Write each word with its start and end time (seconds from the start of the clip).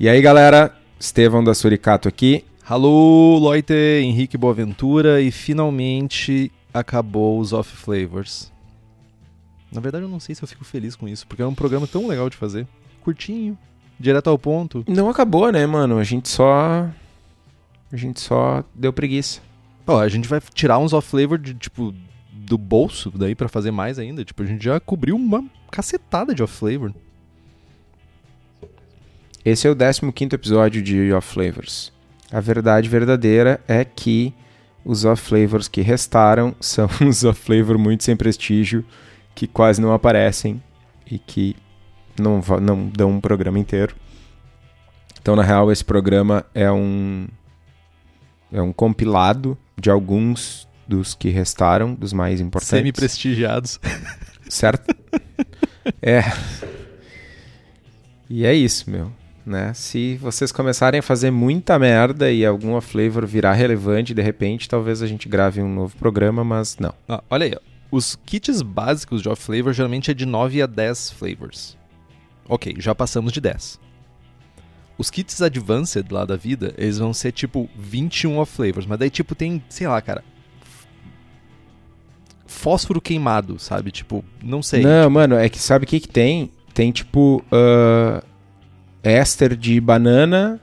E 0.00 0.08
aí, 0.08 0.22
galera, 0.22 0.72
Estevão 1.00 1.42
da 1.42 1.52
Suricato 1.52 2.06
aqui. 2.06 2.44
Alô, 2.64 3.36
Loite, 3.36 3.74
Henrique 3.74 4.38
Boaventura 4.38 5.20
e 5.20 5.32
finalmente 5.32 6.52
acabou 6.72 7.40
os 7.40 7.52
Off 7.52 7.76
Flavors. 7.76 8.52
Na 9.72 9.80
verdade, 9.80 10.04
eu 10.04 10.08
não 10.08 10.20
sei 10.20 10.36
se 10.36 10.42
eu 10.44 10.46
fico 10.46 10.64
feliz 10.64 10.94
com 10.94 11.08
isso, 11.08 11.26
porque 11.26 11.42
é 11.42 11.46
um 11.46 11.54
programa 11.54 11.84
tão 11.88 12.06
legal 12.06 12.30
de 12.30 12.36
fazer. 12.36 12.64
Curtinho, 13.00 13.58
direto 13.98 14.30
ao 14.30 14.38
ponto. 14.38 14.84
Não 14.86 15.10
acabou, 15.10 15.50
né, 15.50 15.66
mano? 15.66 15.98
A 15.98 16.04
gente 16.04 16.28
só. 16.28 16.88
A 17.90 17.96
gente 17.96 18.20
só 18.20 18.62
deu 18.72 18.92
preguiça. 18.92 19.40
Ó, 19.84 19.98
a 19.98 20.08
gente 20.08 20.28
vai 20.28 20.40
tirar 20.54 20.78
uns 20.78 20.92
Off 20.92 21.08
Flavor 21.08 21.38
de, 21.38 21.54
tipo, 21.54 21.92
do 22.32 22.56
bolso 22.56 23.10
daí 23.10 23.34
pra 23.34 23.48
fazer 23.48 23.72
mais 23.72 23.98
ainda. 23.98 24.24
Tipo, 24.24 24.44
a 24.44 24.46
gente 24.46 24.62
já 24.62 24.78
cobriu 24.78 25.16
uma 25.16 25.44
cacetada 25.72 26.32
de 26.32 26.40
Off 26.40 26.54
Flavor. 26.54 26.94
Esse 29.44 29.66
é 29.66 29.70
o 29.70 29.76
15 29.76 30.34
episódio 30.34 30.82
de 30.82 31.12
Off 31.12 31.32
Flavors. 31.32 31.92
A 32.30 32.40
verdade 32.40 32.88
verdadeira 32.88 33.60
é 33.66 33.84
que 33.84 34.34
os 34.84 35.04
Off 35.04 35.22
Flavors 35.22 35.68
que 35.68 35.80
restaram 35.80 36.54
são 36.60 36.88
os 37.06 37.24
Off 37.24 37.40
Flavor 37.40 37.78
muito 37.78 38.04
sem 38.04 38.16
prestígio, 38.16 38.84
que 39.34 39.46
quase 39.46 39.80
não 39.80 39.92
aparecem 39.92 40.62
e 41.10 41.18
que 41.18 41.56
não, 42.18 42.40
não 42.60 42.88
dão 42.88 43.10
um 43.12 43.20
programa 43.20 43.58
inteiro. 43.58 43.94
Então, 45.20 45.36
na 45.36 45.42
real, 45.42 45.70
esse 45.70 45.84
programa 45.84 46.44
é 46.54 46.70
um 46.70 47.28
é 48.50 48.62
um 48.62 48.72
compilado 48.72 49.58
de 49.78 49.90
alguns 49.90 50.66
dos 50.86 51.14
que 51.14 51.28
restaram, 51.28 51.94
dos 51.94 52.14
mais 52.14 52.40
importantes. 52.40 52.70
Semi-prestigiados. 52.70 53.78
Certo? 54.48 54.96
é. 56.00 56.22
E 58.28 58.46
é 58.46 58.54
isso, 58.54 58.90
meu. 58.90 59.12
Né? 59.48 59.72
Se 59.72 60.16
vocês 60.16 60.52
começarem 60.52 61.00
a 61.00 61.02
fazer 61.02 61.30
muita 61.30 61.78
merda 61.78 62.30
e 62.30 62.44
alguma 62.44 62.82
flavor 62.82 63.24
virar 63.24 63.54
relevante 63.54 64.12
de 64.12 64.20
repente, 64.20 64.68
talvez 64.68 65.00
a 65.00 65.06
gente 65.06 65.26
grave 65.26 65.62
um 65.62 65.74
novo 65.74 65.96
programa, 65.96 66.44
mas 66.44 66.76
não. 66.76 66.92
Ah, 67.08 67.24
olha 67.30 67.46
aí, 67.46 67.54
ó. 67.56 67.60
os 67.90 68.14
kits 68.26 68.60
básicos 68.60 69.22
de 69.22 69.28
off 69.30 69.42
flavor 69.42 69.72
geralmente 69.72 70.10
é 70.10 70.14
de 70.14 70.26
9 70.26 70.60
a 70.60 70.66
10 70.66 71.12
flavors. 71.12 71.78
Ok, 72.46 72.76
já 72.78 72.94
passamos 72.94 73.32
de 73.32 73.40
10. 73.40 73.80
Os 74.98 75.08
kits 75.08 75.40
advanced 75.40 76.12
lá 76.12 76.26
da 76.26 76.36
vida, 76.36 76.74
eles 76.76 76.98
vão 76.98 77.14
ser 77.14 77.32
tipo 77.32 77.70
21 77.74 78.36
off 78.36 78.54
flavors, 78.54 78.84
mas 78.84 78.98
daí 78.98 79.08
tipo 79.08 79.34
tem, 79.34 79.64
sei 79.70 79.88
lá, 79.88 80.02
cara, 80.02 80.22
fósforo 82.46 83.00
queimado, 83.00 83.58
sabe? 83.58 83.90
Tipo, 83.90 84.22
não 84.44 84.62
sei. 84.62 84.82
Não, 84.82 85.04
tipo... 85.04 85.10
mano, 85.10 85.36
é 85.36 85.48
que 85.48 85.58
sabe 85.58 85.86
o 85.86 85.88
que 85.88 86.00
que 86.00 86.08
tem? 86.08 86.50
Tem 86.74 86.92
tipo 86.92 87.42
uh, 87.50 88.22
éster 89.02 89.56
de 89.56 89.80
banana, 89.80 90.60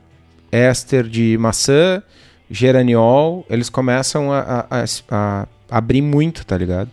éster 0.52 1.08
de 1.08 1.38
maçã, 1.38 2.02
geraniol. 2.50 3.46
Eles 3.50 3.70
começam 3.70 4.32
a, 4.32 4.68
a, 4.70 4.86
a, 5.10 5.48
abrir 5.70 6.02
muito, 6.02 6.46
tá 6.46 6.58
ligado? 6.58 6.90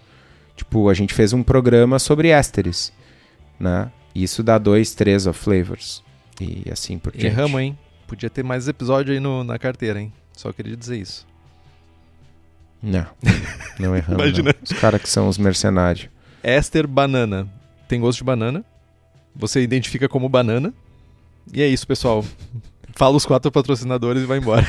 Tipo, 0.57 0.89
a 0.89 0.95
gente 0.95 1.15
fez 1.15 1.33
um 1.33 1.43
programa 1.43 1.99
sobre 1.99 2.29
ésteres, 2.29 2.93
né? 3.59 3.91
Isso 4.15 4.43
dá 4.43 4.59
dois, 4.59 4.95
três 4.95 5.27
of 5.27 5.39
flavors. 5.39 6.03
E 6.41 6.65
assim 6.71 6.99
por 6.99 7.13
diante. 7.13 7.27
Erramos, 7.27 7.61
hein? 7.61 7.79
Podia 8.07 8.29
ter 8.29 8.43
mais 8.43 8.69
episódio 8.69 9.13
aí 9.15 9.21
no, 9.21 9.43
na 9.43 9.59
carteira, 9.59 10.01
hein? 10.01 10.13
Só 10.33 10.53
queria 10.53 10.77
dizer 10.77 10.99
isso. 10.99 11.27
Não, 12.83 13.07
não 13.79 13.95
erramos. 13.97 14.23
Imagina. 14.23 14.53
Não. 14.53 14.63
Os 14.63 14.73
caras 14.81 15.01
que 15.01 15.09
são 15.09 15.29
os 15.29 15.39
mercenários. 15.39 16.09
Éster 16.43 16.87
banana. 16.87 17.49
Tem 17.89 18.01
gosto 18.01 18.19
de 18.19 18.25
banana. 18.25 18.65
Você 19.35 19.63
identifica 19.63 20.09
como 20.09 20.29
banana. 20.29 20.75
E 21.53 21.63
é 21.63 21.67
isso, 21.67 21.87
pessoal. 21.87 22.25
Fala 22.95 23.17
os 23.17 23.25
quatro 23.25 23.51
patrocinadores 23.51 24.23
e 24.23 24.27
vai 24.27 24.39
embora. 24.39 24.67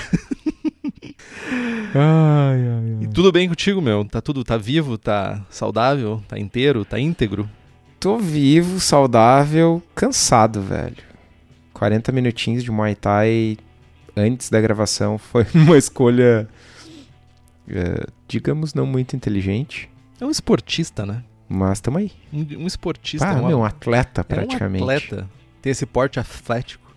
ai, 1.94 2.62
ai, 2.62 2.98
ai. 3.00 3.04
E 3.04 3.08
tudo 3.08 3.32
bem 3.32 3.50
contigo, 3.50 3.82
meu? 3.82 4.06
Tá 4.06 4.22
tudo, 4.22 4.44
tá 4.44 4.56
vivo, 4.56 4.98
tá 4.98 5.46
saudável, 5.50 6.24
tá 6.28 6.40
inteiro, 6.40 6.86
tá 6.86 6.98
íntegro? 7.00 7.50
Tô 8.00 8.18
vivo, 8.18 8.80
saudável, 8.80 9.82
cansado, 9.94 10.62
velho. 10.62 11.04
40 11.74 12.12
minutinhos 12.12 12.64
de 12.64 12.72
Muay 12.72 12.96
Thai 12.96 13.58
antes 14.16 14.50
da 14.50 14.62
gravação 14.62 15.18
foi 15.18 15.46
uma 15.56 15.78
escolha 15.78 16.48
é, 17.68 18.06
digamos, 18.28 18.74
não 18.74 18.86
muito 18.86 19.16
inteligente. 19.16 19.90
É 20.20 20.26
um 20.26 20.30
esportista, 20.30 21.06
né? 21.06 21.24
Mas 21.48 21.80
tamo 21.80 21.98
aí. 21.98 22.12
Um, 22.32 22.64
um 22.64 22.68
esportista. 22.68 23.28
Ah, 23.28 23.34
uma... 23.34 23.48
meu, 23.50 23.60
um 23.60 23.66
atleta 23.66 24.24
praticamente. 24.24 24.84
É 24.84 24.86
um 24.86 24.90
atleta. 24.90 25.30
Tem 25.64 25.72
esse 25.72 25.86
porte 25.86 26.20
atlético. 26.20 26.94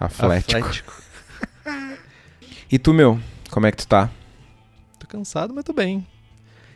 Atlético. 0.00 0.56
Atlético. 0.56 1.02
e 2.72 2.78
tu, 2.78 2.94
meu, 2.94 3.20
como 3.50 3.66
é 3.66 3.70
que 3.70 3.76
tu 3.76 3.86
tá? 3.86 4.10
Tô 4.98 5.06
cansado, 5.06 5.52
mas 5.52 5.62
tô 5.62 5.74
bem. 5.74 6.06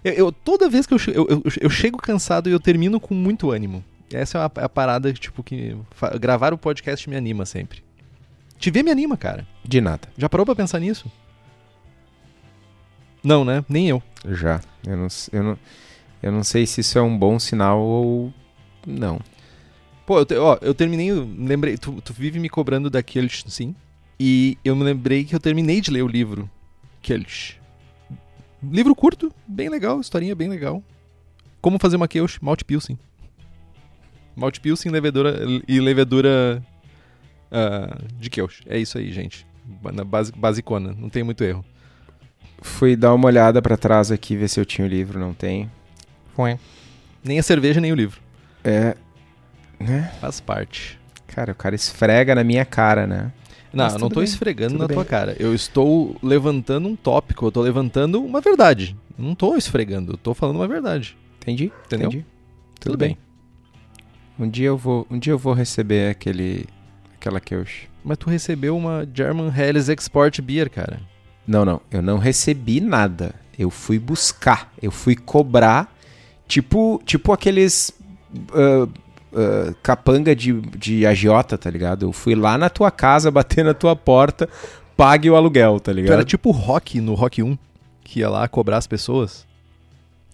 Eu, 0.04 0.12
eu 0.12 0.32
toda 0.32 0.69
vez 0.69 0.86
que 0.86 0.92
eu, 0.92 0.98
eu, 1.09 1.26
eu, 1.26 1.42
eu, 1.62 1.70
chego 1.70 1.97
cansado 1.97 2.50
e 2.50 2.53
eu 2.53 2.60
termino 2.60 3.00
com 3.00 3.14
muito 3.14 3.50
ânimo. 3.50 3.82
Essa 4.12 4.36
é 4.36 4.41
a, 4.42 4.64
a 4.66 4.69
parada, 4.69 5.10
tipo, 5.10 5.42
que 5.42 5.75
gravar 6.20 6.53
o 6.53 6.59
podcast 6.59 7.09
me 7.09 7.16
anima 7.16 7.47
sempre. 7.47 7.82
Te 8.59 8.70
ver 8.70 8.82
me 8.82 8.91
anima, 8.91 9.16
cara. 9.16 9.48
De 9.64 9.80
nada. 9.80 10.06
Já 10.19 10.28
parou 10.28 10.44
pra 10.44 10.54
pensar 10.54 10.80
nisso? 10.80 11.10
Não, 13.25 13.42
né? 13.42 13.64
Nem 13.66 13.88
eu. 13.88 14.03
Já. 14.26 14.60
Eu 14.86 14.98
não, 14.98 15.09
eu 15.32 15.42
não, 15.42 15.59
eu 16.22 16.30
não 16.30 16.44
sei 16.44 16.66
se 16.66 16.82
isso 16.82 16.98
é 16.98 17.03
um 17.03 17.16
bom 17.16 17.38
sinal 17.38 17.80
ou 17.80 18.34
não. 18.86 19.19
Pô, 20.10 20.19
eu, 20.19 20.26
te, 20.26 20.34
ó, 20.34 20.59
eu 20.60 20.75
terminei, 20.75 21.12
lembrei, 21.12 21.78
tu, 21.78 22.03
tu 22.03 22.12
vive 22.12 22.41
me 22.41 22.48
cobrando 22.48 22.91
daqueles, 22.91 23.44
sim. 23.47 23.76
E 24.19 24.59
eu 24.65 24.75
me 24.75 24.82
lembrei 24.82 25.22
que 25.22 25.37
eu 25.37 25.38
terminei 25.38 25.81
de 25.81 25.88
ler 25.88 26.03
o 26.03 26.09
livro 26.09 26.50
Kelch. 27.00 27.60
Livro 28.60 28.93
curto, 28.93 29.32
bem 29.47 29.69
legal, 29.69 30.00
historinha 30.00 30.34
bem 30.34 30.48
legal. 30.48 30.82
Como 31.60 31.78
fazer 31.78 31.94
uma 31.94 32.09
Kelch, 32.09 32.43
Malt 32.43 32.65
Pilsen. 32.65 32.98
Malt 34.34 34.59
Pilsen 34.59 34.91
levedura, 34.91 35.44
e 35.69 35.78
levedura 35.78 36.60
uh, 37.53 38.04
de 38.19 38.28
Kelch. 38.28 38.65
É 38.66 38.77
isso 38.78 38.98
aí, 38.98 39.12
gente. 39.12 39.47
Na 39.92 40.03
base, 40.03 40.32
basicona, 40.32 40.92
não 40.92 41.09
tem 41.09 41.22
muito 41.22 41.44
erro. 41.44 41.65
Fui 42.60 42.97
dar 42.97 43.15
uma 43.15 43.27
olhada 43.27 43.62
para 43.62 43.77
trás 43.77 44.10
aqui, 44.10 44.34
ver 44.34 44.48
se 44.48 44.59
eu 44.59 44.66
tinha 44.66 44.84
o 44.84 44.91
livro, 44.91 45.21
não 45.21 45.32
tenho. 45.32 45.71
Foi. 46.34 46.59
Nem 47.22 47.38
a 47.38 47.44
cerveja, 47.44 47.81
nem 47.81 47.92
o 47.92 47.94
livro. 47.94 48.21
É. 48.65 48.97
Né? 49.80 50.12
Faz 50.20 50.41
parte. 50.41 50.98
Cara, 51.26 51.52
o 51.52 51.54
cara 51.54 51.74
esfrega 51.74 52.34
na 52.34 52.44
minha 52.44 52.64
cara, 52.64 53.06
né? 53.06 53.32
Não, 53.72 53.86
eu 53.86 53.98
não 53.98 54.08
tô 54.08 54.16
bem, 54.16 54.24
esfregando 54.24 54.76
na 54.76 54.86
bem. 54.86 54.96
tua 54.96 55.04
cara. 55.04 55.36
Eu 55.38 55.54
estou 55.54 56.16
levantando 56.22 56.88
um 56.88 56.96
tópico, 56.96 57.46
eu 57.46 57.52
tô 57.52 57.62
levantando 57.62 58.22
uma 58.22 58.41
verdade. 58.41 58.96
Eu 59.16 59.24
não 59.24 59.34
tô 59.34 59.56
esfregando, 59.56 60.12
eu 60.12 60.16
tô 60.16 60.34
falando 60.34 60.56
uma 60.56 60.66
verdade. 60.66 61.16
Entendi, 61.41 61.72
entendeu? 61.86 62.08
Entendi. 62.08 62.26
Tudo, 62.80 62.92
Tudo 62.92 62.98
bem. 62.98 63.08
bem. 63.10 63.18
Um 64.46 64.50
dia 64.50 64.68
eu 64.68 64.76
vou, 64.76 65.06
um 65.10 65.18
dia 65.18 65.32
eu 65.32 65.38
vou 65.38 65.52
receber 65.52 66.10
aquele 66.10 66.66
aquela 67.14 67.38
Kirsch. 67.38 67.88
Mas 68.02 68.18
tu 68.18 68.30
recebeu 68.30 68.76
uma 68.76 69.06
German 69.14 69.52
Helles 69.56 69.88
Export 69.88 70.41
Beer, 70.41 70.70
cara. 70.70 71.00
Não, 71.47 71.64
não. 71.64 71.80
Eu 71.91 72.00
não 72.00 72.18
recebi 72.18 72.80
nada. 72.80 73.34
Eu 73.58 73.70
fui 73.70 73.98
buscar. 73.98 74.72
Eu 74.80 74.91
fui 74.91 75.14
cobrar. 75.14 75.94
Tipo, 76.48 77.00
tipo 77.04 77.32
aqueles. 77.32 77.92
Uh, 78.34 78.88
uh, 79.32 79.74
capanga 79.82 80.34
de, 80.34 80.52
de 80.52 81.06
agiota, 81.06 81.58
tá 81.58 81.70
ligado? 81.70 82.06
Eu 82.06 82.12
fui 82.12 82.34
lá 82.34 82.56
na 82.56 82.68
tua 82.68 82.91
casa, 82.91 83.30
bater 83.32 83.64
na 83.64 83.74
tua 83.74 83.94
porta, 83.94 84.48
pague 84.97 85.30
o 85.30 85.36
aluguel, 85.36 85.80
tá 85.80 85.92
ligado? 85.92 86.10
Tu 86.10 86.15
era 86.15 86.24
tipo 86.24 86.50
o 86.50 86.53
Rock 86.53 87.00
no 87.00 87.15
Rock 87.15 87.42
1, 87.42 87.56
que 88.03 88.21
ia 88.21 88.28
lá 88.28 88.47
cobrar 88.48 88.77
as 88.77 88.86
pessoas 88.86 89.47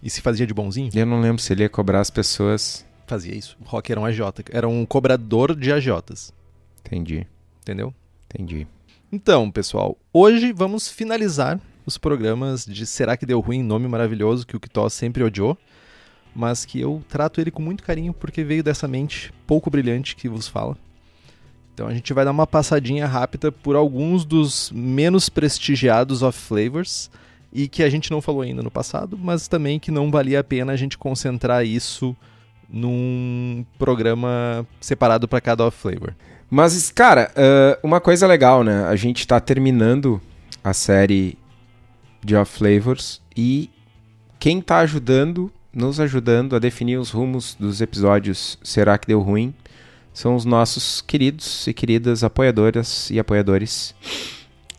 e 0.03 0.11
se 0.11 0.21
fazia 0.21 0.47
de 0.47 0.55
bonzinho? 0.55 0.91
Eu 0.95 1.07
não 1.07 1.21
lembro 1.21 1.43
se 1.43 1.53
ele 1.53 1.63
ia 1.63 1.69
cobrar 1.69 2.01
as 2.01 2.11
pessoas. 2.11 2.85
Fazia 3.07 3.35
isso. 3.35 3.57
O 3.61 3.65
Rock 3.65 3.91
era 3.91 4.01
um 4.01 4.05
agiota. 4.05 4.45
Era 4.51 4.69
um 4.69 4.85
cobrador 4.87 5.55
de 5.55 5.73
agiotas. 5.73 6.33
Entendi. 6.81 7.27
Entendeu? 7.61 7.93
Entendi. 8.29 8.67
Então, 9.11 9.51
pessoal, 9.51 9.97
hoje 10.13 10.53
vamos 10.53 10.89
finalizar 10.89 11.61
os 11.85 11.97
programas 11.99 12.65
de 12.65 12.87
Será 12.87 13.17
que 13.17 13.27
Deu 13.27 13.41
Ruim? 13.41 13.63
Nome 13.63 13.89
maravilhoso 13.89 14.47
que 14.47 14.57
o 14.57 14.61
Kitó 14.61 14.89
sempre 14.89 15.23
odiou, 15.23 15.57
mas 16.37 16.67
que 16.67 16.79
eu 16.79 17.03
trato 17.09 17.41
ele 17.41 17.51
com 17.51 17.63
muito 17.63 17.83
carinho 17.83 18.13
porque 18.13 18.45
veio 18.45 18.63
dessa 18.63 18.87
mente 18.87 19.33
pouco 19.47 19.71
brilhante 19.71 20.15
que 20.15 20.29
vos 20.29 20.47
fala. 20.47 20.77
Então 21.73 21.89
a 21.89 21.95
gente 21.95 22.13
vai 22.13 22.25
dar 22.25 22.31
uma 22.31 22.47
passadinha 22.47 23.07
rápida 23.07 23.51
por 23.51 23.75
alguns 23.75 24.25
dos 24.25 24.71
menos 24.71 25.31
prestigiados 25.31 26.23
of 26.23 26.39
flavors 26.39 27.11
e 27.53 27.67
que 27.69 27.83
a 27.83 27.89
gente 27.89 28.11
não 28.11 28.21
falou 28.21 28.43
ainda 28.43 28.63
no 28.63 28.71
passado, 28.71 29.19
mas 29.19 29.49
também 29.49 29.79
que 29.79 29.91
não 29.91 30.11
valia 30.11 30.41
a 30.41 30.45
pena 30.45 30.73
a 30.73 30.77
gente 30.77 30.99
concentrar 30.99 31.65
isso 31.65 32.15
num 32.69 33.65
programa 33.79 34.67
separado 34.81 35.27
para 35.27 35.41
cada 35.41 35.65
off 35.65 35.79
flavor. 35.79 36.15
Mas, 36.51 36.91
cara, 36.91 37.33
uh, 37.33 37.87
uma 37.87 38.01
coisa 38.01 38.27
legal, 38.27 38.63
né? 38.63 38.85
A 38.85 38.95
gente 38.95 39.27
tá 39.27 39.41
terminando 39.41 40.21
a 40.63 40.73
série 40.73 41.39
de 42.23 42.37
Off 42.37 42.59
Flavors 42.59 43.21
e 43.37 43.71
quem 44.39 44.61
tá 44.61 44.79
ajudando, 44.79 45.51
nos 45.77 46.01
ajudando 46.01 46.57
a 46.57 46.59
definir 46.59 46.97
os 46.97 47.11
rumos 47.11 47.55
dos 47.61 47.83
episódios 47.83 48.59
Será 48.63 48.97
que 48.97 49.07
Deu 49.07 49.21
Ruim? 49.21 49.55
são 50.17 50.35
os 50.35 50.47
nossos 50.47 51.03
queridos 51.03 51.67
e 51.67 51.75
queridas 51.75 52.25
apoiadoras 52.25 53.11
e 53.11 53.19
apoiadores. 53.19 53.95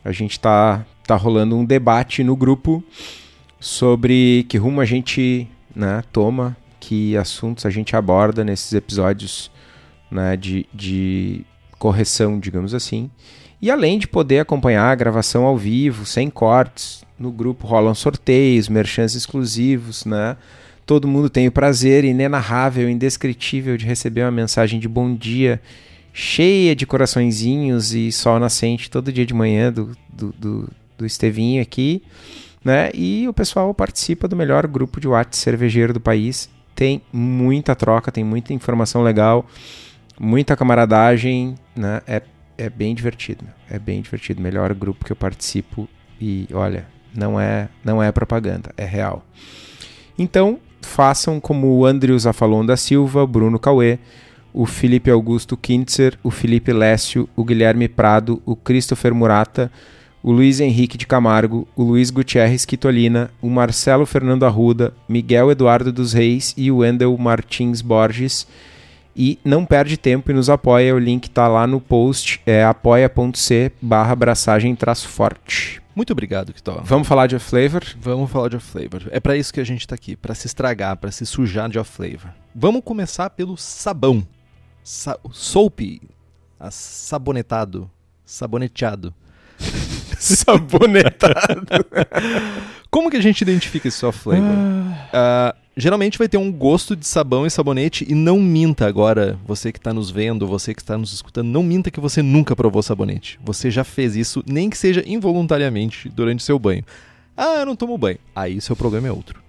A 0.04 0.10
gente 0.10 0.32
está 0.32 0.84
tá 1.06 1.14
rolando 1.14 1.56
um 1.56 1.64
debate 1.64 2.24
no 2.24 2.34
grupo 2.34 2.82
sobre 3.60 4.44
que 4.48 4.58
rumo 4.58 4.80
a 4.80 4.84
gente 4.84 5.46
né, 5.76 6.02
toma, 6.10 6.56
que 6.80 7.16
assuntos 7.16 7.64
a 7.64 7.70
gente 7.70 7.94
aborda 7.94 8.42
nesses 8.42 8.72
episódios 8.72 9.48
né, 10.10 10.36
de, 10.36 10.66
de 10.74 11.44
correção, 11.78 12.40
digamos 12.40 12.74
assim. 12.74 13.08
E 13.62 13.70
além 13.70 13.96
de 13.96 14.08
poder 14.08 14.40
acompanhar 14.40 14.90
a 14.90 14.96
gravação 14.96 15.44
ao 15.44 15.56
vivo, 15.56 16.04
sem 16.04 16.28
cortes, 16.28 17.04
no 17.16 17.30
grupo 17.30 17.64
rolam 17.64 17.94
sorteios, 17.94 18.68
merchants 18.68 19.14
exclusivos, 19.14 20.04
né? 20.04 20.36
Todo 20.88 21.06
mundo 21.06 21.28
tem 21.28 21.46
o 21.46 21.52
prazer 21.52 22.02
inenarrável, 22.02 22.88
indescritível 22.88 23.76
de 23.76 23.84
receber 23.84 24.22
uma 24.22 24.30
mensagem 24.30 24.80
de 24.80 24.88
bom 24.88 25.14
dia, 25.14 25.60
cheia 26.14 26.74
de 26.74 26.86
coraçõezinhos 26.86 27.92
e 27.92 28.10
sol 28.10 28.40
nascente 28.40 28.90
todo 28.90 29.12
dia 29.12 29.26
de 29.26 29.34
manhã 29.34 29.70
do, 29.70 29.94
do, 30.08 30.32
do, 30.32 30.70
do 30.96 31.04
Estevinho 31.04 31.60
aqui, 31.60 32.02
né? 32.64 32.88
E 32.94 33.28
o 33.28 33.34
pessoal 33.34 33.74
participa 33.74 34.26
do 34.26 34.34
melhor 34.34 34.66
grupo 34.66 34.98
de 34.98 35.06
WhatsApp 35.06 35.36
cervejeiro 35.36 35.92
do 35.92 36.00
país. 36.00 36.48
Tem 36.74 37.02
muita 37.12 37.76
troca, 37.76 38.10
tem 38.10 38.24
muita 38.24 38.54
informação 38.54 39.02
legal, 39.02 39.46
muita 40.18 40.56
camaradagem, 40.56 41.54
né? 41.76 42.00
É 42.06 42.22
é 42.56 42.70
bem 42.70 42.94
divertido, 42.94 43.44
é 43.68 43.78
bem 43.78 44.00
divertido. 44.00 44.40
Melhor 44.40 44.72
grupo 44.72 45.04
que 45.04 45.12
eu 45.12 45.16
participo 45.16 45.86
e 46.18 46.48
olha, 46.50 46.86
não 47.14 47.38
é 47.38 47.68
não 47.84 48.02
é 48.02 48.10
propaganda, 48.10 48.72
é 48.74 48.86
real. 48.86 49.22
Então 50.18 50.58
façam 50.82 51.40
como 51.40 51.76
o 51.76 51.86
Andrews 51.86 52.26
Afalon 52.26 52.64
da 52.64 52.76
Silva, 52.76 53.26
Bruno 53.26 53.58
Cauê, 53.58 53.98
o 54.52 54.66
Felipe 54.66 55.10
Augusto 55.10 55.56
Kintzer, 55.56 56.18
o 56.22 56.30
Felipe 56.30 56.72
Lécio, 56.72 57.28
o 57.36 57.44
Guilherme 57.44 57.88
Prado, 57.88 58.42
o 58.44 58.56
Christopher 58.56 59.14
Murata, 59.14 59.70
o 60.22 60.32
Luiz 60.32 60.60
Henrique 60.60 60.98
de 60.98 61.06
Camargo, 61.06 61.66
o 61.76 61.82
Luiz 61.82 62.10
Gutierrez 62.10 62.64
Quitolina, 62.64 63.30
o 63.40 63.48
Marcelo 63.48 64.04
Fernando 64.04 64.44
Arruda, 64.44 64.92
Miguel 65.08 65.50
Eduardo 65.50 65.92
dos 65.92 66.12
Reis 66.12 66.54
e 66.56 66.70
o 66.70 66.78
Wendel 66.78 67.16
Martins 67.16 67.80
Borges 67.80 68.46
e 69.18 69.36
não 69.44 69.64
perde 69.64 69.96
tempo 69.96 70.30
e 70.30 70.34
nos 70.34 70.48
apoia. 70.48 70.94
O 70.94 70.98
link 70.98 71.24
está 71.24 71.48
lá 71.48 71.66
no 71.66 71.80
post, 71.80 72.40
é 72.46 72.64
apoia.c 72.64 73.72
barra 73.82 74.16
forte. 75.04 75.82
Muito 75.98 76.12
obrigado, 76.12 76.52
Kitó. 76.52 76.80
Vamos 76.84 77.08
falar 77.08 77.26
de 77.26 77.40
flavor? 77.40 77.82
Vamos 78.00 78.30
falar 78.30 78.50
de 78.50 78.60
flavor. 78.60 79.08
É 79.10 79.18
para 79.18 79.36
isso 79.36 79.52
que 79.52 79.58
a 79.58 79.64
gente 79.64 79.80
está 79.80 79.96
aqui, 79.96 80.14
para 80.14 80.32
se 80.32 80.46
estragar, 80.46 80.96
para 80.96 81.10
se 81.10 81.26
sujar 81.26 81.68
de 81.68 81.82
flavor. 81.82 82.32
Vamos 82.54 82.82
começar 82.84 83.28
pelo 83.30 83.56
sabão. 83.56 84.24
Sa 84.84 85.18
soap, 85.32 85.80
sabonetado, 86.70 87.90
saboneteado. 88.24 89.12
sabonetado. 90.36 91.84
Como 92.90 93.10
que 93.10 93.16
a 93.16 93.22
gente 93.22 93.42
identifica 93.42 93.88
esse 93.88 93.98
soft 93.98 94.20
flavor? 94.20 94.48
Uh, 94.48 95.56
geralmente 95.76 96.18
vai 96.18 96.28
ter 96.28 96.38
um 96.38 96.50
gosto 96.50 96.96
de 96.96 97.06
sabão 97.06 97.46
e 97.46 97.50
sabonete 97.50 98.04
e 98.08 98.14
não 98.14 98.40
minta 98.40 98.86
agora, 98.86 99.38
você 99.46 99.70
que 99.70 99.78
está 99.78 99.92
nos 99.92 100.10
vendo, 100.10 100.46
você 100.46 100.74
que 100.74 100.80
está 100.80 100.98
nos 100.98 101.12
escutando, 101.12 101.48
não 101.48 101.62
minta 101.62 101.90
que 101.90 102.00
você 102.00 102.22
nunca 102.22 102.56
provou 102.56 102.82
sabonete. 102.82 103.38
Você 103.44 103.70
já 103.70 103.84
fez 103.84 104.16
isso, 104.16 104.42
nem 104.46 104.68
que 104.68 104.76
seja 104.76 105.02
involuntariamente 105.06 106.08
durante 106.08 106.42
seu 106.42 106.58
banho. 106.58 106.84
Ah, 107.36 107.60
eu 107.60 107.66
não 107.66 107.76
tomo 107.76 107.96
banho. 107.96 108.18
Aí 108.34 108.60
seu 108.60 108.74
problema 108.74 109.06
é 109.06 109.12
outro. 109.12 109.40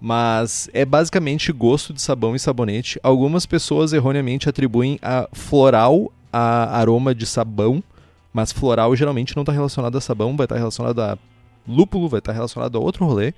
Mas 0.00 0.68
é 0.72 0.84
basicamente 0.84 1.52
gosto 1.52 1.92
de 1.92 2.00
sabão 2.00 2.34
e 2.34 2.38
sabonete. 2.38 2.98
Algumas 3.02 3.46
pessoas 3.46 3.92
erroneamente 3.92 4.48
atribuem 4.48 4.98
a 5.02 5.28
floral 5.32 6.12
a 6.34 6.80
aroma 6.80 7.14
de 7.14 7.26
sabão, 7.26 7.80
mas 8.34 8.52
floral 8.52 8.94
geralmente 8.96 9.34
não 9.34 9.42
está 9.42 9.52
relacionado 9.52 9.96
a 9.96 10.00
sabão, 10.00 10.36
vai 10.36 10.44
estar 10.44 10.56
tá 10.56 10.58
relacionado 10.58 11.00
a 11.00 11.16
lúpulo 11.66 12.08
vai 12.08 12.18
estar 12.18 12.32
relacionado 12.32 12.76
a 12.76 12.80
outro 12.80 13.06
rolê. 13.06 13.32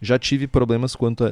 Já 0.00 0.18
tive 0.18 0.46
problemas 0.46 0.94
quanto 0.94 1.24
a, 1.24 1.28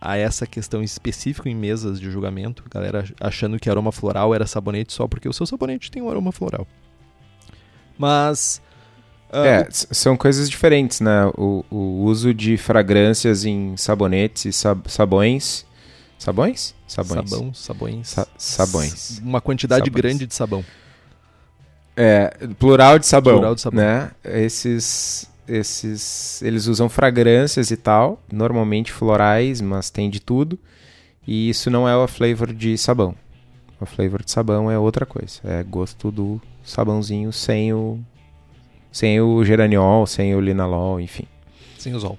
a, 0.00 0.12
a, 0.12 0.16
essa 0.16 0.46
questão 0.46 0.82
específica 0.82 1.48
em 1.48 1.54
mesas 1.54 2.00
de 2.00 2.08
julgamento. 2.10 2.62
Galera 2.70 3.04
achando 3.20 3.58
que 3.58 3.68
aroma 3.68 3.90
floral 3.90 4.34
era 4.34 4.46
sabonete 4.46 4.92
só 4.92 5.08
porque 5.08 5.28
o 5.28 5.32
seu 5.32 5.44
sabonete 5.44 5.90
tem 5.90 6.02
um 6.02 6.08
aroma 6.08 6.30
floral. 6.30 6.66
Mas. 7.98 8.62
Uh, 9.28 9.44
é, 9.44 9.68
são 9.70 10.16
coisas 10.16 10.48
diferentes, 10.48 11.00
né? 11.00 11.26
O, 11.36 11.64
o, 11.68 12.04
uso 12.04 12.32
de 12.32 12.56
fragrâncias 12.56 13.44
em 13.44 13.76
sabonetes 13.76 14.44
e 14.44 14.52
sab 14.52 14.88
sabões. 14.88 15.66
Sabões? 16.16 16.76
Sabões. 16.86 17.28
Sabão, 17.28 17.54
sabões. 17.54 18.08
Sa 18.08 18.26
sabões. 18.38 19.18
Uma 19.18 19.40
quantidade 19.40 19.86
sabões. 19.86 20.00
grande 20.00 20.26
de 20.26 20.34
sabão. 20.34 20.64
É, 21.96 22.30
plural 22.58 22.98
de 22.98 23.06
sabão. 23.06 23.34
Plural 23.34 23.54
de 23.54 23.60
sabão. 23.62 23.82
Né? 23.82 24.10
Esses 24.22 25.28
esses 25.48 26.42
eles 26.42 26.66
usam 26.66 26.88
fragrâncias 26.88 27.70
e 27.70 27.76
tal, 27.76 28.20
normalmente 28.30 28.92
florais, 28.92 29.60
mas 29.60 29.90
tem 29.90 30.10
de 30.10 30.20
tudo. 30.20 30.58
E 31.26 31.48
isso 31.48 31.70
não 31.70 31.88
é 31.88 31.96
o 31.96 32.06
flavor 32.06 32.52
de 32.52 32.76
sabão. 32.76 33.14
O 33.80 33.86
flavor 33.86 34.22
de 34.22 34.30
sabão 34.30 34.70
é 34.70 34.78
outra 34.78 35.04
coisa, 35.04 35.40
é 35.44 35.62
gosto 35.62 36.10
do 36.10 36.40
sabãozinho 36.64 37.32
sem 37.32 37.72
o 37.72 37.98
sem 38.90 39.20
o 39.20 39.44
geraniol, 39.44 40.06
sem 40.06 40.34
o 40.34 40.40
linalol, 40.40 40.98
enfim. 40.98 41.26
Sem 41.78 41.94
o 41.94 42.00
zol. 42.00 42.18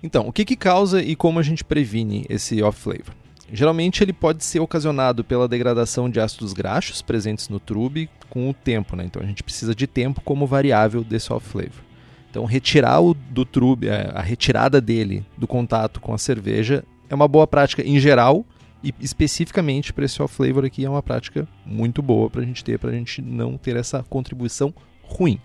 Então, 0.00 0.28
o 0.28 0.32
que, 0.32 0.44
que 0.44 0.54
causa 0.54 1.02
e 1.02 1.16
como 1.16 1.40
a 1.40 1.42
gente 1.42 1.64
previne 1.64 2.24
esse 2.28 2.62
off 2.62 2.78
flavor? 2.78 3.14
Geralmente 3.52 4.02
ele 4.02 4.12
pode 4.12 4.44
ser 4.44 4.60
ocasionado 4.60 5.24
pela 5.24 5.48
degradação 5.48 6.10
de 6.10 6.20
ácidos 6.20 6.52
graxos 6.52 7.00
presentes 7.00 7.48
no 7.48 7.58
trube 7.58 8.10
com 8.28 8.48
o 8.50 8.54
tempo, 8.54 8.94
né? 8.94 9.04
Então 9.04 9.22
a 9.22 9.26
gente 9.26 9.42
precisa 9.42 9.74
de 9.74 9.86
tempo 9.86 10.20
como 10.20 10.46
variável 10.46 11.02
desse 11.02 11.32
off 11.32 11.46
flavor. 11.48 11.88
Então, 12.30 12.44
retirar 12.44 13.00
o 13.00 13.14
do 13.14 13.44
trube, 13.44 13.88
é, 13.88 14.12
a 14.14 14.20
retirada 14.20 14.80
dele 14.80 15.24
do 15.36 15.46
contato 15.46 15.98
com 15.98 16.12
a 16.12 16.18
cerveja 16.18 16.84
é 17.08 17.14
uma 17.14 17.26
boa 17.26 17.46
prática 17.46 17.82
em 17.82 17.98
geral 17.98 18.44
e 18.84 18.94
especificamente 19.00 19.92
para 19.92 20.04
esse 20.04 20.22
off 20.22 20.34
flavor 20.34 20.64
aqui 20.64 20.84
é 20.84 20.90
uma 20.90 21.02
prática 21.02 21.48
muito 21.64 22.02
boa 22.02 22.28
para 22.28 22.42
a 22.42 22.44
gente 22.44 22.62
ter, 22.62 22.78
para 22.78 22.90
a 22.90 22.94
gente 22.94 23.22
não 23.22 23.56
ter 23.56 23.76
essa 23.76 24.02
contribuição 24.02 24.74
ruim. 25.02 25.40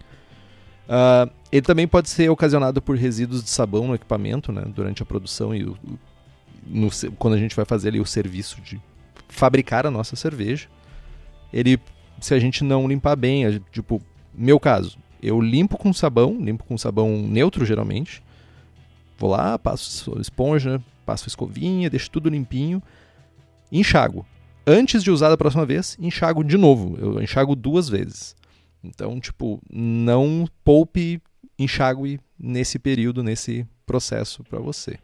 Uh, 0.83 1.31
ele 1.50 1.62
também 1.62 1.88
pode 1.88 2.10
ser 2.10 2.29
ocasionado 2.29 2.81
por 2.81 2.98
resíduos 2.98 3.41
de 3.41 3.50
sabão 3.50 3.88
no 3.88 3.95
equipamento, 3.95 4.51
né, 4.51 4.63
durante 4.67 5.01
a 5.01 5.05
produção 5.05 5.55
e 5.55 5.63
o, 5.63 5.77
no, 6.67 6.89
quando 7.17 7.34
a 7.34 7.38
gente 7.38 7.55
vai 7.55 7.65
fazer 7.65 7.89
ali 7.89 8.00
o 8.00 8.05
serviço 8.05 8.62
de 8.62 8.82
fabricar 9.27 9.86
a 9.86 9.91
nossa 9.91 10.15
cerveja. 10.15 10.67
Ele, 11.51 11.79
se 12.20 12.34
a 12.34 12.39
gente 12.39 12.63
não 12.63 12.88
limpar 12.88 13.15
bem, 13.15 13.62
tipo, 13.72 14.01
meu 14.34 14.60
caso, 14.60 14.98
eu 15.22 15.39
limpo 15.39 15.77
com 15.77 15.93
sabão, 15.93 16.38
limpo 16.39 16.63
com 16.63 16.77
sabão 16.77 17.27
neutro 17.27 17.65
geralmente. 17.65 18.22
Vou 19.17 19.29
lá, 19.29 19.58
passo 19.58 20.20
esponja, 20.20 20.84
passo 21.05 21.27
escovinha, 21.27 21.89
deixo 21.89 22.12
tudo 22.12 22.29
limpinho. 22.29 22.82
Enxago. 23.72 24.25
Antes 24.65 25.03
de 25.03 25.12
usar 25.12 25.29
da 25.29 25.38
próxima 25.38 25.65
vez, 25.65 25.98
enxago 26.00 26.43
de 26.43 26.58
novo. 26.58 26.98
Eu 26.98 27.22
enxago 27.22 27.55
duas 27.55 27.89
vezes. 27.89 28.36
Então, 28.84 29.20
tipo, 29.20 29.62
não 29.72 30.48
poupe 30.63 31.22
enxague 31.58 32.20
nesse 32.38 32.77
período, 32.77 33.24
nesse 33.24 33.65
processo 33.86 34.43
para 34.43 34.60
você. 34.60 34.98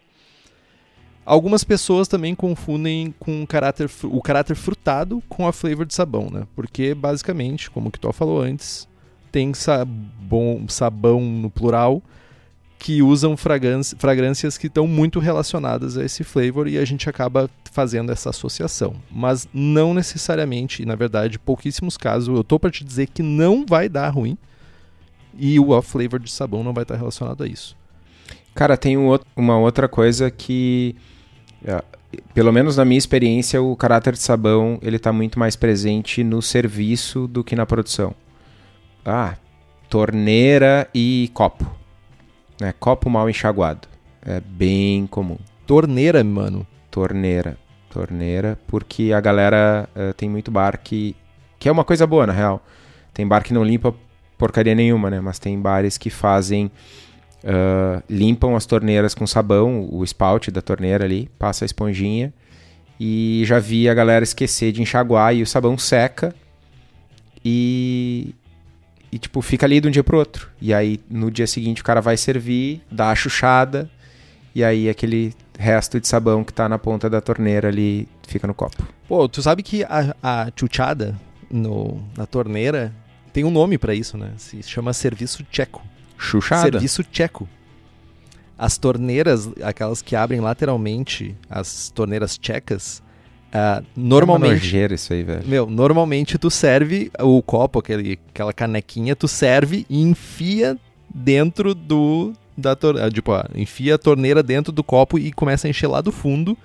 Algumas 1.30 1.64
pessoas 1.64 2.08
também 2.08 2.34
confundem 2.34 3.14
com 3.20 3.44
o 3.44 3.46
caráter, 3.46 3.88
o 4.04 4.20
caráter 4.20 4.56
frutado 4.56 5.22
com 5.30 5.48
a 5.48 5.54
flavor 5.54 5.86
de 5.86 5.94
sabão, 5.94 6.28
né? 6.28 6.48
Porque 6.56 6.96
basicamente, 6.96 7.70
como 7.70 7.90
o 7.90 7.92
Kitó 7.92 8.12
falou 8.12 8.42
antes, 8.42 8.88
tem 9.32 9.54
sabão, 9.54 10.66
sabão 10.68 11.22
no 11.22 11.48
plural 11.52 12.02
que 12.80 13.04
usam 13.04 13.38
fragrâncias 13.38 14.58
que 14.58 14.66
estão 14.66 14.88
muito 14.88 15.20
relacionadas 15.20 16.00
a 16.00 16.04
esse 16.04 16.24
flavor 16.24 16.68
e 16.68 16.80
a 16.80 16.86
gente 16.86 17.08
acaba 17.08 17.48
fazendo 17.72 18.12
essa 18.12 18.32
associação. 18.32 18.96
Mas 19.12 19.48
não 19.54 19.94
necessariamente, 19.94 20.82
e 20.82 20.86
na 20.86 20.96
verdade, 20.96 21.38
pouquíssimos 21.38 21.96
casos, 21.96 22.36
eu 22.36 22.44
tô 22.44 22.58
para 22.58 22.72
te 22.72 22.84
dizer 22.84 23.06
que 23.06 23.22
não 23.22 23.68
vai 23.68 23.88
dar 23.88 24.10
ruim 24.10 24.36
e 25.38 25.60
o 25.60 25.80
flavor 25.84 26.20
de 26.20 26.32
sabão 26.32 26.64
não 26.64 26.74
vai 26.74 26.82
estar 26.82 26.96
relacionado 26.96 27.44
a 27.44 27.48
isso. 27.48 27.78
Cara, 28.56 28.76
tem 28.76 28.98
um 28.98 29.06
outro, 29.06 29.28
uma 29.36 29.60
outra 29.60 29.88
coisa 29.88 30.32
que, 30.32 30.96
pelo 32.34 32.52
menos 32.52 32.78
na 32.78 32.86
minha 32.86 32.98
experiência, 32.98 33.62
o 33.62 33.76
caráter 33.76 34.14
de 34.14 34.20
sabão 34.20 34.80
ele 34.82 34.96
está 34.96 35.12
muito 35.12 35.38
mais 35.38 35.56
presente 35.56 36.24
no 36.24 36.42
serviço 36.42 37.28
do 37.28 37.44
que 37.44 37.56
na 37.56 37.66
produção. 37.66 38.14
Ah, 39.06 39.36
torneira 39.90 40.88
e 40.94 41.30
copo. 41.34 41.66
Né? 42.60 42.74
Copo 42.80 43.10
mal 43.10 43.30
enxaguado. 43.30 43.88
É 44.26 44.40
bem 44.40 45.08
comum. 45.08 45.38
Torneira, 45.66 46.24
mano. 46.24 46.66
Torneira. 46.92 47.58
Torneira, 47.90 48.60
porque 48.68 49.12
a 49.14 49.20
galera 49.20 49.90
uh, 49.96 50.14
tem 50.14 50.30
muito 50.30 50.52
bar 50.52 50.80
que. 50.84 51.16
Que 51.58 51.68
é 51.68 51.72
uma 51.72 51.84
coisa 51.84 52.06
boa, 52.06 52.28
na 52.28 52.34
real. 52.34 52.64
Tem 53.14 53.28
bar 53.28 53.44
que 53.44 53.54
não 53.54 53.64
limpa 53.64 53.94
porcaria 54.38 54.74
nenhuma, 54.74 55.10
né? 55.10 55.20
Mas 55.20 55.40
tem 55.40 55.60
bares 55.60 55.98
que 55.98 56.10
fazem. 56.10 56.72
Uh, 57.42 58.04
limpam 58.10 58.56
as 58.56 58.66
torneiras 58.66 59.14
com 59.14 59.26
sabão, 59.26 59.88
o 59.90 60.04
spout 60.04 60.52
da 60.52 60.62
torneira 60.62 61.06
ali, 61.06 61.30
passa 61.40 61.64
a 61.64 61.68
esponjinha 61.68 62.34
E 63.00 63.44
já 63.46 63.60
vi 63.60 63.88
a 63.88 63.94
galera 63.94 64.24
esquecer 64.24 64.74
de 64.74 64.82
enxaguar 64.82 65.34
e 65.34 65.42
o 65.42 65.48
sabão 65.48 65.78
seca 65.78 66.36
e, 67.46 68.36
e 69.10 69.18
tipo, 69.18 69.42
fica 69.42 69.66
ali 69.66 69.80
de 69.80 69.88
um 69.88 69.92
dia 69.92 70.04
pro 70.04 70.18
outro. 70.18 70.50
E 70.62 70.74
aí 70.74 71.00
no 71.10 71.32
dia 71.32 71.48
seguinte 71.48 71.82
o 71.82 71.86
cara 71.86 72.02
vai 72.02 72.18
servir, 72.18 72.82
dá 72.92 73.10
a 73.10 73.16
chuchada 73.16 73.90
e 74.54 74.62
aí 74.62 74.90
aquele 74.90 75.34
resto 75.58 75.98
de 76.00 76.08
sabão 76.10 76.44
que 76.44 76.52
tá 76.52 76.68
na 76.68 76.78
ponta 76.78 77.10
da 77.10 77.22
torneira 77.22 77.70
ali 77.70 78.06
fica 78.28 78.46
no 78.48 78.54
copo. 78.54 78.86
Pô, 79.08 79.30
tu 79.30 79.42
sabe 79.42 79.64
que 79.64 79.84
a, 79.86 80.14
a 80.22 80.52
chuchada 80.54 81.18
no, 81.50 82.04
na 82.18 82.26
torneira 82.26 82.94
tem 83.32 83.46
um 83.46 83.52
nome 83.52 83.78
para 83.78 83.94
isso, 83.94 84.18
né? 84.18 84.34
Se 84.38 84.62
chama 84.64 84.92
serviço 84.92 85.44
tcheco. 85.46 85.82
Chuchada? 86.20 86.64
Serviço 86.64 87.04
tcheco. 87.04 87.48
As 88.58 88.78
torneiras, 88.78 89.50
aquelas 89.64 90.02
que 90.02 90.18
abrem 90.18 90.42
lateralmente, 90.42 91.34
as 91.50 91.90
torneiras 91.90 92.38
tchecas, 92.38 93.02
uh, 93.54 93.84
normalmente. 93.96 94.52
É 94.52 94.56
nojeira 94.56 94.96
isso 94.96 95.14
aí, 95.14 95.24
velho. 95.24 95.48
Meu, 95.48 95.66
normalmente 95.66 96.38
tu 96.38 96.50
serve 96.52 97.10
o 97.20 97.42
copo, 97.42 97.80
aquele, 97.80 98.20
aquela 98.30 98.52
canequinha, 98.52 99.16
tu 99.16 99.30
serve 99.30 99.86
e 99.90 100.02
enfia 100.02 100.78
dentro 101.10 101.74
do. 101.74 102.34
Da 102.58 102.76
tor 102.76 103.00
ah, 103.00 103.10
tipo, 103.10 103.32
ó, 103.32 103.42
enfia 103.56 103.96
a 103.96 103.98
torneira 103.98 104.44
dentro 104.44 104.74
do 104.74 104.84
copo 104.84 105.18
e 105.18 105.32
começa 105.32 105.66
a 105.66 105.70
encher 105.70 105.88
lá 105.88 106.02
do 106.02 106.12
fundo. 106.12 106.58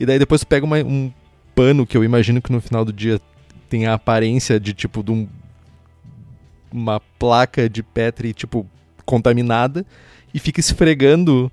E 0.00 0.04
daí 0.04 0.18
depois 0.18 0.40
tu 0.40 0.48
pega 0.48 0.66
uma, 0.66 0.78
um 0.78 1.12
pano 1.54 1.86
que 1.86 1.96
eu 1.96 2.02
imagino 2.02 2.42
que 2.42 2.50
no 2.50 2.60
final 2.60 2.84
do 2.84 2.92
dia 2.92 3.20
tem 3.68 3.86
a 3.86 3.94
aparência 3.94 4.58
de 4.58 4.74
tipo 4.74 5.00
de 5.04 5.12
um, 5.12 5.28
uma 6.72 6.98
placa 7.16 7.68
de 7.68 7.84
Petri 7.84 8.32
tipo 8.32 8.66
contaminada 9.08 9.86
e 10.34 10.38
fica 10.38 10.60
esfregando 10.60 11.50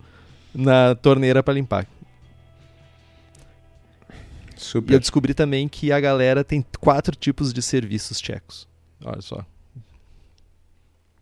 na 0.54 0.94
torneira 0.94 1.42
para 1.42 1.54
limpar. 1.54 1.88
Super. 4.58 4.92
E 4.92 4.96
eu 4.96 5.00
descobri 5.00 5.34
também 5.34 5.70
que 5.70 5.90
a 5.90 6.00
galera 6.00 6.44
tem 6.44 6.66
quatro 6.82 7.16
tipos 7.16 7.54
de 7.54 7.62
serviços 7.62 8.20
tchecos. 8.20 8.68
Olha 9.04 9.22
só. 9.22 9.46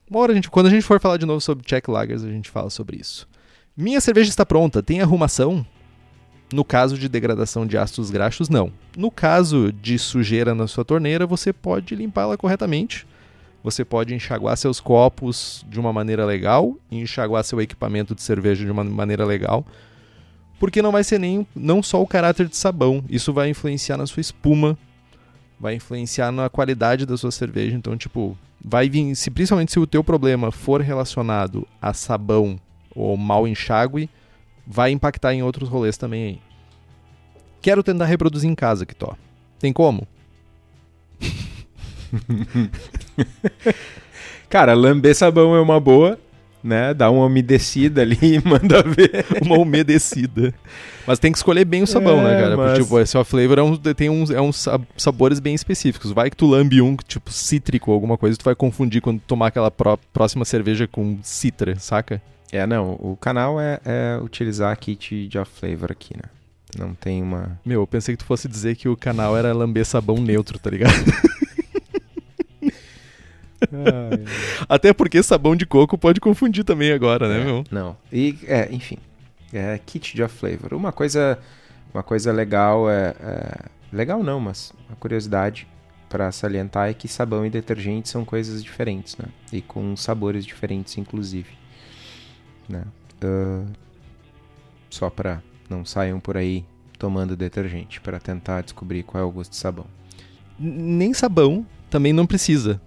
Uma 0.10 0.20
hora 0.22 0.32
a 0.32 0.36
gente, 0.36 0.50
quando 0.50 0.68
a 0.68 0.70
gente 0.72 0.84
for 0.84 1.00
falar 1.00 1.18
de 1.18 1.26
novo 1.26 1.40
sobre 1.40 1.66
Czech 1.66 1.90
Lagers, 1.90 2.24
a 2.24 2.30
gente 2.30 2.50
fala 2.50 2.70
sobre 2.72 2.98
isso. 2.98 3.28
Minha 3.78 4.02
cerveja 4.02 4.30
está 4.30 4.46
pronta. 4.46 4.82
Tem 4.82 5.02
arrumação? 5.02 5.66
No 6.52 6.66
caso 6.66 6.98
de 6.98 7.08
degradação 7.08 7.66
de 7.66 7.78
ácidos 7.78 8.10
graxos, 8.10 8.50
não. 8.50 8.72
No 8.98 9.12
caso 9.12 9.72
de 9.72 9.98
sujeira 10.00 10.56
na 10.56 10.68
sua 10.68 10.86
torneira, 10.86 11.26
você 11.26 11.54
pode 11.54 11.96
limpá-la 11.96 12.38
corretamente. 12.38 13.08
Você 13.64 13.86
pode 13.86 14.14
enxaguar 14.14 14.58
seus 14.58 14.82
copos 14.82 15.66
de 15.70 15.80
uma 15.80 15.94
maneira 15.94 16.26
legal 16.26 16.78
enxaguar 16.92 17.44
seu 17.46 17.62
equipamento 17.62 18.14
de 18.14 18.22
cerveja 18.22 18.66
de 18.66 18.72
uma 18.72 18.84
maneira 18.84 19.26
legal. 19.26 19.66
Porque 20.60 20.82
não 20.82 20.92
vai 20.92 21.04
ser 21.04 21.20
nem 21.20 21.48
não 21.56 21.82
só 21.82 22.02
o 22.02 22.08
caráter 22.08 22.48
de 22.48 22.58
sabão, 22.58 23.04
isso 23.10 23.34
vai 23.34 23.50
influenciar 23.50 23.98
na 23.98 24.06
sua 24.06 24.22
espuma, 24.22 24.78
vai 25.60 25.76
influenciar 25.76 26.32
na 26.32 26.50
qualidade 26.50 27.06
da 27.06 27.18
sua 27.18 27.32
cerveja. 27.32 27.76
Então, 27.76 27.98
tipo, 27.98 28.38
vai 28.64 28.90
vir, 28.90 29.16
se 29.16 29.32
principalmente 29.32 29.72
se 29.72 29.80
o 29.80 29.88
teu 29.88 30.04
problema 30.04 30.52
for 30.52 30.82
relacionado 30.82 31.68
a 31.82 31.94
sabão 31.94 32.60
ou 32.96 33.18
mau 33.18 33.48
enxágue, 33.48 34.10
vai 34.68 34.92
impactar 34.92 35.34
em 35.34 35.42
outros 35.42 35.70
rolês 35.70 35.98
também 35.98 36.24
aí. 36.24 36.42
Quero 37.62 37.82
tentar 37.82 38.06
reproduzir 38.06 38.50
em 38.50 38.56
casa, 38.56 38.86
Kitó. 38.86 39.16
Tem 39.58 39.72
como? 39.72 40.06
Cara, 44.50 44.74
lamber 44.74 45.16
sabão 45.16 45.56
é 45.56 45.62
uma 45.62 45.80
boa, 45.80 46.18
né? 46.64 46.94
Dá 46.94 47.10
uma 47.10 47.26
umedecida 47.26 48.02
ali 48.02 48.18
e 48.22 48.40
manda 48.48 48.84
ver. 48.84 49.26
uma 49.42 49.58
umedecida. 49.58 50.54
Mas 51.08 51.20
tem 51.20 51.32
que 51.32 51.38
escolher 51.38 51.66
bem 51.66 51.84
o 51.84 51.88
sabão, 51.88 52.24
né, 52.24 52.32
É, 52.32 52.36
né, 52.36 52.42
cara? 52.42 52.58
mas- 52.58 52.70
Porque, 52.72 52.84
tipo, 52.84 53.00
esse 53.00 53.18
off 53.18 53.30
flavor 53.32 53.58
é 53.58 53.64
um, 53.64 53.76
tem 53.76 54.10
uns, 54.10 54.30
é 54.30 54.40
uns 54.40 54.58
sa- 54.58 54.80
sabores 54.96 55.40
bem 55.40 55.56
específicos. 55.56 56.12
Vai 56.12 56.30
que 56.30 56.38
tu 56.38 56.46
lambe 56.48 56.82
um, 56.82 56.96
tipo, 57.08 57.32
cítrico 57.32 57.92
ou 57.92 57.96
alguma 57.96 58.18
coisa, 58.18 58.38
tu 58.38 58.46
vai 58.46 58.56
confundir 58.56 59.02
quando 59.02 59.20
tomar 59.22 59.48
aquela 59.48 59.72
pró- 59.72 59.98
próxima 60.14 60.46
cerveja 60.46 60.88
com 60.88 61.18
citra, 61.24 61.76
saca? 61.80 62.22
É, 62.52 62.68
não, 62.68 62.92
o 63.02 63.18
canal 63.20 63.60
é, 63.60 63.80
é 63.84 64.20
utilizar 64.22 64.78
kit 64.78 65.28
de 65.28 65.38
off 65.40 65.52
flavor 65.60 65.92
aqui, 65.92 66.14
né? 66.16 66.24
Não 66.78 66.94
tem 66.94 67.22
uma. 67.22 67.60
Meu, 67.66 67.82
eu 67.82 67.88
pensei 67.88 68.16
que 68.16 68.24
tu 68.24 68.28
fosse 68.28 68.48
dizer 68.48 68.76
que 68.76 68.88
o 68.88 68.96
canal 68.96 69.36
era 69.38 69.54
lamber 69.54 69.86
sabão 69.86 70.18
neutro, 70.18 70.58
tá 70.60 70.70
ligado? 70.70 70.94
Até 74.68 74.94
porque 74.94 75.22
sabão 75.24 75.56
de 75.56 75.66
coco 75.66 75.98
pode 75.98 76.20
confundir 76.20 76.64
também 76.64 76.92
agora, 76.92 77.28
né, 77.28 77.42
É, 77.42 77.44
meu? 77.44 77.64
Não. 77.72 77.98
E, 78.12 78.38
é, 78.48 78.68
enfim. 78.72 78.98
É 79.52 79.80
kit 79.86 80.16
de 80.16 80.28
flavor. 80.28 80.74
Uma 80.74 80.92
coisa, 80.92 81.38
uma 81.94 82.02
coisa 82.04 82.32
legal 82.32 82.90
é, 82.90 83.14
é- 83.20 83.74
Legal 83.94 84.24
não, 84.24 84.40
mas 84.40 84.74
uma 84.90 84.96
curiosidade 84.96 85.68
para 86.10 86.32
salientar 86.32 86.90
é 86.90 86.94
que 86.96 87.08
sabão 87.08 87.46
e 87.46 87.50
detergente 87.50 88.10
são 88.10 88.26
coisas 88.26 88.64
diferentes, 88.64 89.16
né? 89.18 89.26
E 89.52 89.62
com 89.62 89.96
sabores 89.96 90.44
diferentes, 90.46 90.98
inclusive. 90.98 91.52
Né? 92.68 92.84
Ah, 93.24 93.64
só 94.90 95.10
para 95.12 95.44
não 95.70 95.86
saiam 95.86 96.20
por 96.20 96.38
aí 96.38 96.66
tomando 96.98 97.36
detergente 97.36 98.02
para 98.02 98.20
tentar 98.20 98.62
descobrir 98.62 99.04
qual 99.04 99.24
é 99.24 99.26
o 99.26 99.32
gosto 99.32 99.52
de 99.52 99.58
sabão. 99.58 99.86
Nem 100.60 101.14
sabão 101.14 101.66
também 101.90 102.14
não 102.14 102.26
precisa. 102.26 102.82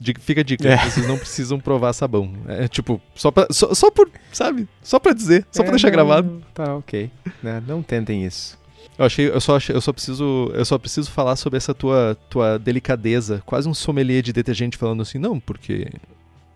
Di- 0.00 0.14
Fica 0.20 0.40
a 0.40 0.44
dica, 0.44 0.68
É. 0.68 0.76
vocês 0.90 1.06
não 1.06 1.18
precisam 1.18 1.58
provar 1.58 1.92
sabão. 1.92 2.32
É 2.46 2.68
tipo, 2.68 3.00
só, 3.14 3.30
pra, 3.30 3.46
só, 3.50 3.74
só 3.74 3.90
por, 3.90 4.10
sabe? 4.32 4.68
Só 4.82 4.98
pra 4.98 5.12
dizer, 5.12 5.46
só 5.50 5.62
pra 5.62 5.70
É, 5.70 5.72
deixar 5.72 5.88
não, 5.88 5.92
gravado. 5.92 6.42
Tá, 6.54 6.76
ok. 6.76 7.10
Né? 7.42 7.62
Não 7.66 7.82
tentem 7.82 8.24
isso. 8.24 8.58
Eu 8.98 9.06
achei, 9.06 9.28
eu 9.28 9.40
só 9.40 9.56
achei, 9.56 9.74
eu 9.74 9.80
só 9.80 9.92
preciso, 9.92 10.50
eu 10.54 10.64
só 10.64 10.78
preciso 10.78 11.10
falar 11.10 11.34
sobre 11.36 11.56
essa 11.56 11.72
tua 11.74 12.16
tua 12.28 12.58
delicadeza, 12.58 13.42
quase 13.46 13.68
um 13.68 13.72
sommelier 13.74 14.22
de 14.22 14.32
detergente 14.32 14.76
falando 14.76 15.00
assim, 15.02 15.18
não, 15.18 15.40
porque 15.40 15.88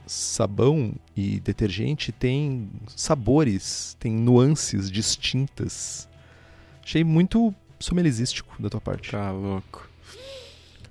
sabão 0.07 0.93
e 1.17 1.41
detergente 1.41 2.13
tem 2.13 2.69
sabores, 2.95 3.97
tem 3.99 4.13
nuances 4.13 4.91
distintas. 4.91 6.09
Achei 6.85 7.03
muito 7.03 7.53
sommelierístico 7.81 8.55
da 8.63 8.69
tua 8.71 8.81
parte. 8.81 9.11
Tá 9.11 9.31
louco. 9.33 9.89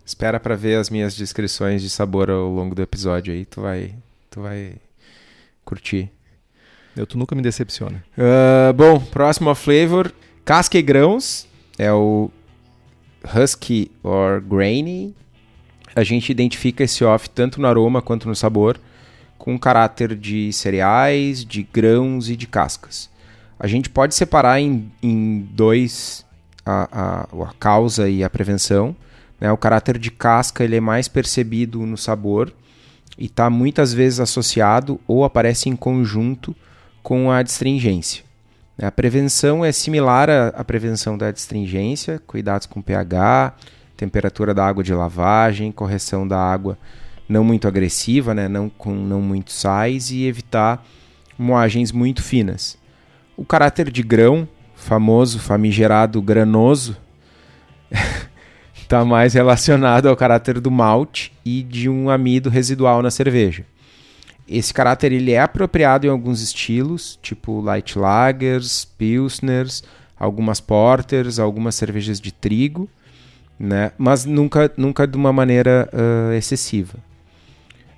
Espera 0.06 0.40
pra 0.40 0.56
ver 0.56 0.76
as 0.76 0.90
minhas 0.90 1.16
descrições 1.16 1.82
de 1.82 1.90
sabor 1.90 2.30
ao 2.30 2.48
longo 2.48 2.76
do 2.76 2.82
episódio 2.82 3.34
aí, 3.34 3.44
tu 3.44 3.62
vai, 3.62 3.96
tu 4.30 4.42
vai 4.42 4.74
curtir. 5.64 6.12
Eu, 6.96 7.08
tu 7.08 7.18
nunca 7.18 7.36
me 7.36 7.42
decepciona. 7.42 8.04
Ah, 8.18 8.72
bom, 8.72 9.00
próximo 9.00 9.54
flavor, 9.56 10.14
casca 10.46 10.78
e 10.78 10.82
grãos, 10.82 11.48
é 11.78 11.92
o 11.92 12.30
husky 13.36 13.92
or 14.04 14.42
grainy. 14.42 15.16
A 15.96 16.04
gente 16.04 16.30
identifica 16.30 16.84
esse 16.84 17.04
off 17.04 17.30
tanto 17.30 17.60
no 17.60 17.68
aroma 17.68 18.02
quanto 18.02 18.28
no 18.28 18.36
sabor, 18.36 18.80
com 19.40 19.58
caráter 19.58 20.16
de 20.16 20.54
cereais, 20.54 21.44
de 21.44 21.64
grãos 21.64 22.30
e 22.30 22.36
de 22.36 22.46
cascas. 22.46 23.10
A 23.60 23.66
gente 23.66 23.90
pode 23.90 24.14
separar 24.14 24.60
em, 24.60 24.92
em 25.02 25.50
dois 25.52 26.26
a, 26.66 26.90
a, 26.92 27.44
a 27.44 27.54
causa 27.60 28.08
e 28.08 28.24
a 28.24 28.30
prevenção. 28.30 28.96
Né? 29.40 29.52
O 29.52 29.58
caráter 29.58 29.98
de 29.98 30.12
casca 30.12 30.64
ele 30.64 30.76
é 30.76 30.82
mais 30.82 31.08
percebido 31.08 31.86
no 31.86 31.98
sabor 31.98 32.54
e 33.18 33.26
está 33.26 33.50
muitas 33.50 33.94
vezes 33.94 34.20
associado 34.20 35.00
ou 35.08 35.24
aparece 35.24 35.70
em 35.70 35.76
conjunto 35.76 36.56
com 37.02 37.32
a 37.32 37.38
adstringência. 37.38 38.24
A 38.82 38.92
prevenção 38.92 39.64
é 39.64 39.72
similar 39.72 40.30
à, 40.30 40.48
à 40.50 40.64
prevenção 40.64 41.18
da 41.18 41.28
adstringência, 41.28 42.22
cuidados 42.28 42.68
com 42.68 42.82
pH, 42.82 43.56
temperatura 43.96 44.54
da 44.54 44.66
água 44.66 44.84
de 44.84 44.94
lavagem, 44.94 45.72
correção 45.72 46.28
da 46.28 46.38
água 46.38 46.78
não 47.28 47.44
muito 47.44 47.68
agressiva, 47.68 48.34
né, 48.34 48.48
não 48.48 48.70
com 48.70 48.94
não 48.94 49.22
muito 49.22 49.52
sais 49.52 50.12
e 50.12 50.26
evitar 50.26 50.86
moagens 51.38 51.92
muito 51.92 52.22
finas. 52.22 52.78
O 53.36 53.44
caráter 53.44 53.90
de 53.92 54.04
grão, 54.04 54.48
famoso, 54.76 55.40
famigerado 55.40 56.22
granoso, 56.22 56.96
está 58.86 59.04
mais 59.04 59.34
relacionado 59.34 60.08
ao 60.08 60.16
caráter 60.16 60.60
do 60.60 60.70
malte 60.70 61.34
e 61.44 61.64
de 61.64 61.90
um 61.90 62.10
amido 62.10 62.50
residual 62.50 63.02
na 63.02 63.10
cerveja. 63.10 63.66
Esse 64.48 64.72
caráter 64.72 65.12
ele 65.12 65.32
é 65.32 65.40
apropriado 65.40 66.06
em 66.06 66.10
alguns 66.10 66.40
estilos, 66.40 67.18
tipo 67.22 67.62
light 67.62 67.98
lagers, 67.98 68.86
pilsners, 68.86 69.84
algumas 70.20 70.60
porters, 70.60 71.40
algumas 71.40 71.74
cervejas 71.74 72.22
de 72.22 72.32
trigo, 72.32 72.88
né? 73.60 73.92
mas 73.98 74.24
nunca, 74.24 74.72
nunca 74.78 75.08
de 75.08 75.18
uma 75.18 75.34
maneira 75.34 75.90
uh, 75.92 76.34
excessiva. 76.34 77.00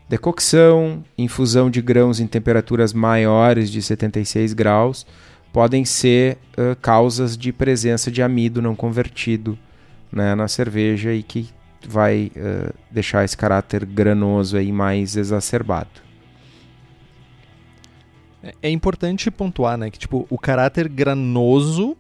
Decocção, 0.08 1.04
infusão 1.18 1.70
de 1.70 1.82
grãos 1.82 2.22
em 2.22 2.28
temperaturas 2.28 2.94
maiores 2.94 3.70
de 3.70 3.82
76 3.82 4.54
graus 4.54 5.06
podem 5.52 5.84
ser 5.84 6.38
uh, 6.58 6.78
causas 6.82 7.38
de 7.38 7.52
presença 7.52 8.10
de 8.10 8.22
amido 8.22 8.62
não 8.62 8.74
convertido 8.74 9.60
né, 10.12 10.36
na 10.36 10.48
cerveja 10.48 11.14
e 11.14 11.24
que 11.24 11.50
vai 11.88 12.32
uh, 12.36 12.74
deixar 12.92 13.24
esse 13.24 13.38
caráter 13.38 13.86
granoso 13.86 14.58
aí 14.58 14.72
mais 14.72 15.16
exacerbado. 15.16 15.90
É, 18.44 18.54
é 18.64 18.70
importante 18.70 19.30
pontuar, 19.32 19.78
né, 19.78 19.90
que 19.90 20.00
tipo, 20.00 20.26
o 20.30 20.38
caráter 20.38 20.88
granoso 20.88 21.96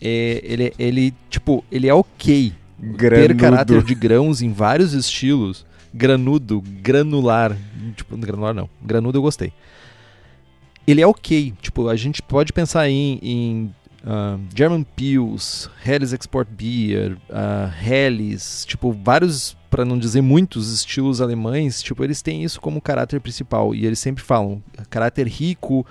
é, 0.00 0.40
ele, 0.44 0.72
ele, 0.78 1.14
tipo, 1.30 1.64
ele 1.70 1.88
é 1.88 1.94
ok 1.94 2.52
ter 2.78 3.34
Granudo. 3.34 3.36
caráter 3.36 3.82
de 3.82 3.94
grãos 3.94 4.42
em 4.42 4.52
vários 4.52 4.92
estilos. 4.92 5.64
Granudo, 5.92 6.62
granular. 6.82 7.56
Tipo, 7.96 8.16
granular 8.16 8.52
não. 8.52 8.68
Granudo 8.82 9.18
eu 9.18 9.22
gostei. 9.22 9.52
Ele 10.86 11.00
é 11.00 11.06
ok. 11.06 11.54
Tipo, 11.62 11.88
a 11.88 11.96
gente 11.96 12.20
pode 12.20 12.52
pensar 12.52 12.88
em, 12.88 13.18
em 13.22 13.74
German 14.54 14.84
Pils, 14.84 15.70
Helles 15.84 16.12
Export 16.12 16.48
Beer, 16.50 17.16
uh, 17.30 17.72
Helles, 17.82 18.64
tipo, 18.66 18.92
vários, 18.92 19.56
para 19.70 19.84
não 19.84 19.98
dizer 19.98 20.20
muitos 20.20 20.72
estilos 20.72 21.20
alemães, 21.20 21.82
tipo, 21.82 22.04
eles 22.04 22.20
têm 22.20 22.44
isso 22.44 22.60
como 22.60 22.82
caráter 22.82 23.20
principal. 23.20 23.74
E 23.74 23.86
eles 23.86 23.98
sempre 23.98 24.22
falam 24.22 24.62
caráter 24.90 25.26
rico, 25.26 25.86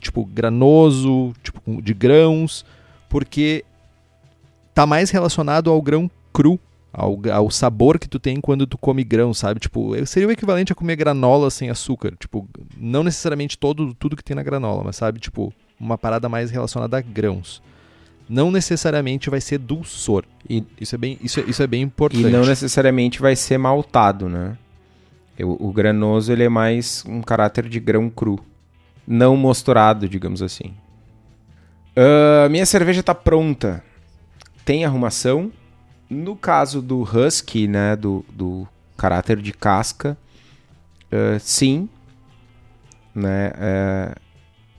tipo, 0.00 0.24
granoso, 0.24 1.32
tipo, 1.42 1.82
de 1.82 1.92
grãos, 1.92 2.64
porque 3.08 3.64
tá 4.72 4.86
mais 4.86 5.10
relacionado 5.10 5.70
ao 5.70 5.82
grão 5.82 6.08
cru, 6.32 6.60
ao, 6.92 7.18
ao 7.32 7.50
sabor 7.50 7.98
que 7.98 8.08
tu 8.08 8.20
tem 8.20 8.40
quando 8.40 8.66
tu 8.66 8.78
come 8.78 9.02
grão, 9.02 9.34
sabe? 9.34 9.58
Tipo, 9.58 9.92
seria 10.06 10.28
o 10.28 10.32
equivalente 10.32 10.72
a 10.72 10.76
comer 10.76 10.96
granola 10.96 11.50
sem 11.50 11.68
açúcar. 11.68 12.14
Tipo, 12.18 12.48
não 12.76 13.02
necessariamente 13.02 13.58
todo, 13.58 13.92
tudo 13.94 14.16
que 14.16 14.24
tem 14.24 14.36
na 14.36 14.42
granola, 14.42 14.84
mas 14.84 14.96
sabe? 14.96 15.18
Tipo, 15.18 15.52
uma 15.78 15.98
parada 15.98 16.28
mais 16.28 16.50
relacionada 16.50 16.96
a 16.98 17.00
grãos. 17.00 17.62
Não 18.28 18.50
necessariamente 18.50 19.30
vai 19.30 19.40
ser 19.40 19.58
dulçor. 19.58 20.24
E, 20.48 20.64
Isso 20.80 20.94
é 20.94 20.98
bem, 20.98 21.18
isso 21.22 21.40
é, 21.40 21.44
isso 21.44 21.62
é 21.62 21.66
bem 21.66 21.80
e 21.80 21.84
importante. 21.84 22.28
não 22.28 22.44
necessariamente 22.44 23.20
vai 23.20 23.36
ser 23.36 23.58
maltado, 23.58 24.28
né? 24.28 24.56
O, 25.38 25.68
o 25.68 25.72
granoso 25.72 26.32
ele 26.32 26.42
é 26.44 26.48
mais 26.48 27.04
um 27.06 27.20
caráter 27.20 27.68
de 27.68 27.78
grão 27.78 28.08
cru. 28.10 28.38
Não 29.06 29.36
mosturado, 29.36 30.08
digamos 30.08 30.42
assim. 30.42 30.74
Ah, 31.94 32.48
minha 32.48 32.66
cerveja 32.66 33.02
tá 33.02 33.14
pronta. 33.14 33.82
Tem 34.64 34.84
arrumação. 34.84 35.52
No 36.08 36.36
caso 36.36 36.80
do 36.82 37.02
Husky, 37.02 37.66
né? 37.68 37.94
Do, 37.96 38.24
do 38.32 38.66
caráter 38.96 39.40
de 39.40 39.52
casca, 39.52 40.16
ah, 41.12 41.38
sim. 41.38 41.88
Né? 43.14 43.52
É 43.58 44.14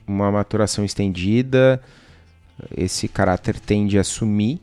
uma 0.08 0.30
maturação 0.30 0.84
estendida. 0.84 1.80
Esse 2.76 3.08
caráter 3.08 3.60
tende 3.60 3.98
a 3.98 4.04
sumir. 4.04 4.60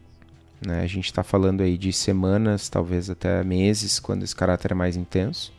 Né? 0.65 0.81
A 0.81 0.87
gente 0.87 1.05
está 1.05 1.23
falando 1.23 1.61
aí 1.61 1.77
de 1.77 1.93
semanas, 1.93 2.69
talvez 2.69 3.09
até 3.09 3.43
meses, 3.43 3.99
quando 3.99 4.23
esse 4.23 4.35
caráter 4.35 4.71
é 4.71 4.75
mais 4.75 4.95
intenso. 4.95 5.53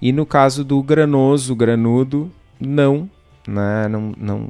E 0.00 0.12
no 0.12 0.24
caso 0.24 0.64
do 0.64 0.82
granoso, 0.82 1.54
granudo, 1.54 2.32
não, 2.58 3.10
né? 3.46 3.86
Não, 3.88 4.14
não, 4.16 4.48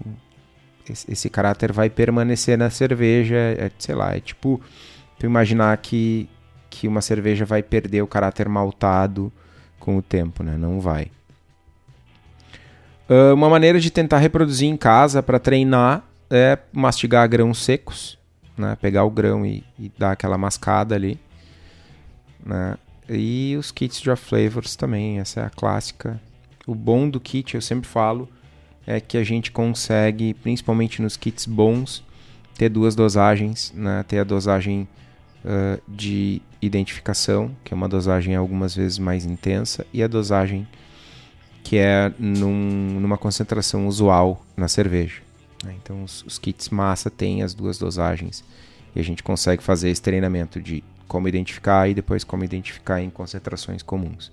esse, 0.88 1.28
caráter 1.28 1.72
vai 1.72 1.90
permanecer 1.90 2.56
na 2.56 2.70
cerveja, 2.70 3.36
é, 3.36 3.70
sei 3.78 3.94
lá, 3.94 4.16
é 4.16 4.20
tipo 4.20 4.60
tu 5.18 5.26
imaginar 5.26 5.76
que, 5.78 6.28
que 6.68 6.88
uma 6.88 7.00
cerveja 7.00 7.44
vai 7.44 7.62
perder 7.62 8.02
o 8.02 8.06
caráter 8.06 8.48
maltado 8.48 9.32
com 9.78 9.96
o 9.96 10.02
tempo, 10.02 10.42
né? 10.42 10.56
Não 10.56 10.80
vai. 10.80 11.10
Ah, 13.10 13.34
uma 13.34 13.50
maneira 13.50 13.80
de 13.80 13.90
tentar 13.90 14.18
reproduzir 14.18 14.68
em 14.68 14.76
casa 14.76 15.20
para 15.20 15.40
treinar 15.40 16.04
é 16.30 16.56
mastigar 16.72 17.28
grãos 17.28 17.58
secos, 17.58 18.16
né? 18.56 18.78
Pegar 18.80 19.02
o 19.02 19.10
grão 19.10 19.44
e, 19.44 19.64
e 19.76 19.90
dar 19.98 20.12
aquela 20.12 20.38
mascada 20.38 20.94
ali, 20.94 21.18
né? 22.46 22.76
E 23.08 23.56
os 23.58 23.72
kits 23.72 24.00
de 24.00 24.14
flavors 24.14 24.76
também, 24.76 25.18
essa 25.18 25.40
é 25.40 25.44
a 25.44 25.50
clássica. 25.50 26.20
O 26.64 26.74
bom 26.76 27.10
do 27.10 27.18
kit, 27.18 27.56
eu 27.56 27.60
sempre 27.60 27.88
falo, 27.88 28.28
é 28.86 29.00
que 29.00 29.18
a 29.18 29.24
gente 29.24 29.50
consegue, 29.50 30.32
principalmente 30.34 31.02
nos 31.02 31.16
kits 31.16 31.46
bons, 31.46 32.04
ter 32.54 32.68
duas 32.68 32.94
dosagens, 32.94 33.72
né? 33.74 34.04
Ter 34.06 34.20
a 34.20 34.24
dosagem 34.24 34.86
ah, 35.44 35.80
de 35.88 36.40
identificação, 36.62 37.50
que 37.64 37.74
é 37.74 37.76
uma 37.76 37.88
dosagem 37.88 38.36
algumas 38.36 38.72
vezes 38.72 39.00
mais 39.00 39.24
intensa, 39.24 39.84
e 39.92 40.00
a 40.00 40.06
dosagem 40.06 40.68
que 41.70 41.76
é 41.78 42.12
num- 42.18 42.98
numa 42.98 43.16
concentração 43.16 43.86
usual 43.86 44.44
na 44.56 44.66
cerveja. 44.66 45.22
né? 45.62 45.72
Então, 45.80 46.02
os, 46.02 46.24
os 46.24 46.36
kits 46.36 46.68
massa 46.68 47.08
têm 47.08 47.44
as 47.44 47.54
duas 47.54 47.78
dosagens 47.78 48.42
e 48.92 48.98
a 48.98 49.04
gente 49.04 49.22
consegue 49.22 49.62
fazer 49.62 49.88
esse 49.88 50.02
treinamento 50.02 50.60
de 50.60 50.82
como 51.06 51.28
identificar 51.28 51.88
e 51.88 51.94
depois 51.94 52.24
como 52.24 52.42
identificar 52.42 53.00
em 53.00 53.08
concentrações 53.08 53.84
comuns. 53.84 54.32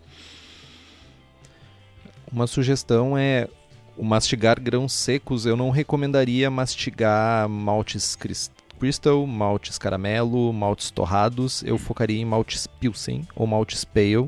Uma 2.32 2.47
sugestão 2.47 3.15
é 3.15 3.47
o 3.95 4.04
mastigar 4.04 4.60
grãos 4.60 4.91
secos. 4.91 5.45
Eu 5.45 5.56
não 5.56 5.69
recomendaria 5.69 6.50
mastigar 6.50 7.47
maltes 7.47 8.15
crystal, 8.80 9.28
maltes 9.28 9.78
caramelo, 9.78 10.52
maltes 10.52 10.89
torrados. 10.89 11.62
Eu 11.62 11.78
focaria 11.78 12.19
em 12.19 12.26
maltes 12.26 12.65
pilsen 12.65 13.28
ou 13.36 13.45
maltes 13.45 13.86
pale, 13.86 14.28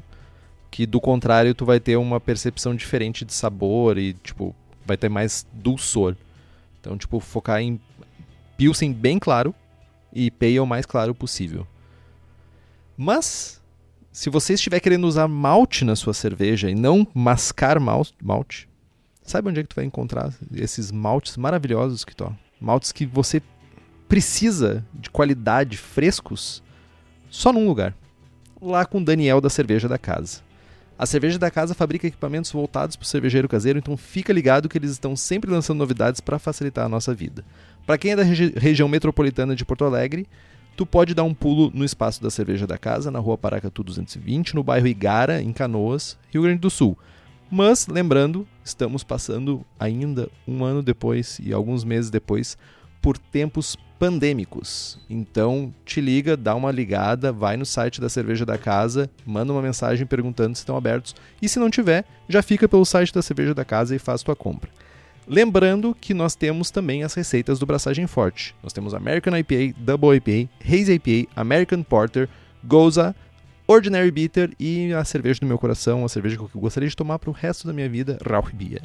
que 0.71 0.85
do 0.85 1.01
contrário 1.01 1.53
tu 1.55 1.65
vai 1.65 1.79
ter 1.79 1.97
uma 1.97 2.19
percepção 2.19 2.75
diferente 2.75 3.25
de 3.25 3.33
sabor 3.33 3.97
e 3.97 4.13
tipo 4.13 4.55
vai 4.85 4.97
ter 4.97 5.09
mais 5.09 5.45
dulçor. 5.53 6.15
Então 6.79 6.97
tipo 6.97 7.19
focar 7.19 7.61
em 7.61 7.79
pilsen 8.57 8.91
bem 8.93 9.19
claro 9.19 9.53
e 10.13 10.29
pale 10.31 10.59
o 10.59 10.65
mais 10.65 10.85
claro 10.85 11.13
possível. 11.15 11.65
Mas 12.97 13.61
se 14.11 14.29
você 14.29 14.53
estiver 14.53 14.79
querendo 14.79 15.05
usar 15.05 15.27
malte 15.27 15.85
na 15.85 15.95
sua 15.95 16.13
cerveja 16.13 16.69
e 16.69 16.75
não 16.75 17.07
mascar 17.13 17.79
mal- 17.79 18.05
malte, 18.21 18.67
sabe 19.23 19.49
onde 19.49 19.59
é 19.59 19.63
que 19.63 19.69
tu 19.69 19.75
vai 19.75 19.85
encontrar 19.85 20.33
esses 20.53 20.91
maltes 20.91 21.37
maravilhosos 21.37 22.03
que 22.03 22.15
tu, 22.15 22.35
maltes 22.59 22.91
que 22.91 23.05
você 23.05 23.41
precisa 24.07 24.85
de 24.93 25.09
qualidade, 25.09 25.77
frescos, 25.77 26.63
só 27.29 27.53
num 27.53 27.67
lugar. 27.67 27.95
Lá 28.61 28.83
com 28.85 28.97
o 28.97 29.05
Daniel 29.05 29.39
da 29.39 29.49
Cerveja 29.49 29.87
da 29.87 29.97
Casa. 29.97 30.41
A 30.99 31.05
Cerveja 31.05 31.39
da 31.39 31.49
Casa 31.49 31.73
fabrica 31.73 32.05
equipamentos 32.05 32.51
voltados 32.51 32.97
para 32.97 33.03
o 33.03 33.07
cervejeiro 33.07 33.47
caseiro, 33.47 33.79
então 33.79 33.95
fica 33.95 34.33
ligado 34.33 34.67
que 34.67 34.77
eles 34.77 34.91
estão 34.91 35.15
sempre 35.15 35.49
lançando 35.49 35.77
novidades 35.77 36.19
para 36.19 36.37
facilitar 36.37 36.85
a 36.85 36.89
nossa 36.89 37.13
vida. 37.15 37.45
Para 37.85 37.97
quem 37.97 38.11
é 38.11 38.15
da 38.17 38.23
regi- 38.23 38.53
região 38.57 38.89
metropolitana 38.89 39.55
de 39.55 39.63
Porto 39.63 39.85
Alegre, 39.85 40.27
tu 40.75 40.85
pode 40.85 41.13
dar 41.13 41.23
um 41.23 41.33
pulo 41.33 41.71
no 41.73 41.85
espaço 41.85 42.21
da 42.21 42.29
Cerveja 42.29 42.67
da 42.67 42.77
Casa, 42.77 43.09
na 43.09 43.19
rua 43.19 43.37
Paracatu 43.37 43.81
220, 43.81 44.53
no 44.53 44.61
bairro 44.61 44.87
Igara, 44.87 45.41
em 45.41 45.53
Canoas, 45.53 46.17
Rio 46.31 46.41
Grande 46.41 46.59
do 46.59 46.69
Sul. 46.69 46.97
Mas, 47.49 47.87
lembrando, 47.87 48.45
estamos 48.63 49.01
passando 49.01 49.65
ainda 49.79 50.29
um 50.45 50.65
ano 50.65 50.83
depois 50.83 51.39
e 51.41 51.53
alguns 51.53 51.85
meses 51.85 52.11
depois 52.11 52.57
por 53.01 53.17
tempos 53.17 53.77
pandêmicos. 53.99 54.97
Então, 55.09 55.73
te 55.85 55.99
liga, 55.99 56.37
dá 56.37 56.55
uma 56.55 56.71
ligada, 56.71 57.33
vai 57.33 57.57
no 57.57 57.65
site 57.65 57.99
da 57.99 58.07
Cerveja 58.07 58.45
da 58.45 58.57
Casa, 58.57 59.09
manda 59.25 59.51
uma 59.51 59.61
mensagem 59.61 60.07
perguntando 60.07 60.55
se 60.55 60.61
estão 60.61 60.77
abertos. 60.77 61.13
E 61.41 61.49
se 61.49 61.59
não 61.59 61.69
tiver, 61.69 62.05
já 62.27 62.41
fica 62.41 62.67
pelo 62.67 62.85
site 62.85 63.13
da 63.13 63.21
Cerveja 63.21 63.53
da 63.53 63.65
Casa 63.65 63.95
e 63.95 63.99
faz 63.99 64.23
tua 64.23 64.35
compra. 64.35 64.69
Lembrando 65.27 65.95
que 65.99 66.13
nós 66.13 66.33
temos 66.33 66.71
também 66.71 67.03
as 67.03 67.13
receitas 67.13 67.59
do 67.59 67.65
Braçagem 67.65 68.07
Forte. 68.07 68.55
Nós 68.63 68.73
temos 68.73 68.95
American 68.95 69.37
IPA, 69.37 69.77
Double 69.77 70.15
IPA, 70.15 70.49
Haze 70.65 70.93
IPA, 70.93 71.29
American 71.35 71.83
Porter, 71.83 72.27
Goza, 72.63 73.15
Ordinary 73.67 74.09
Bitter 74.09 74.49
e 74.59 74.91
a 74.93 75.05
cerveja 75.05 75.41
do 75.41 75.45
meu 75.45 75.59
coração, 75.59 76.03
a 76.03 76.09
cerveja 76.09 76.35
que 76.35 76.41
eu 76.41 76.49
gostaria 76.55 76.89
de 76.89 76.95
tomar 76.95 77.19
para 77.19 77.29
o 77.29 77.33
resto 77.33 77.67
da 77.67 77.73
minha 77.73 77.87
vida, 77.87 78.17
Rauch 78.27 78.51
Beer. 78.55 78.81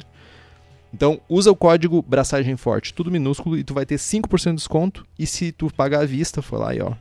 Então, 0.95 1.19
usa 1.27 1.51
o 1.51 1.55
código 1.57 2.01
Braçagem 2.01 2.55
Forte, 2.55 2.93
tudo 2.93 3.11
minúsculo, 3.11 3.57
e 3.57 3.65
tu 3.65 3.73
vai 3.73 3.85
ter 3.85 3.97
5% 3.97 4.51
de 4.51 4.55
desconto. 4.55 5.05
E 5.19 5.27
se 5.27 5.51
tu 5.51 5.69
pagar 5.69 6.03
à 6.03 6.05
vista, 6.05 6.41
for 6.41 6.57
lá 6.57 6.73
e 6.73 6.79
ó, 6.81 6.93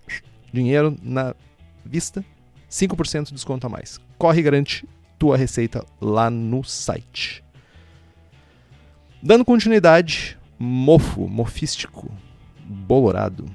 dinheiro 0.52 0.96
na 1.00 1.32
vista, 1.86 2.24
5% 2.68 3.26
de 3.26 3.34
desconto 3.34 3.68
a 3.68 3.70
mais. 3.70 4.00
Corre 4.18 4.40
e 4.40 4.42
garante 4.42 4.84
tua 5.16 5.36
receita 5.36 5.86
lá 6.00 6.28
no 6.28 6.64
site. 6.64 7.44
Dando 9.22 9.44
continuidade, 9.44 10.36
mofo, 10.58 11.28
mofístico, 11.28 12.10
bolorado. 12.66 13.46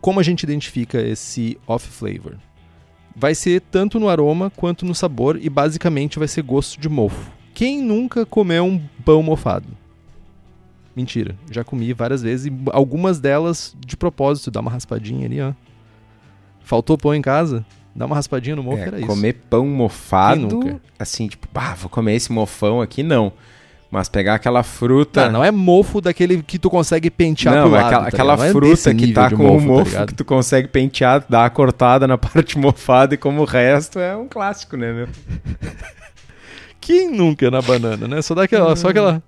Como 0.00 0.18
a 0.18 0.24
gente 0.24 0.42
identifica 0.42 1.00
esse 1.00 1.56
off 1.64 1.86
flavor? 1.86 2.40
Vai 3.14 3.36
ser 3.36 3.60
tanto 3.60 4.00
no 4.00 4.08
aroma 4.08 4.50
quanto 4.50 4.84
no 4.84 4.96
sabor 4.96 5.38
e 5.40 5.48
basicamente 5.48 6.18
vai 6.18 6.26
ser 6.26 6.42
gosto 6.42 6.80
de 6.80 6.88
mofo. 6.88 7.33
Quem 7.54 7.80
nunca 7.80 8.26
comeu 8.26 8.64
um 8.64 8.80
pão 9.04 9.22
mofado? 9.22 9.66
Mentira, 10.94 11.34
já 11.50 11.64
comi 11.64 11.92
várias 11.92 12.22
vezes 12.22 12.46
e 12.46 12.52
algumas 12.72 13.18
delas 13.18 13.74
de 13.84 13.96
propósito, 13.96 14.50
dá 14.50 14.60
uma 14.60 14.70
raspadinha 14.70 15.26
ali, 15.26 15.40
ó. 15.40 15.52
Faltou 16.62 16.96
pão 16.98 17.14
em 17.14 17.22
casa? 17.22 17.64
Dá 17.94 18.06
uma 18.06 18.16
raspadinha 18.16 18.56
no 18.56 18.62
mofo, 18.62 18.78
É, 18.78 18.86
era 18.88 18.98
isso. 18.98 19.06
comer 19.06 19.34
pão 19.48 19.66
mofado, 19.66 20.80
assim, 20.98 21.28
tipo, 21.28 21.48
bah, 21.52 21.74
vou 21.74 21.88
comer 21.88 22.14
esse 22.14 22.32
mofão 22.32 22.80
aqui, 22.80 23.02
não. 23.02 23.32
Mas 23.90 24.08
pegar 24.08 24.34
aquela 24.34 24.64
fruta. 24.64 25.26
Não, 25.26 25.34
não 25.34 25.44
é 25.44 25.52
mofo 25.52 26.00
daquele 26.00 26.42
que 26.42 26.58
tu 26.58 26.68
consegue 26.68 27.08
pentear 27.10 27.54
Não, 27.54 27.68
pro 27.68 27.76
é 27.76 27.80
lado, 27.80 27.86
aquela, 27.86 28.02
tá 28.02 28.08
aquela? 28.08 28.36
Não 28.36 28.44
é 28.44 28.50
fruta 28.50 28.94
que 28.94 29.12
tá 29.12 29.30
com 29.30 29.56
o 29.56 29.60
tá 29.60 29.64
mofo 29.64 29.84
ligado? 29.90 30.08
que 30.08 30.14
tu 30.14 30.24
consegue 30.24 30.66
pentear, 30.66 31.24
dar 31.28 31.44
a 31.44 31.50
cortada 31.50 32.06
na 32.08 32.18
parte 32.18 32.58
mofada 32.58 33.14
e 33.14 33.16
como 33.16 33.42
o 33.42 33.44
resto 33.44 34.00
é 34.00 34.16
um 34.16 34.26
clássico, 34.26 34.76
né, 34.76 34.92
meu? 34.92 35.08
Quem 36.84 37.10
nunca 37.10 37.50
na 37.50 37.62
banana, 37.62 38.06
né? 38.06 38.20
Só 38.20 38.34
dá 38.34 38.42
aquela, 38.42 38.76
só 38.76 38.88
aquela, 38.88 39.22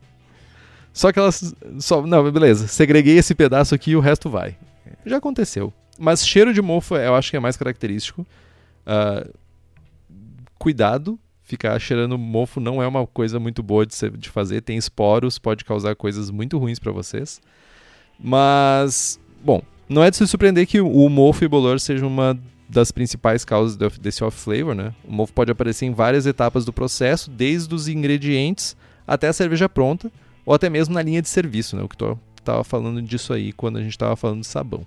só 0.93 1.09
aquelas, 1.09 1.55
só, 1.79 2.07
não, 2.07 2.31
beleza. 2.31 2.69
Segreguei 2.69 3.17
esse 3.17 3.35
pedaço 3.35 3.75
aqui 3.75 3.93
e 3.93 3.97
o 3.97 4.01
resto 4.01 4.29
vai. 4.29 4.59
Já 5.07 5.17
aconteceu. 5.17 5.73
Mas 5.99 6.27
cheiro 6.27 6.53
de 6.53 6.61
mofo 6.61 6.95
eu 6.97 7.15
acho 7.15 7.31
que 7.31 7.37
é 7.39 7.41
mais 7.41 7.57
característico. 7.57 8.27
Uh, 8.87 9.33
cuidado, 10.59 11.19
ficar 11.45 11.79
cheirando 11.79 12.19
mofo 12.19 12.61
não 12.61 12.83
é 12.83 12.87
uma 12.87 13.07
coisa 13.07 13.41
muito 13.41 13.63
boa 13.63 13.87
de, 13.87 13.95
ser, 13.95 14.11
de 14.15 14.29
fazer. 14.29 14.61
Tem 14.61 14.77
esporos, 14.77 15.39
pode 15.39 15.65
causar 15.65 15.97
coisas 15.97 16.31
muito 16.31 16.59
ruins 16.59 16.79
para 16.79 16.93
vocês. 16.93 17.41
Mas, 18.21 19.19
bom, 19.43 19.63
não 19.89 20.05
é 20.05 20.11
de 20.11 20.19
se 20.19 20.27
surpreender 20.27 20.67
que 20.67 20.79
o 20.83 21.09
mofo 21.09 21.43
e 21.43 21.49
bolor 21.49 21.81
seja 21.81 22.07
uma 22.07 22.39
das 22.69 22.91
principais 22.91 23.45
causas 23.45 23.77
desse 23.99 24.25
off-flavor, 24.25 24.75
né? 24.75 24.93
O 25.05 25.13
mofo 25.13 25.33
pode 25.33 25.51
aparecer 25.51 25.87
em 25.87 25.93
várias 25.93 26.27
etapas 26.27 26.65
do 26.65 26.73
processo, 26.73 27.31
desde 27.31 27.75
os 27.75 27.89
ingredientes 27.89 28.77
até 29.07 29.29
a 29.29 29.33
cerveja 29.33 29.69
pronta, 29.69 30.11
ou 30.45 30.55
até 30.55 30.69
mesmo 30.69 30.95
na 30.95 31.03
linha 31.03 31.23
de 31.23 31.29
serviço, 31.29 31.77
né? 31.77 31.83
O 31.83 31.89
que 31.89 31.97
tu 31.97 32.19
estava 32.39 32.65
falando 32.65 33.01
disso 33.01 33.33
aí 33.33 33.53
quando 33.53 33.79
a 33.79 33.83
gente 33.83 33.93
estava 33.93 34.17
falando 34.17 34.41
de 34.41 34.47
sabão. 34.47 34.85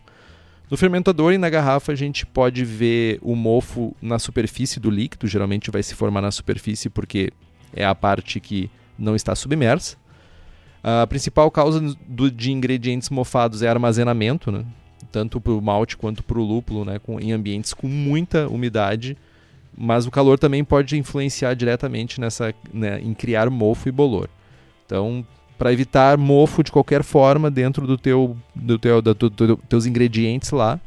No 0.70 0.78
fermentador 0.78 1.34
e 1.34 1.38
na 1.38 1.50
garrafa 1.50 1.92
a 1.92 1.96
gente 1.96 2.26
pode 2.26 2.64
ver 2.64 3.18
o 3.22 3.36
mofo 3.36 3.96
na 4.02 4.20
superfície 4.20 4.80
do 4.80 4.92
líquido, 4.92 5.28
geralmente 5.28 5.72
vai 5.72 5.82
se 5.82 5.96
formar 5.96 6.22
na 6.22 6.32
superfície 6.32 6.90
porque 6.90 7.32
é 7.74 7.84
a 7.84 7.96
parte 7.96 8.40
que 8.40 8.70
não 8.98 9.16
está 9.16 9.34
submersa. 9.36 9.98
A 10.84 11.08
principal 11.08 11.50
causa 11.50 11.82
do, 12.08 12.30
de 12.30 12.52
ingredientes 12.52 13.10
mofados 13.10 13.64
é 13.64 13.68
armazenamento, 13.68 14.52
né? 14.52 14.64
Tanto 15.12 15.40
para 15.40 15.54
o 15.54 15.62
malte 15.62 15.98
quanto 15.98 16.24
para 16.24 16.40
o 16.40 16.44
lúpulo, 16.44 16.86
né? 16.86 17.00
com, 17.00 17.20
em 17.20 17.32
ambientes 17.32 17.74
com 17.74 17.88
muita 17.88 18.48
umidade. 18.48 19.18
Mas 19.78 20.06
o 20.06 20.12
calor 20.12 20.38
também 20.38 20.64
pode 20.64 20.98
influenciar 20.98 21.54
diretamente 21.54 22.20
nessa, 22.20 22.54
né, 22.74 23.00
em 23.00 23.14
criar 23.14 23.50
mofo 23.50 23.88
e 23.88 23.92
bolor. 23.92 24.30
Então, 24.86 25.26
para 25.60 25.74
evitar 25.74 26.18
mofo 26.18 26.64
de 26.64 26.72
qualquer 26.72 27.04
forma 27.04 27.52
dentro 27.52 27.86
do 27.86 27.98
teu, 27.98 28.36
do 28.56 28.80
teu, 28.80 29.02
do, 29.02 29.14
do, 29.14 29.30
do 29.30 29.58
teus 29.58 29.86
ingredientes 29.86 30.52
lá. 30.52 30.80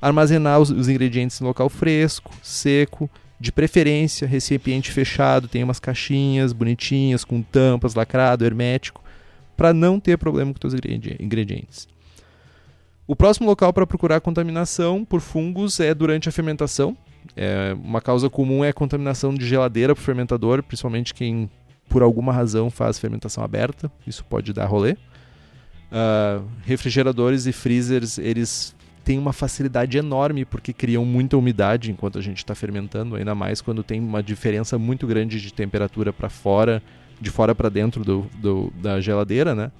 Armazenar 0.00 0.60
os, 0.60 0.70
os, 0.70 0.88
ingredientes 0.88 1.40
em 1.40 1.44
local 1.44 1.68
fresco, 1.68 2.32
seco, 2.42 3.10
de 3.38 3.50
preferência 3.50 4.26
recipiente 4.26 4.92
fechado, 4.92 5.48
tem 5.48 5.64
umas 5.64 5.80
caixinhas 5.80 6.52
bonitinhas 6.52 7.24
com 7.24 7.42
tampas, 7.42 7.94
lacrado, 7.94 8.44
hermético, 8.44 9.02
para 9.56 9.74
não 9.74 9.98
ter 9.98 10.16
problema 10.16 10.52
com 10.52 10.56
os 10.56 10.60
teus 10.60 10.74
ingredientes. 11.20 11.88
O 13.10 13.16
próximo 13.16 13.48
local 13.48 13.72
para 13.72 13.84
procurar 13.84 14.20
contaminação 14.20 15.04
por 15.04 15.20
fungos 15.20 15.80
é 15.80 15.92
durante 15.92 16.28
a 16.28 16.32
fermentação. 16.32 16.96
É, 17.36 17.76
uma 17.82 18.00
causa 18.00 18.30
comum 18.30 18.64
é 18.64 18.68
a 18.68 18.72
contaminação 18.72 19.34
de 19.34 19.44
geladeira 19.44 19.96
para 19.96 20.04
fermentador, 20.04 20.62
principalmente 20.62 21.12
quem 21.12 21.50
por 21.88 22.02
alguma 22.02 22.32
razão 22.32 22.70
faz 22.70 23.00
fermentação 23.00 23.42
aberta, 23.42 23.90
isso 24.06 24.24
pode 24.24 24.52
dar 24.52 24.66
rolê. 24.66 24.92
Uh, 24.92 26.46
refrigeradores 26.62 27.46
e 27.46 27.52
freezers, 27.52 28.16
eles 28.16 28.76
têm 29.02 29.18
uma 29.18 29.32
facilidade 29.32 29.98
enorme 29.98 30.44
porque 30.44 30.72
criam 30.72 31.04
muita 31.04 31.36
umidade 31.36 31.90
enquanto 31.90 32.16
a 32.16 32.22
gente 32.22 32.38
está 32.38 32.54
fermentando, 32.54 33.16
ainda 33.16 33.34
mais 33.34 33.60
quando 33.60 33.82
tem 33.82 33.98
uma 33.98 34.22
diferença 34.22 34.78
muito 34.78 35.04
grande 35.04 35.40
de 35.40 35.52
temperatura 35.52 36.12
para 36.12 36.28
fora, 36.28 36.80
de 37.20 37.28
fora 37.28 37.56
para 37.56 37.68
dentro 37.68 38.04
do, 38.04 38.30
do, 38.40 38.72
da 38.80 39.00
geladeira, 39.00 39.52
né? 39.52 39.72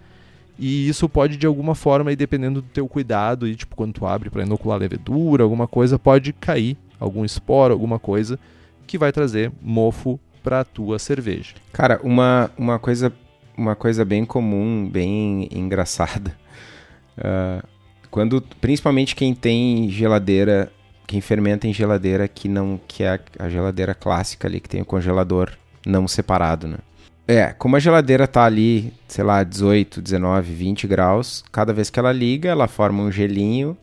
E 0.60 0.86
isso 0.86 1.08
pode 1.08 1.38
de 1.38 1.46
alguma 1.46 1.74
forma, 1.74 2.12
e 2.12 2.16
dependendo 2.16 2.60
do 2.60 2.68
teu 2.68 2.86
cuidado, 2.86 3.48
e 3.48 3.56
tipo 3.56 3.74
quando 3.74 3.94
tu 3.94 4.06
abre 4.06 4.28
para 4.28 4.42
inocular 4.42 4.78
levedura, 4.78 5.42
alguma 5.42 5.66
coisa, 5.66 5.98
pode 5.98 6.34
cair 6.34 6.76
algum 7.00 7.24
esporo, 7.24 7.72
alguma 7.72 7.98
coisa 7.98 8.38
que 8.86 8.98
vai 8.98 9.10
trazer 9.10 9.50
mofo 9.62 10.20
para 10.42 10.60
a 10.60 10.64
tua 10.64 10.98
cerveja. 10.98 11.54
Cara, 11.72 11.98
uma, 12.02 12.50
uma, 12.58 12.78
coisa, 12.78 13.10
uma 13.56 13.74
coisa 13.74 14.04
bem 14.04 14.26
comum, 14.26 14.86
bem 14.86 15.48
engraçada, 15.50 16.36
uh, 17.16 17.66
quando 18.10 18.42
principalmente 18.60 19.16
quem 19.16 19.34
tem 19.34 19.88
geladeira, 19.88 20.70
quem 21.06 21.22
fermenta 21.22 21.66
em 21.66 21.72
geladeira 21.72 22.28
que 22.28 22.48
não 22.48 22.78
que 22.86 23.02
é 23.02 23.18
a 23.38 23.48
geladeira 23.48 23.94
clássica 23.94 24.46
ali 24.46 24.60
que 24.60 24.68
tem 24.68 24.82
o 24.82 24.84
congelador 24.84 25.52
não 25.86 26.06
separado, 26.06 26.68
né? 26.68 26.78
É, 27.32 27.54
como 27.56 27.76
a 27.76 27.78
geladeira 27.78 28.26
tá 28.26 28.42
ali, 28.42 28.92
sei 29.06 29.22
lá, 29.22 29.44
18, 29.44 30.02
19, 30.02 30.52
20 30.52 30.88
graus, 30.88 31.44
cada 31.52 31.72
vez 31.72 31.88
que 31.88 31.96
ela 31.96 32.10
liga, 32.10 32.48
ela 32.48 32.66
forma 32.66 33.04
um 33.04 33.12
gelinho. 33.12 33.78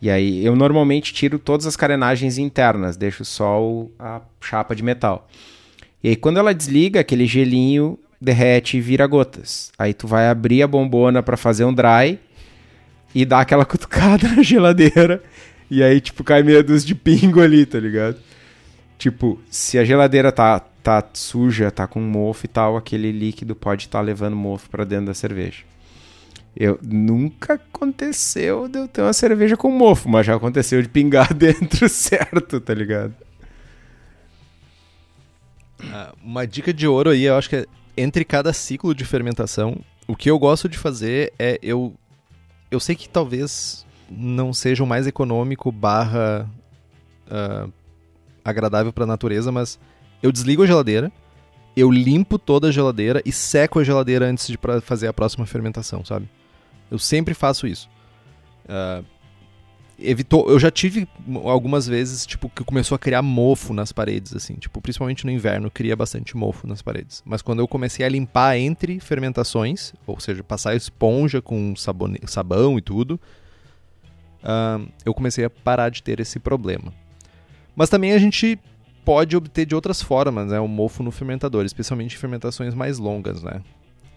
E 0.00 0.08
aí 0.08 0.46
eu 0.46 0.54
normalmente 0.54 1.12
tiro 1.12 1.40
todas 1.40 1.66
as 1.66 1.74
carenagens 1.74 2.38
internas, 2.38 2.96
deixo 2.96 3.24
só 3.24 3.60
o, 3.60 3.90
a 3.98 4.20
chapa 4.40 4.76
de 4.76 4.84
metal. 4.84 5.28
E 6.04 6.10
aí 6.10 6.14
quando 6.14 6.36
ela 6.36 6.54
desliga, 6.54 7.00
aquele 7.00 7.26
gelinho 7.26 7.98
derrete 8.20 8.76
e 8.76 8.80
vira 8.80 9.08
gotas. 9.08 9.72
Aí 9.76 9.92
tu 9.92 10.06
vai 10.06 10.28
abrir 10.28 10.62
a 10.62 10.68
bombona 10.68 11.20
para 11.20 11.36
fazer 11.36 11.64
um 11.64 11.74
dry 11.74 12.16
e 13.12 13.24
dar 13.24 13.40
aquela 13.40 13.64
cutucada 13.66 14.28
na 14.28 14.40
geladeira. 14.44 15.20
E 15.68 15.82
aí, 15.82 16.00
tipo, 16.00 16.22
cai 16.22 16.44
meia 16.44 16.62
dúzia 16.62 16.86
de 16.86 16.94
pingo 16.94 17.40
ali, 17.40 17.66
tá 17.66 17.80
ligado? 17.80 18.18
Tipo, 18.96 19.40
se 19.50 19.78
a 19.78 19.84
geladeira 19.84 20.30
tá, 20.30 20.60
tá 20.88 21.06
suja, 21.12 21.70
tá 21.70 21.86
com 21.86 22.00
mofo 22.00 22.46
e 22.46 22.48
tal, 22.48 22.74
aquele 22.74 23.12
líquido 23.12 23.54
pode 23.54 23.84
estar 23.84 23.98
tá 23.98 24.02
levando 24.02 24.34
mofo 24.34 24.70
para 24.70 24.84
dentro 24.84 25.06
da 25.06 25.14
cerveja. 25.14 25.64
Eu 26.56 26.78
nunca 26.82 27.54
aconteceu 27.54 28.66
de 28.68 28.78
eu 28.78 28.88
ter 28.88 29.02
uma 29.02 29.12
cerveja 29.12 29.54
com 29.54 29.70
mofo, 29.70 30.08
mas 30.08 30.24
já 30.24 30.34
aconteceu 30.34 30.80
de 30.80 30.88
pingar 30.88 31.32
dentro 31.36 31.86
certo, 31.90 32.58
tá 32.58 32.72
ligado? 32.72 33.14
Ah, 35.92 36.14
uma 36.24 36.46
dica 36.46 36.72
de 36.72 36.88
ouro 36.88 37.10
aí, 37.10 37.24
eu 37.24 37.36
acho 37.36 37.50
que 37.50 37.56
é 37.56 37.66
entre 37.94 38.24
cada 38.24 38.52
ciclo 38.54 38.94
de 38.94 39.04
fermentação, 39.04 39.78
o 40.06 40.16
que 40.16 40.30
eu 40.30 40.38
gosto 40.38 40.70
de 40.70 40.78
fazer 40.78 41.34
é 41.38 41.58
eu 41.62 41.94
eu 42.70 42.80
sei 42.80 42.96
que 42.96 43.08
talvez 43.08 43.84
não 44.10 44.54
seja 44.54 44.82
o 44.82 44.86
mais 44.86 45.06
econômico 45.06 45.70
barra 45.70 46.48
uh, 47.26 47.70
agradável 48.42 48.92
para 48.92 49.04
a 49.04 49.06
natureza, 49.06 49.52
mas 49.52 49.78
eu 50.22 50.32
desligo 50.32 50.62
a 50.62 50.66
geladeira, 50.66 51.12
eu 51.76 51.90
limpo 51.90 52.38
toda 52.38 52.68
a 52.68 52.72
geladeira 52.72 53.22
e 53.24 53.32
seco 53.32 53.78
a 53.78 53.84
geladeira 53.84 54.26
antes 54.26 54.48
de 54.48 54.58
fazer 54.82 55.06
a 55.06 55.12
próxima 55.12 55.46
fermentação, 55.46 56.04
sabe? 56.04 56.28
Eu 56.90 56.98
sempre 56.98 57.34
faço 57.34 57.66
isso. 57.66 57.88
Uh, 58.64 59.04
evitou. 59.98 60.48
Eu 60.48 60.58
já 60.58 60.70
tive 60.70 61.08
algumas 61.44 61.86
vezes, 61.86 62.24
tipo, 62.26 62.48
que 62.48 62.64
começou 62.64 62.96
a 62.96 62.98
criar 62.98 63.22
mofo 63.22 63.72
nas 63.72 63.92
paredes, 63.92 64.34
assim. 64.34 64.54
Tipo, 64.54 64.80
principalmente 64.80 65.24
no 65.24 65.30
inverno, 65.30 65.70
cria 65.70 65.96
bastante 65.96 66.36
mofo 66.36 66.66
nas 66.66 66.80
paredes. 66.80 67.22
Mas 67.24 67.42
quando 67.42 67.60
eu 67.60 67.68
comecei 67.68 68.04
a 68.04 68.08
limpar 68.08 68.56
entre 68.56 69.00
fermentações, 69.00 69.92
ou 70.06 70.18
seja, 70.18 70.42
passar 70.42 70.74
esponja 70.74 71.42
com 71.42 71.74
sabone, 71.76 72.18
sabão 72.26 72.78
e 72.78 72.80
tudo, 72.80 73.20
uh, 74.42 74.88
eu 75.04 75.12
comecei 75.12 75.44
a 75.44 75.50
parar 75.50 75.90
de 75.90 76.02
ter 76.02 76.20
esse 76.20 76.38
problema. 76.38 76.92
Mas 77.76 77.88
também 77.88 78.12
a 78.12 78.18
gente 78.18 78.58
pode 79.08 79.34
obter 79.34 79.64
de 79.64 79.74
outras 79.74 80.02
formas, 80.02 80.50
né? 80.50 80.60
O 80.60 80.68
mofo 80.68 81.02
no 81.02 81.10
fermentador, 81.10 81.64
especialmente 81.64 82.14
em 82.14 82.18
fermentações 82.18 82.74
mais 82.74 82.98
longas, 82.98 83.42
né? 83.42 83.62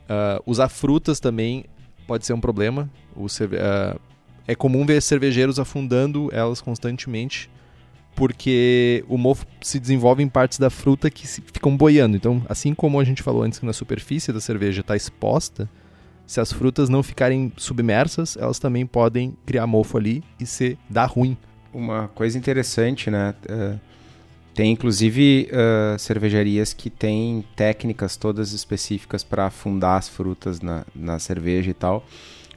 Uh, 0.03 0.43
usar 0.45 0.67
frutas 0.67 1.17
também 1.17 1.63
pode 2.05 2.25
ser 2.25 2.33
um 2.33 2.41
problema. 2.41 2.89
O, 3.15 3.23
uh, 3.23 3.99
é 4.45 4.53
comum 4.53 4.85
ver 4.85 5.01
cervejeiros 5.01 5.59
afundando 5.59 6.29
elas 6.33 6.59
constantemente, 6.59 7.49
porque 8.13 9.05
o 9.07 9.17
mofo 9.17 9.45
se 9.61 9.79
desenvolve 9.79 10.23
em 10.23 10.27
partes 10.27 10.59
da 10.59 10.69
fruta 10.69 11.09
que 11.09 11.25
ficam 11.25 11.77
boiando. 11.77 12.17
Então, 12.17 12.45
assim 12.49 12.73
como 12.73 12.99
a 12.99 13.05
gente 13.05 13.23
falou 13.23 13.43
antes 13.43 13.59
que 13.59 13.65
na 13.65 13.71
superfície 13.71 14.33
da 14.33 14.41
cerveja 14.41 14.81
está 14.81 14.97
exposta, 14.97 15.69
se 16.27 16.41
as 16.41 16.51
frutas 16.51 16.89
não 16.89 17.01
ficarem 17.01 17.49
submersas, 17.55 18.35
elas 18.35 18.59
também 18.59 18.85
podem 18.85 19.37
criar 19.45 19.65
mofo 19.65 19.97
ali 19.97 20.21
e 20.37 20.45
se 20.45 20.77
dar 20.89 21.05
ruim. 21.05 21.37
Uma 21.73 22.09
coisa 22.09 22.37
interessante, 22.37 23.09
né? 23.09 23.33
Uh, 23.49 23.90
tem 24.53 24.71
inclusive 24.71 25.49
uh, 25.51 25.97
cervejarias 25.97 26.73
que 26.73 26.89
têm 26.89 27.43
técnicas 27.55 28.17
todas 28.17 28.51
específicas 28.51 29.23
para 29.23 29.45
afundar 29.45 29.97
as 29.97 30.09
frutas 30.09 30.59
na, 30.59 30.85
na 30.93 31.19
cerveja 31.19 31.71
e 31.71 31.73
tal. 31.73 32.05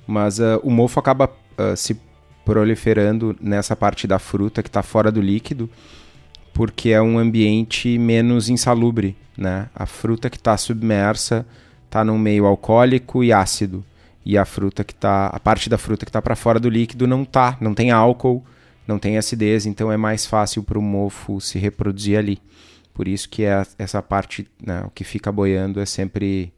Mas 0.06 0.38
uh, 0.38 0.60
o 0.62 0.70
mofo 0.70 0.98
acaba 0.98 1.30
uh, 1.30 1.76
se 1.76 1.96
proliferando 2.44 3.36
nessa 3.40 3.74
parte 3.74 4.06
da 4.06 4.18
fruta 4.18 4.62
que 4.62 4.68
está 4.68 4.82
fora 4.82 5.10
do 5.10 5.20
líquido, 5.20 5.70
porque 6.52 6.90
é 6.90 7.00
um 7.00 7.18
ambiente 7.18 7.98
menos 7.98 8.48
insalubre, 8.48 9.16
né? 9.36 9.68
A 9.74 9.86
fruta 9.86 10.28
que 10.28 10.36
está 10.36 10.56
submersa 10.56 11.46
está 11.86 12.04
num 12.04 12.18
meio 12.18 12.44
alcoólico 12.44 13.24
e 13.24 13.32
ácido, 13.32 13.84
e 14.26 14.36
a 14.36 14.44
fruta 14.44 14.84
que 14.84 14.92
está, 14.92 15.28
a 15.28 15.40
parte 15.40 15.70
da 15.70 15.78
fruta 15.78 16.04
que 16.04 16.10
está 16.10 16.20
para 16.20 16.36
fora 16.36 16.60
do 16.60 16.68
líquido 16.68 17.06
não 17.06 17.24
tá, 17.24 17.56
não 17.60 17.72
tem 17.72 17.90
álcool, 17.90 18.44
não 18.86 18.98
tem 18.98 19.16
acidez, 19.16 19.66
então 19.66 19.90
é 19.90 19.96
mais 19.96 20.26
fácil 20.26 20.62
para 20.62 20.78
o 20.78 20.82
mofo 20.82 21.40
se 21.40 21.58
reproduzir 21.58 22.18
ali. 22.18 22.38
Por 22.92 23.08
isso 23.08 23.28
que 23.28 23.44
é 23.44 23.64
essa 23.78 24.00
parte, 24.00 24.46
né, 24.64 24.82
o 24.86 24.90
que 24.90 25.04
fica 25.04 25.32
boiando 25.32 25.80
é 25.80 25.86
sempre 25.86 26.52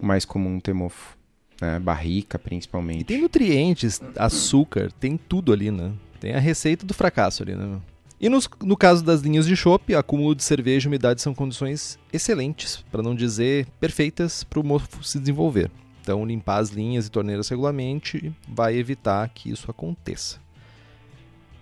mais 0.00 0.24
comum 0.24 0.60
ter 0.60 0.72
mofo 0.72 1.18
né? 1.60 1.78
barrica 1.78 2.38
principalmente. 2.38 3.00
E 3.00 3.04
tem 3.04 3.20
nutrientes, 3.20 4.00
açúcar, 4.16 4.90
tem 4.98 5.16
tudo 5.16 5.52
ali, 5.52 5.70
né? 5.70 5.92
Tem 6.18 6.32
a 6.32 6.38
receita 6.38 6.86
do 6.86 6.94
fracasso 6.94 7.42
ali, 7.42 7.54
né? 7.54 7.80
E 8.20 8.28
nos, 8.28 8.48
no 8.62 8.76
caso 8.76 9.02
das 9.02 9.22
linhas 9.22 9.46
de 9.46 9.56
chopp, 9.56 9.94
acúmulo 9.94 10.34
de 10.34 10.44
cerveja 10.44 10.86
e 10.86 10.88
umidade 10.88 11.22
são 11.22 11.34
condições 11.34 11.98
excelentes, 12.12 12.84
para 12.90 13.02
não 13.02 13.14
dizer 13.14 13.66
perfeitas, 13.78 14.44
para 14.44 14.60
o 14.60 14.64
mofo 14.64 15.02
se 15.02 15.18
desenvolver. 15.18 15.70
Então, 16.02 16.24
limpar 16.26 16.58
as 16.58 16.70
linhas 16.70 17.06
e 17.06 17.10
torneiras 17.10 17.48
regularmente 17.48 18.32
vai 18.46 18.76
evitar 18.76 19.28
que 19.30 19.50
isso 19.50 19.70
aconteça. 19.70 20.38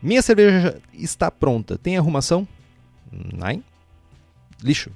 Minha 0.03 0.23
cerveja 0.23 0.81
está 0.93 1.31
pronta. 1.31 1.77
Tem 1.77 1.97
arrumação? 1.97 2.47
Não. 3.11 3.63
Lixo. 4.63 4.91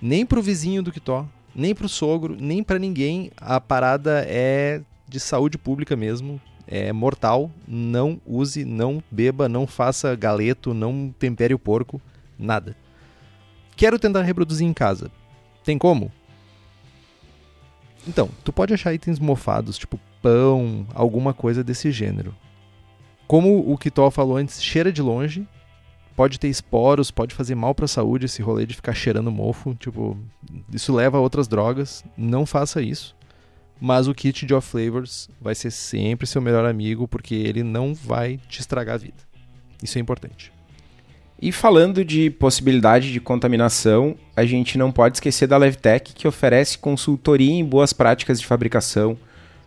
Nem 0.00 0.26
pro 0.26 0.42
vizinho 0.42 0.82
do 0.82 0.92
Quitó, 0.92 1.26
nem 1.54 1.74
pro 1.74 1.88
sogro, 1.88 2.36
nem 2.38 2.62
para 2.62 2.78
ninguém. 2.78 3.30
A 3.36 3.60
parada 3.60 4.24
é 4.28 4.80
de 5.08 5.20
saúde 5.20 5.58
pública 5.58 5.96
mesmo. 5.96 6.40
É 6.66 6.92
mortal. 6.92 7.50
Não 7.66 8.20
use, 8.26 8.64
não 8.64 9.02
beba, 9.10 9.48
não 9.48 9.66
faça 9.66 10.14
galeto, 10.14 10.72
não 10.74 11.14
tempere 11.18 11.54
o 11.54 11.58
porco. 11.58 12.00
Nada. 12.38 12.76
Quero 13.76 13.98
tentar 13.98 14.22
reproduzir 14.22 14.66
em 14.66 14.72
casa. 14.72 15.10
Tem 15.64 15.78
como? 15.78 16.12
Então, 18.06 18.28
tu 18.44 18.52
pode 18.52 18.74
achar 18.74 18.92
itens 18.92 19.18
mofados, 19.18 19.78
tipo 19.78 19.98
pão, 20.20 20.86
alguma 20.94 21.32
coisa 21.32 21.64
desse 21.64 21.90
gênero. 21.90 22.34
Como 23.26 23.70
o 23.70 23.76
Kitó 23.78 24.10
falou 24.10 24.36
antes, 24.36 24.62
cheira 24.62 24.92
de 24.92 25.00
longe, 25.00 25.46
pode 26.14 26.38
ter 26.38 26.48
esporos, 26.48 27.10
pode 27.10 27.34
fazer 27.34 27.54
mal 27.54 27.74
para 27.74 27.86
a 27.86 27.88
saúde 27.88 28.26
esse 28.26 28.42
rolê 28.42 28.66
de 28.66 28.74
ficar 28.74 28.94
cheirando 28.94 29.30
mofo, 29.30 29.74
tipo, 29.74 30.16
isso 30.72 30.92
leva 30.94 31.18
a 31.18 31.20
outras 31.20 31.48
drogas, 31.48 32.04
não 32.16 32.46
faça 32.46 32.80
isso. 32.82 33.16
Mas 33.80 34.06
o 34.06 34.14
kit 34.14 34.46
de 34.46 34.54
off 34.54 34.68
flavors 34.68 35.28
vai 35.40 35.54
ser 35.54 35.70
sempre 35.70 36.26
seu 36.26 36.40
melhor 36.40 36.64
amigo 36.64 37.08
porque 37.08 37.34
ele 37.34 37.62
não 37.62 37.94
vai 37.94 38.38
te 38.48 38.60
estragar 38.60 38.94
a 38.94 38.98
vida. 38.98 39.16
Isso 39.82 39.98
é 39.98 40.00
importante. 40.00 40.52
E 41.42 41.50
falando 41.50 42.04
de 42.04 42.30
possibilidade 42.30 43.12
de 43.12 43.20
contaminação, 43.20 44.16
a 44.36 44.46
gente 44.46 44.78
não 44.78 44.92
pode 44.92 45.16
esquecer 45.16 45.46
da 45.46 45.56
Levtech, 45.56 46.14
que 46.14 46.28
oferece 46.28 46.78
consultoria 46.78 47.52
em 47.52 47.64
boas 47.64 47.92
práticas 47.92 48.40
de 48.40 48.46
fabricação, 48.46 49.18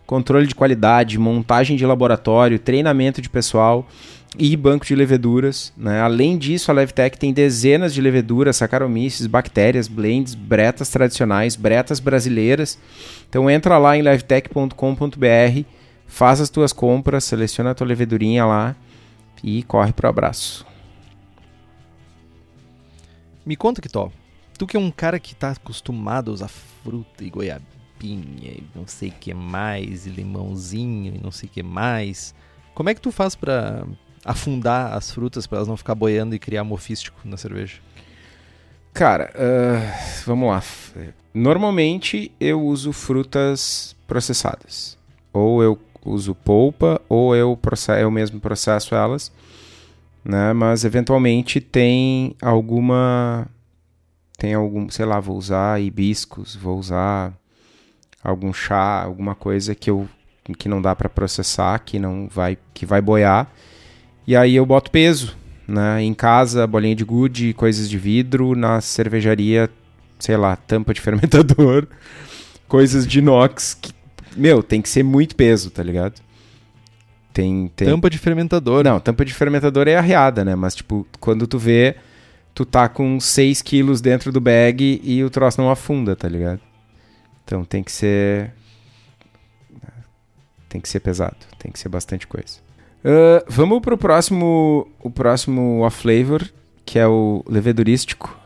controle 0.07 0.47
de 0.47 0.55
qualidade, 0.55 1.19
montagem 1.19 1.75
de 1.75 1.85
laboratório, 1.85 2.57
treinamento 2.57 3.21
de 3.21 3.29
pessoal 3.29 3.85
e 4.39 4.55
banco 4.55 4.85
de 4.85 4.95
leveduras. 4.95 5.73
Né? 5.75 5.99
Além 5.99 6.37
disso, 6.37 6.71
a 6.71 6.73
Levtech 6.73 7.17
tem 7.19 7.33
dezenas 7.33 7.93
de 7.93 7.99
leveduras, 7.99 8.55
Saccharomyces, 8.55 9.27
bactérias, 9.27 9.89
blends, 9.89 10.33
bretas 10.33 10.89
tradicionais, 10.89 11.57
bretas 11.57 11.99
brasileiras. 11.99 12.79
Então 13.29 13.49
entra 13.49 13.77
lá 13.77 13.97
em 13.97 14.01
levtech.com.br, 14.01 15.63
faz 16.07 16.39
as 16.39 16.49
tuas 16.49 16.71
compras, 16.71 17.25
seleciona 17.25 17.71
a 17.71 17.75
tua 17.75 17.85
levedurinha 17.85 18.45
lá 18.45 18.75
e 19.43 19.61
corre 19.63 19.91
pro 19.91 20.07
abraço. 20.07 20.65
Me 23.45 23.57
conta, 23.57 23.81
Kitó. 23.81 24.09
Tu 24.57 24.65
que 24.65 24.77
é 24.77 24.79
um 24.79 24.89
cara 24.89 25.19
que 25.19 25.35
tá 25.35 25.51
acostumado 25.51 26.31
a 26.31 26.33
usar 26.33 26.47
fruta 26.47 27.23
e 27.23 27.29
goiabinha 27.97 28.51
e 28.51 28.63
não 28.75 28.85
sei 28.87 29.09
o 29.09 29.13
que 29.13 29.33
mais, 29.33 30.05
e 30.05 30.09
limãozinho 30.09 31.15
e 31.15 31.23
não 31.23 31.31
sei 31.31 31.49
o 31.49 31.51
que 31.51 31.63
mais. 31.63 32.33
Como 32.73 32.89
é 32.89 32.93
que 32.93 33.01
tu 33.01 33.11
faz 33.11 33.35
para 33.35 33.85
afundar 34.23 34.93
as 34.93 35.11
frutas 35.11 35.47
para 35.47 35.57
elas 35.57 35.67
não 35.67 35.77
ficar 35.77 35.95
boiando 35.95 36.35
e 36.35 36.39
criar 36.39 36.63
mofístico 36.63 37.19
na 37.25 37.37
cerveja? 37.37 37.79
Cara, 38.93 39.31
uh, 39.35 40.23
vamos 40.25 40.49
lá. 40.49 40.63
Normalmente 41.33 42.31
eu 42.39 42.61
uso 42.61 42.91
frutas 42.91 43.95
processadas. 44.07 44.97
Ou 45.33 45.61
eu 45.61 45.79
uso 46.03 46.33
polpa, 46.33 47.01
ou 47.07 47.35
eu, 47.35 47.59
eu 47.99 48.11
mesmo 48.11 48.39
processo 48.39 48.95
elas 48.95 49.31
né? 50.23 50.51
Mas 50.51 50.83
eventualmente 50.83 51.61
tem 51.61 52.35
alguma 52.41 53.47
tem 54.37 54.53
algum, 54.53 54.87
sei 54.89 55.05
lá, 55.05 55.19
vou 55.19 55.35
usar 55.35 55.81
hibiscos, 55.81 56.55
vou 56.55 56.77
usar 56.77 57.33
algum 58.29 58.51
chá, 58.51 59.03
alguma 59.03 59.33
coisa 59.33 59.73
que 59.73 59.89
eu 59.89 60.07
que 60.57 60.69
não 60.69 60.81
dá 60.81 60.95
para 60.95 61.09
processar, 61.09 61.79
que 61.79 61.99
não 61.99 62.27
vai 62.27 62.57
que 62.73 62.85
vai 62.85 63.01
boiar. 63.01 63.51
E 64.25 64.35
aí 64.35 64.55
eu 64.55 64.65
boto 64.65 64.91
peso, 64.91 65.35
né? 65.67 66.01
Em 66.01 66.13
casa, 66.13 66.67
bolinha 66.67 66.95
de 66.95 67.03
gude, 67.03 67.53
coisas 67.53 67.89
de 67.89 67.97
vidro, 67.97 68.55
na 68.55 68.81
cervejaria, 68.81 69.69
sei 70.19 70.37
lá, 70.37 70.55
tampa 70.55 70.93
de 70.93 70.99
fermentador, 71.01 71.87
coisas 72.67 73.07
de 73.07 73.19
inox 73.19 73.73
que, 73.73 73.91
meu, 74.35 74.61
tem 74.61 74.81
que 74.81 74.89
ser 74.89 75.03
muito 75.03 75.35
peso, 75.35 75.69
tá 75.69 75.83
ligado? 75.83 76.21
Tem, 77.33 77.71
tem... 77.75 77.87
Tampa 77.87 78.09
de 78.09 78.17
fermentador. 78.17 78.83
Não, 78.83 78.99
tampa 78.99 79.23
de 79.23 79.33
fermentador 79.33 79.87
é 79.87 79.95
arreada, 79.95 80.43
né? 80.43 80.55
Mas, 80.55 80.73
tipo, 80.75 81.05
quando 81.19 81.45
tu 81.45 81.59
vê, 81.59 81.95
tu 82.53 82.65
tá 82.65 82.89
com 82.89 83.19
6 83.19 83.61
quilos 83.61 84.01
dentro 84.01 84.31
do 84.31 84.41
bag 84.41 84.99
e 85.03 85.23
o 85.23 85.29
troço 85.29 85.61
não 85.61 85.69
afunda, 85.69 86.15
tá 86.15 86.27
ligado? 86.27 86.59
Então 87.47 87.63
tem 87.63 87.81
que 87.81 87.91
ser. 87.91 88.53
Tem 90.67 90.81
que 90.81 90.89
ser 90.89 90.99
pesado, 90.99 91.37
tem 91.57 91.71
que 91.71 91.79
ser 91.79 91.87
bastante 91.87 92.27
coisa. 92.27 92.59
Uh, 92.99 93.41
vamos 93.47 93.79
pro 93.79 93.97
próximo. 93.97 94.87
O 94.99 95.09
próximo 95.09 95.79
off 95.79 96.01
flavor, 96.01 96.47
que 96.85 96.99
é 96.99 97.07
o 97.07 97.43
levedurístico. 97.47 98.37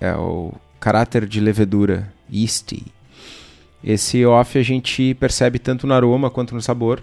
É 0.00 0.12
o 0.14 0.52
caráter 0.80 1.24
de 1.24 1.40
levedura, 1.40 2.12
yeasty. 2.30 2.84
Esse 3.82 4.26
off 4.26 4.58
a 4.58 4.62
gente 4.62 5.14
percebe 5.14 5.58
tanto 5.58 5.86
no 5.86 5.94
aroma 5.94 6.28
quanto 6.28 6.54
no 6.54 6.60
sabor 6.60 7.02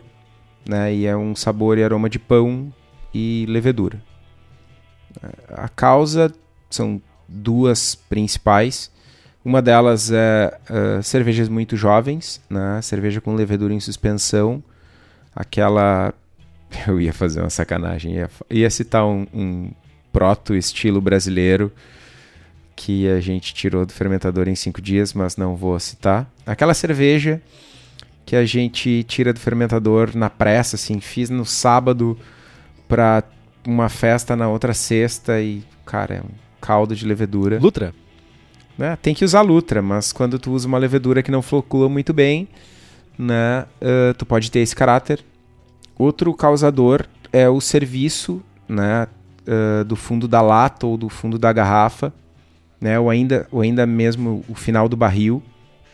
né? 0.67 0.93
E 0.93 1.05
é 1.05 1.15
um 1.15 1.35
sabor 1.35 1.77
e 1.77 1.83
aroma 1.83 2.09
de 2.09 2.19
pão 2.19 2.73
e 3.13 3.45
levedura. 3.47 4.01
A 5.49 5.69
causa 5.69 6.33
são 6.69 7.01
duas 7.27 7.95
principais. 7.95 8.91
Uma 9.45 9.61
delas 9.61 10.11
é 10.11 10.57
uh, 10.71 11.03
cervejas 11.03 11.47
muito 11.47 11.77
jovens, 11.77 12.41
né? 12.49 12.81
cerveja 12.81 13.21
com 13.21 13.35
levedura 13.35 13.71
em 13.71 13.79
suspensão, 13.79 14.63
aquela. 15.35 16.11
Eu 16.87 16.99
ia 16.99 17.13
fazer 17.13 17.41
uma 17.41 17.49
sacanagem, 17.51 18.15
ia, 18.15 18.29
ia 18.49 18.69
citar 18.71 19.05
um, 19.05 19.27
um 19.31 19.71
proto 20.11 20.55
estilo 20.55 20.99
brasileiro 20.99 21.71
que 22.75 23.07
a 23.07 23.21
gente 23.21 23.53
tirou 23.53 23.85
do 23.85 23.93
fermentador 23.93 24.47
em 24.47 24.55
cinco 24.55 24.81
dias, 24.81 25.13
mas 25.13 25.37
não 25.37 25.55
vou 25.55 25.79
citar. 25.79 26.29
Aquela 26.43 26.73
cerveja 26.73 27.39
que 28.25 28.35
a 28.35 28.43
gente 28.43 29.05
tira 29.07 29.31
do 29.31 29.39
fermentador 29.39 30.15
na 30.15 30.29
pressa, 30.29 30.75
assim, 30.75 30.99
fiz 30.99 31.29
no 31.29 31.45
sábado 31.45 32.17
para 32.87 33.23
uma 33.65 33.89
festa 33.89 34.35
na 34.35 34.49
outra 34.49 34.73
sexta 34.73 35.39
e, 35.39 35.63
cara, 35.85 36.15
é 36.15 36.21
um 36.21 36.31
caldo 36.59 36.95
de 36.95 37.05
levedura. 37.05 37.59
Lutra? 37.61 37.93
É, 38.77 38.95
tem 38.95 39.13
que 39.13 39.23
usar 39.23 39.41
Lutra, 39.41 39.81
mas 39.81 40.11
quando 40.11 40.37
tu 40.37 40.51
usa 40.51 40.67
uma 40.67 40.77
levedura 40.77 41.23
que 41.23 41.31
não 41.31 41.41
flocula 41.41 41.87
muito 41.87 42.13
bem, 42.13 42.47
né, 43.17 43.65
uh, 43.81 44.13
tu 44.15 44.25
pode 44.25 44.51
ter 44.51 44.59
esse 44.59 44.75
caráter. 44.75 45.23
Outro 45.97 46.33
causador 46.33 47.05
é 47.31 47.47
o 47.47 47.61
serviço, 47.61 48.41
né, 48.67 49.07
uh, 49.47 49.83
do 49.85 49.95
fundo 49.95 50.27
da 50.27 50.41
lata 50.41 50.85
ou 50.85 50.97
do 50.97 51.07
fundo 51.07 51.39
da 51.39 51.53
garrafa, 51.53 52.13
né, 52.81 52.99
ou 52.99 53.09
ainda, 53.09 53.47
ou 53.51 53.61
ainda 53.61 53.85
mesmo 53.85 54.43
o 54.49 54.55
final 54.55 54.89
do 54.89 54.97
barril 54.97 55.41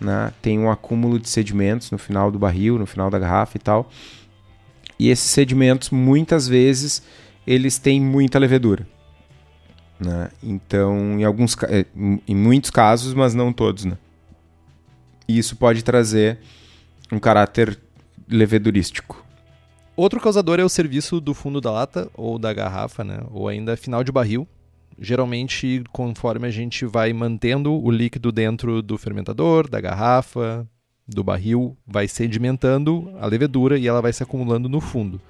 né? 0.02 0.34
tem 0.42 0.58
um 0.58 0.70
acúmulo 0.70 1.20
de 1.20 1.30
sedimentos 1.30 1.92
no 1.92 1.98
final 1.98 2.32
do 2.32 2.40
barril, 2.40 2.80
no 2.80 2.88
final 2.88 3.10
da 3.10 3.20
garrafa 3.20 3.56
e 3.56 3.60
tal. 3.60 3.90
E 4.98 5.10
esses 5.10 5.30
sedimentos, 5.30 5.92
muitas 5.92 6.48
vezes, 6.48 7.04
eles 7.46 7.78
têm 7.78 8.02
muita 8.02 8.40
levedura. 8.40 8.88
Né? 10.02 10.32
Então, 10.42 11.20
em, 11.20 11.24
alguns, 11.24 11.56
eh, 11.70 11.86
em 12.28 12.36
muitos 12.36 12.72
casos, 12.72 13.14
mas 13.14 13.36
não 13.36 13.54
todos. 13.54 13.86
Né? 13.86 13.96
E 15.28 15.38
isso 15.38 15.56
pode 15.56 15.84
trazer 15.84 16.40
um 17.12 17.20
caráter 17.20 17.80
levedurístico. 18.28 19.24
Outro 19.96 20.20
causador 20.20 20.60
é 20.60 20.64
o 20.64 20.70
serviço 20.70 21.22
do 21.22 21.36
fundo 21.36 21.62
da 21.62 21.70
lata 21.70 22.10
ou 22.16 22.40
da 22.40 22.52
garrafa, 22.52 23.04
né? 23.04 23.20
ou 23.30 23.48
ainda 23.48 23.78
final 23.78 24.04
de 24.04 24.12
barril, 24.12 24.48
geralmente 24.98 25.84
conforme 25.92 26.48
a 26.48 26.52
gente 26.52 26.84
vai 26.86 27.14
mantendo 27.14 27.72
o 27.72 27.92
líquido 27.92 28.32
dentro 28.32 28.82
do 28.82 28.98
fermentador, 28.98 29.70
da 29.70 29.80
garrafa, 29.80 30.68
do 31.08 31.24
barril, 31.24 31.78
vai 31.86 32.08
sedimentando 32.08 33.14
a 33.20 33.28
levedura 33.28 33.78
e 33.78 33.88
ela 33.88 34.02
vai 34.02 34.14
se 34.14 34.24
acumulando 34.24 34.68
no 34.68 34.82
fundo. 34.82 35.22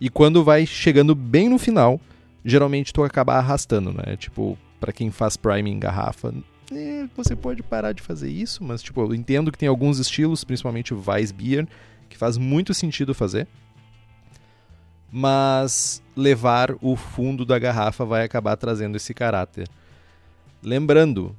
E 0.00 0.08
quando 0.08 0.44
vai 0.44 0.66
chegando 0.66 1.14
bem 1.14 1.48
no 1.48 1.58
final, 1.58 2.00
geralmente 2.44 2.92
tu 2.92 3.02
acaba 3.02 3.34
arrastando, 3.34 3.92
né? 3.92 4.16
Tipo, 4.16 4.58
para 4.78 4.92
quem 4.92 5.10
faz 5.10 5.36
priming 5.36 5.72
em 5.72 5.78
garrafa, 5.78 6.34
é, 6.72 7.06
você 7.16 7.36
pode 7.36 7.62
parar 7.62 7.92
de 7.92 8.02
fazer 8.02 8.30
isso, 8.30 8.64
mas 8.64 8.82
tipo, 8.82 9.00
eu 9.00 9.14
entendo 9.14 9.52
que 9.52 9.58
tem 9.58 9.68
alguns 9.68 9.98
estilos, 9.98 10.44
principalmente 10.44 10.92
o 10.92 11.02
Weissbier, 11.06 11.66
que 12.08 12.16
faz 12.16 12.36
muito 12.36 12.72
sentido 12.74 13.14
fazer 13.14 13.46
mas 15.16 16.02
levar 16.16 16.74
o 16.82 16.96
fundo 16.96 17.44
da 17.44 17.56
garrafa 17.56 18.04
vai 18.04 18.24
acabar 18.24 18.56
trazendo 18.56 18.96
esse 18.96 19.14
caráter. 19.14 19.68
Lembrando, 20.60 21.36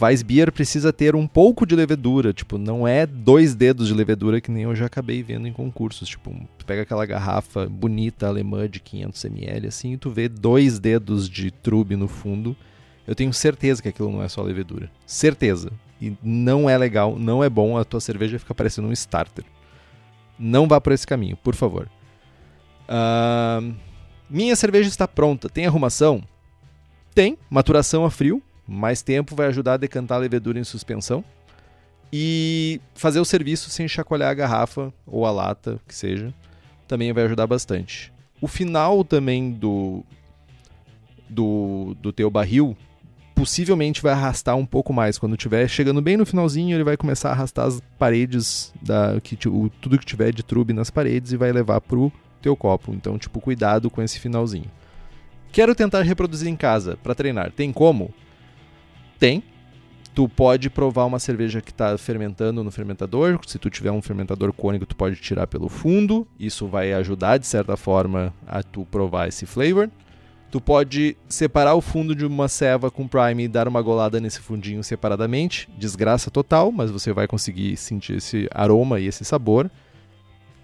Weissbier 0.00 0.52
precisa 0.52 0.92
ter 0.92 1.14
um 1.16 1.26
pouco 1.26 1.66
de 1.66 1.74
levedura, 1.74 2.32
tipo, 2.32 2.58
não 2.58 2.86
é 2.86 3.06
dois 3.06 3.54
dedos 3.54 3.88
de 3.88 3.94
levedura 3.94 4.40
que 4.40 4.50
nem 4.50 4.64
eu 4.64 4.74
já 4.74 4.86
acabei 4.86 5.22
vendo 5.22 5.46
em 5.46 5.52
concursos, 5.52 6.08
tipo, 6.08 6.34
tu 6.56 6.64
pega 6.64 6.82
aquela 6.82 7.04
garrafa 7.04 7.66
bonita 7.66 8.26
alemã 8.26 8.68
de 8.68 8.80
500 8.80 9.24
ml 9.24 9.66
assim, 9.66 9.92
e 9.92 9.96
tu 9.96 10.10
vê 10.10 10.28
dois 10.28 10.78
dedos 10.78 11.28
de 11.28 11.50
trube 11.50 11.96
no 11.96 12.08
fundo. 12.08 12.56
Eu 13.06 13.14
tenho 13.14 13.32
certeza 13.32 13.82
que 13.82 13.88
aquilo 13.88 14.12
não 14.12 14.22
é 14.22 14.28
só 14.28 14.42
levedura. 14.42 14.90
Certeza. 15.06 15.72
e 16.00 16.16
não 16.22 16.70
é 16.70 16.78
legal, 16.78 17.18
não 17.18 17.42
é 17.42 17.48
bom, 17.48 17.76
a 17.76 17.84
tua 17.84 18.00
cerveja 18.00 18.38
fica 18.38 18.54
parecendo 18.54 18.88
um 18.88 18.92
starter. 18.92 19.44
Não 20.38 20.68
vá 20.68 20.80
por 20.80 20.92
esse 20.92 21.06
caminho, 21.06 21.36
por 21.36 21.54
favor. 21.54 21.88
Uh, 22.88 23.74
minha 24.30 24.54
cerveja 24.54 24.88
está 24.88 25.08
pronta. 25.08 25.48
Tem 25.48 25.66
arrumação? 25.66 26.22
Tem. 27.14 27.36
Maturação 27.50 28.04
a 28.04 28.10
frio. 28.10 28.42
Mais 28.68 29.00
tempo 29.00 29.34
vai 29.34 29.46
ajudar 29.46 29.74
a 29.74 29.78
decantar 29.78 30.18
a 30.18 30.20
levedura 30.20 30.58
em 30.58 30.64
suspensão. 30.64 31.24
E 32.12 32.80
fazer 32.94 33.20
o 33.20 33.24
serviço 33.24 33.70
sem 33.70 33.88
chacoalhar 33.88 34.30
a 34.30 34.34
garrafa 34.34 34.92
ou 35.06 35.24
a 35.24 35.30
lata, 35.30 35.80
que 35.86 35.94
seja, 35.94 36.32
também 36.86 37.12
vai 37.12 37.24
ajudar 37.24 37.46
bastante. 37.46 38.12
O 38.40 38.46
final 38.46 39.02
também 39.04 39.50
do, 39.50 40.04
do, 41.28 41.96
do 42.00 42.12
teu 42.12 42.30
barril 42.30 42.76
possivelmente 43.34 44.02
vai 44.02 44.12
arrastar 44.12 44.56
um 44.56 44.66
pouco 44.66 44.92
mais. 44.92 45.18
Quando 45.18 45.34
estiver 45.34 45.68
chegando 45.68 46.02
bem 46.02 46.16
no 46.16 46.26
finalzinho, 46.26 46.76
ele 46.76 46.84
vai 46.84 46.96
começar 46.96 47.28
a 47.28 47.32
arrastar 47.32 47.66
as 47.66 47.80
paredes, 47.98 48.72
da, 48.82 49.20
que, 49.22 49.48
o, 49.48 49.70
tudo 49.80 49.98
que 49.98 50.04
tiver 50.04 50.32
de 50.32 50.42
trube 50.42 50.72
nas 50.72 50.90
paredes 50.90 51.32
e 51.32 51.36
vai 51.36 51.52
levar 51.52 51.80
pro 51.80 52.12
teu 52.42 52.56
copo. 52.56 52.92
Então, 52.92 53.18
tipo, 53.18 53.40
cuidado 53.40 53.88
com 53.90 54.02
esse 54.02 54.18
finalzinho. 54.18 54.70
Quero 55.52 55.74
tentar 55.74 56.02
reproduzir 56.02 56.48
em 56.48 56.56
casa 56.56 56.98
para 57.02 57.14
treinar. 57.14 57.52
Tem 57.52 57.72
como? 57.72 58.12
Tem. 59.18 59.42
Tu 60.14 60.28
pode 60.28 60.68
provar 60.68 61.04
uma 61.04 61.18
cerveja 61.18 61.60
que 61.60 61.70
está 61.70 61.96
fermentando 61.96 62.64
no 62.64 62.70
fermentador. 62.70 63.38
Se 63.46 63.58
tu 63.58 63.70
tiver 63.70 63.92
um 63.92 64.02
fermentador 64.02 64.52
cônico, 64.52 64.84
tu 64.84 64.96
pode 64.96 65.16
tirar 65.16 65.46
pelo 65.46 65.68
fundo. 65.68 66.26
Isso 66.38 66.66
vai 66.66 66.92
ajudar 66.92 67.38
de 67.38 67.46
certa 67.46 67.76
forma 67.76 68.34
a 68.46 68.62
tu 68.62 68.84
provar 68.84 69.28
esse 69.28 69.46
flavor. 69.46 69.88
Tu 70.50 70.60
pode 70.60 71.16
separar 71.28 71.74
o 71.74 71.80
fundo 71.80 72.14
de 72.14 72.24
uma 72.24 72.48
ceva 72.48 72.90
com 72.90 73.06
prime 73.06 73.44
e 73.44 73.48
dar 73.48 73.68
uma 73.68 73.82
golada 73.82 74.18
nesse 74.18 74.40
fundinho 74.40 74.82
separadamente. 74.82 75.68
Desgraça 75.78 76.30
total, 76.30 76.72
mas 76.72 76.90
você 76.90 77.12
vai 77.12 77.28
conseguir 77.28 77.76
sentir 77.76 78.16
esse 78.16 78.48
aroma 78.52 78.98
e 78.98 79.06
esse 79.06 79.24
sabor. 79.24 79.70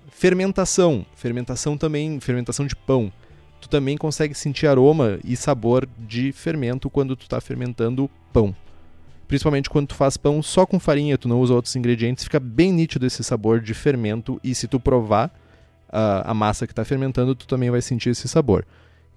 Fermentação. 0.08 1.04
Fermentação 1.14 1.76
também, 1.76 2.18
fermentação 2.18 2.66
de 2.66 2.74
pão. 2.74 3.12
Tu 3.60 3.68
também 3.68 3.96
consegue 3.96 4.34
sentir 4.34 4.66
aroma 4.66 5.18
e 5.22 5.36
sabor 5.36 5.86
de 5.98 6.32
fermento 6.32 6.88
quando 6.88 7.14
tu 7.14 7.22
está 7.22 7.40
fermentando 7.40 8.10
pão. 8.34 8.54
Principalmente 9.28 9.70
quando 9.70 9.86
tu 9.86 9.94
faz 9.94 10.16
pão 10.16 10.42
só 10.42 10.66
com 10.66 10.78
farinha, 10.80 11.16
tu 11.16 11.28
não 11.28 11.40
usa 11.40 11.54
outros 11.54 11.74
ingredientes, 11.76 12.24
fica 12.24 12.40
bem 12.40 12.72
nítido 12.72 13.06
esse 13.06 13.22
sabor 13.22 13.60
de 13.60 13.72
fermento 13.72 14.38
e 14.42 14.54
se 14.54 14.66
tu 14.66 14.78
provar 14.80 15.28
uh, 15.88 16.22
a 16.24 16.34
massa 16.34 16.66
que 16.66 16.72
está 16.72 16.84
fermentando, 16.84 17.34
tu 17.34 17.46
também 17.46 17.70
vai 17.70 17.80
sentir 17.80 18.10
esse 18.10 18.28
sabor. 18.28 18.66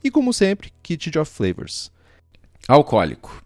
E 0.04 0.12
como 0.12 0.32
sempre, 0.32 0.72
kit 0.84 1.18
of 1.18 1.30
flavors. 1.30 1.92
Alcoólico. 2.68 3.44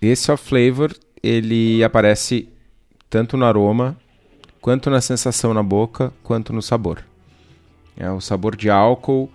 Esse 0.00 0.32
off 0.32 0.48
flavor, 0.48 0.96
ele 1.22 1.84
aparece 1.84 2.48
tanto 3.10 3.36
no 3.36 3.44
aroma 3.44 3.96
quanto 4.60 4.90
na 4.90 5.00
sensação 5.00 5.52
na 5.52 5.62
boca, 5.62 6.12
quanto 6.22 6.52
no 6.52 6.62
sabor. 6.62 7.04
É 7.96 8.10
o 8.10 8.20
sabor 8.20 8.56
de 8.56 8.70
álcool, 8.70 9.30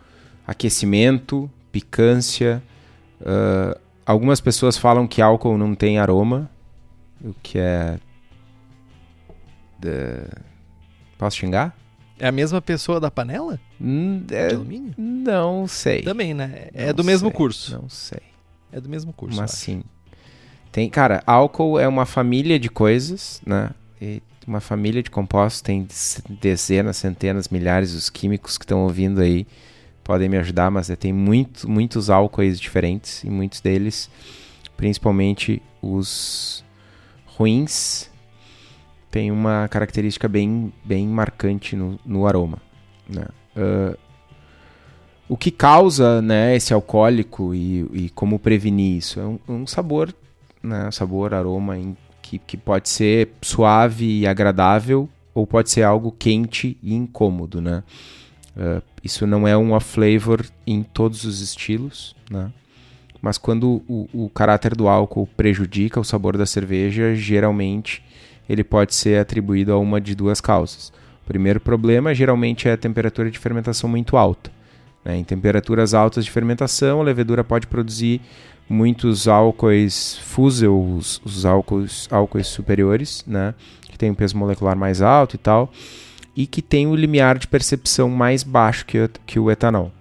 aquecimento, 0.47 1.49
picância. 1.71 2.63
Uh, 3.21 3.82
algumas 4.05 4.41
pessoas 4.41 4.77
falam 4.77 5.07
que 5.07 5.21
álcool 5.21 5.57
não 5.57 5.75
tem 5.75 5.99
aroma, 5.99 6.49
o 7.23 7.33
que 7.41 7.57
é. 7.57 7.99
De... 9.79 10.27
Posso 11.17 11.37
xingar? 11.37 11.75
É 12.19 12.27
a 12.27 12.31
mesma 12.31 12.61
pessoa 12.61 12.99
da 12.99 13.09
panela? 13.09 13.59
Hum, 13.81 14.23
é... 14.29 14.47
De 14.47 14.55
alumínio? 14.55 14.93
Não 14.97 15.67
sei. 15.67 16.01
Também, 16.01 16.33
né? 16.33 16.69
É 16.73 16.87
não 16.87 16.93
do 16.95 17.03
mesmo 17.03 17.29
sei, 17.29 17.37
curso. 17.37 17.79
Não 17.81 17.89
sei. 17.89 18.21
É 18.71 18.79
do 18.79 18.89
mesmo 18.89 19.11
curso. 19.13 19.37
Mas 19.37 19.51
sim. 19.51 19.83
Tem, 20.71 20.89
cara, 20.89 21.21
álcool 21.25 21.79
é 21.79 21.87
uma 21.87 22.05
família 22.05 22.59
de 22.59 22.69
coisas, 22.69 23.41
né? 23.45 23.71
E 24.01 24.21
uma 24.47 24.59
família 24.59 25.01
de 25.01 25.09
compostos, 25.09 25.61
tem 25.61 25.87
dezenas, 26.41 26.97
centenas, 26.97 27.47
milhares 27.47 27.93
os 27.93 28.09
químicos 28.09 28.57
que 28.57 28.65
estão 28.65 28.83
ouvindo 28.83 29.21
aí 29.21 29.47
podem 30.03 30.29
me 30.29 30.37
ajudar, 30.37 30.69
mas 30.69 30.89
é, 30.89 30.95
tem 30.95 31.13
muito, 31.13 31.69
muitos 31.69 32.09
álcoois 32.09 32.59
diferentes 32.59 33.23
e 33.23 33.29
muitos 33.29 33.61
deles, 33.61 34.09
principalmente 34.75 35.61
os 35.81 36.63
ruins, 37.25 38.09
tem 39.09 39.31
uma 39.31 39.67
característica 39.67 40.27
bem, 40.27 40.73
bem 40.83 41.07
marcante 41.07 41.75
no, 41.75 41.99
no 42.05 42.25
aroma. 42.25 42.57
Né? 43.07 43.25
Uh, 43.55 43.97
o 45.29 45.37
que 45.37 45.51
causa 45.51 46.21
né, 46.21 46.55
esse 46.55 46.73
alcoólico 46.73 47.53
e, 47.53 47.87
e 47.93 48.09
como 48.09 48.39
prevenir 48.39 48.97
isso? 48.97 49.19
É 49.19 49.23
um, 49.23 49.39
um 49.47 49.67
sabor, 49.67 50.13
né, 50.61 50.89
sabor, 50.91 51.33
aroma 51.33 51.77
em 51.77 51.95
que, 52.21 52.39
que 52.39 52.57
pode 52.57 52.89
ser 52.89 53.29
suave 53.41 54.19
e 54.19 54.27
agradável, 54.27 55.07
ou 55.33 55.45
pode 55.47 55.69
ser 55.69 55.83
algo 55.83 56.11
quente 56.11 56.77
e 56.81 56.93
incômodo, 56.93 57.61
né? 57.61 57.83
Uh, 58.55 58.81
isso 59.03 59.27
não 59.27 59.47
é 59.47 59.57
um 59.57 59.73
off-flavor 59.73 60.45
em 60.65 60.81
todos 60.81 61.25
os 61.25 61.41
estilos, 61.41 62.15
né? 62.29 62.51
Mas 63.21 63.37
quando 63.37 63.81
o, 63.87 64.09
o, 64.13 64.29
caráter 64.29 64.75
do 64.75 64.87
álcool 64.87 65.27
prejudica 65.27 65.97
o 65.97 66.03
sabor 66.03 66.35
da 66.37 66.45
cerveja, 66.45 67.15
geralmente 67.15 68.03
ele 68.49 68.65
pode 68.65 68.93
ser 68.93 69.17
atribuído 69.17 69.71
a 69.71 69.77
uma 69.77 70.01
de 70.01 70.13
duas 70.13 70.41
causas. 70.41 70.91
O 71.23 71.27
primeiro 71.27 71.61
problema 71.61 72.13
geralmente 72.13 72.67
é 72.67 72.73
a 72.73 72.77
temperatura 72.77 73.31
de 73.31 73.39
fermentação 73.39 73.89
muito 73.89 74.17
alta. 74.17 74.51
Né? 75.05 75.15
Em 75.15 75.23
temperaturas 75.23 75.93
altas 75.93 76.25
de 76.25 76.31
fermentação, 76.31 76.99
a 76.99 77.03
levedura 77.03 77.45
pode 77.45 77.65
produzir 77.67 78.19
muitos 78.67 79.25
álcoois 79.25 80.17
fusel, 80.17 80.77
os, 80.77 81.45
álcoois, 81.45 82.09
álcoois 82.11 82.47
superiores, 82.47 83.23
né? 83.25 83.53
que 83.89 83.97
tem 83.97 84.11
um 84.11 84.15
peso 84.15 84.37
molecular 84.37 84.77
mais 84.77 85.01
alto 85.01 85.35
e 85.35 85.39
tal, 85.39 85.71
e 86.35 86.47
que 86.47 86.61
tem 86.61 86.87
o 86.87 86.95
limiar 86.95 87.37
de 87.37 87.47
percepção 87.47 88.09
mais 88.09 88.43
baixo 88.43 88.85
que, 88.85 89.09
que 89.25 89.39
o 89.39 89.51
etanol. 89.51 89.91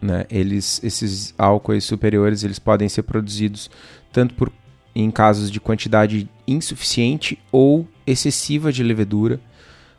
Né? 0.00 0.26
Eles, 0.30 0.80
esses 0.82 1.34
álcoois 1.36 1.84
superiores 1.84 2.44
eles 2.44 2.58
podem 2.58 2.88
ser 2.88 3.02
produzidos 3.02 3.70
tanto 4.12 4.34
por, 4.34 4.52
em 4.94 5.10
casos 5.10 5.50
de 5.50 5.60
quantidade 5.60 6.28
insuficiente 6.46 7.38
ou 7.52 7.86
excessiva 8.06 8.72
de 8.72 8.82
levedura, 8.82 9.40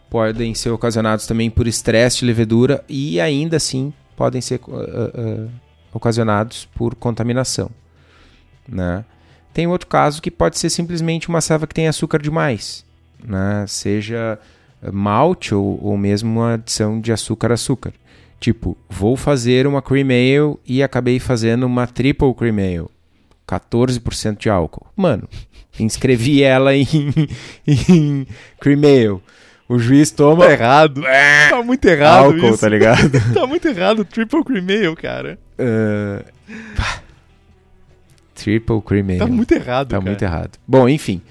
podem 0.10 0.54
ser 0.56 0.72
ocasionados 0.72 1.28
também 1.28 1.50
por 1.50 1.68
estresse 1.68 2.20
de 2.20 2.26
levedura 2.26 2.84
e 2.90 3.20
ainda 3.22 3.58
assim 3.58 3.94
podem 4.16 4.42
ser 4.42 4.60
uh, 4.68 4.74
uh, 4.74 5.50
ocasionados 5.94 6.68
por 6.74 6.96
contaminação. 6.96 7.70
Né? 8.68 9.06
Tem 9.54 9.68
outro 9.68 9.88
caso 9.88 10.22
que 10.22 10.32
pode 10.32 10.58
ser 10.58 10.70
simplesmente 10.70 11.30
uma 11.30 11.42
ceva 11.42 11.68
que 11.68 11.74
tem 11.74 11.88
açúcar 11.88 12.20
demais, 12.20 12.86
né? 13.24 13.66
seja 13.68 14.40
malte 14.92 15.54
ou, 15.54 15.80
ou 15.84 15.98
mesmo 15.98 16.30
uma 16.40 16.54
adição 16.54 17.00
de 17.00 17.12
açúcar-açúcar. 17.12 17.94
Tipo, 18.40 18.78
vou 18.90 19.18
fazer 19.18 19.68
uma 19.68 19.82
cream 19.82 20.08
ale 20.10 20.58
e 20.66 20.82
acabei 20.82 21.20
fazendo 21.20 21.66
uma 21.66 21.86
triple 21.88 22.34
cream 22.34 22.58
ale. 22.58 22.88
14% 23.48 24.38
de 24.38 24.50
álcool. 24.50 24.86
Mano, 24.96 25.28
inscrevi 25.80 26.42
ela 26.44 26.76
em, 26.76 26.88
em 27.68 28.26
cream 28.60 28.80
ale. 28.84 29.22
O 29.68 29.78
juiz 29.78 30.10
toma. 30.10 30.46
Tá 30.46 30.52
errado. 30.52 31.06
É. 31.06 31.50
Tá 31.50 31.62
muito 31.62 31.86
errado. 31.86 32.26
Álcool, 32.26 32.50
isso. 32.50 32.58
tá 32.60 32.70
ligado? 32.70 33.12
tá 33.34 33.46
muito 33.46 33.68
errado. 33.68 34.04
Triple 34.06 34.44
cream 34.44 34.66
ale, 34.68 34.96
cara. 34.96 35.38
Uh... 35.60 36.24
Triple 38.34 38.82
cream 38.82 39.06
ale. 39.10 39.18
Tá 39.20 39.28
muito 39.28 39.52
errado, 39.54 39.90
Tá 39.90 39.98
cara. 39.98 40.10
muito 40.10 40.22
errado. 40.24 40.58
Bom, 40.68 40.88
enfim. 40.88 41.22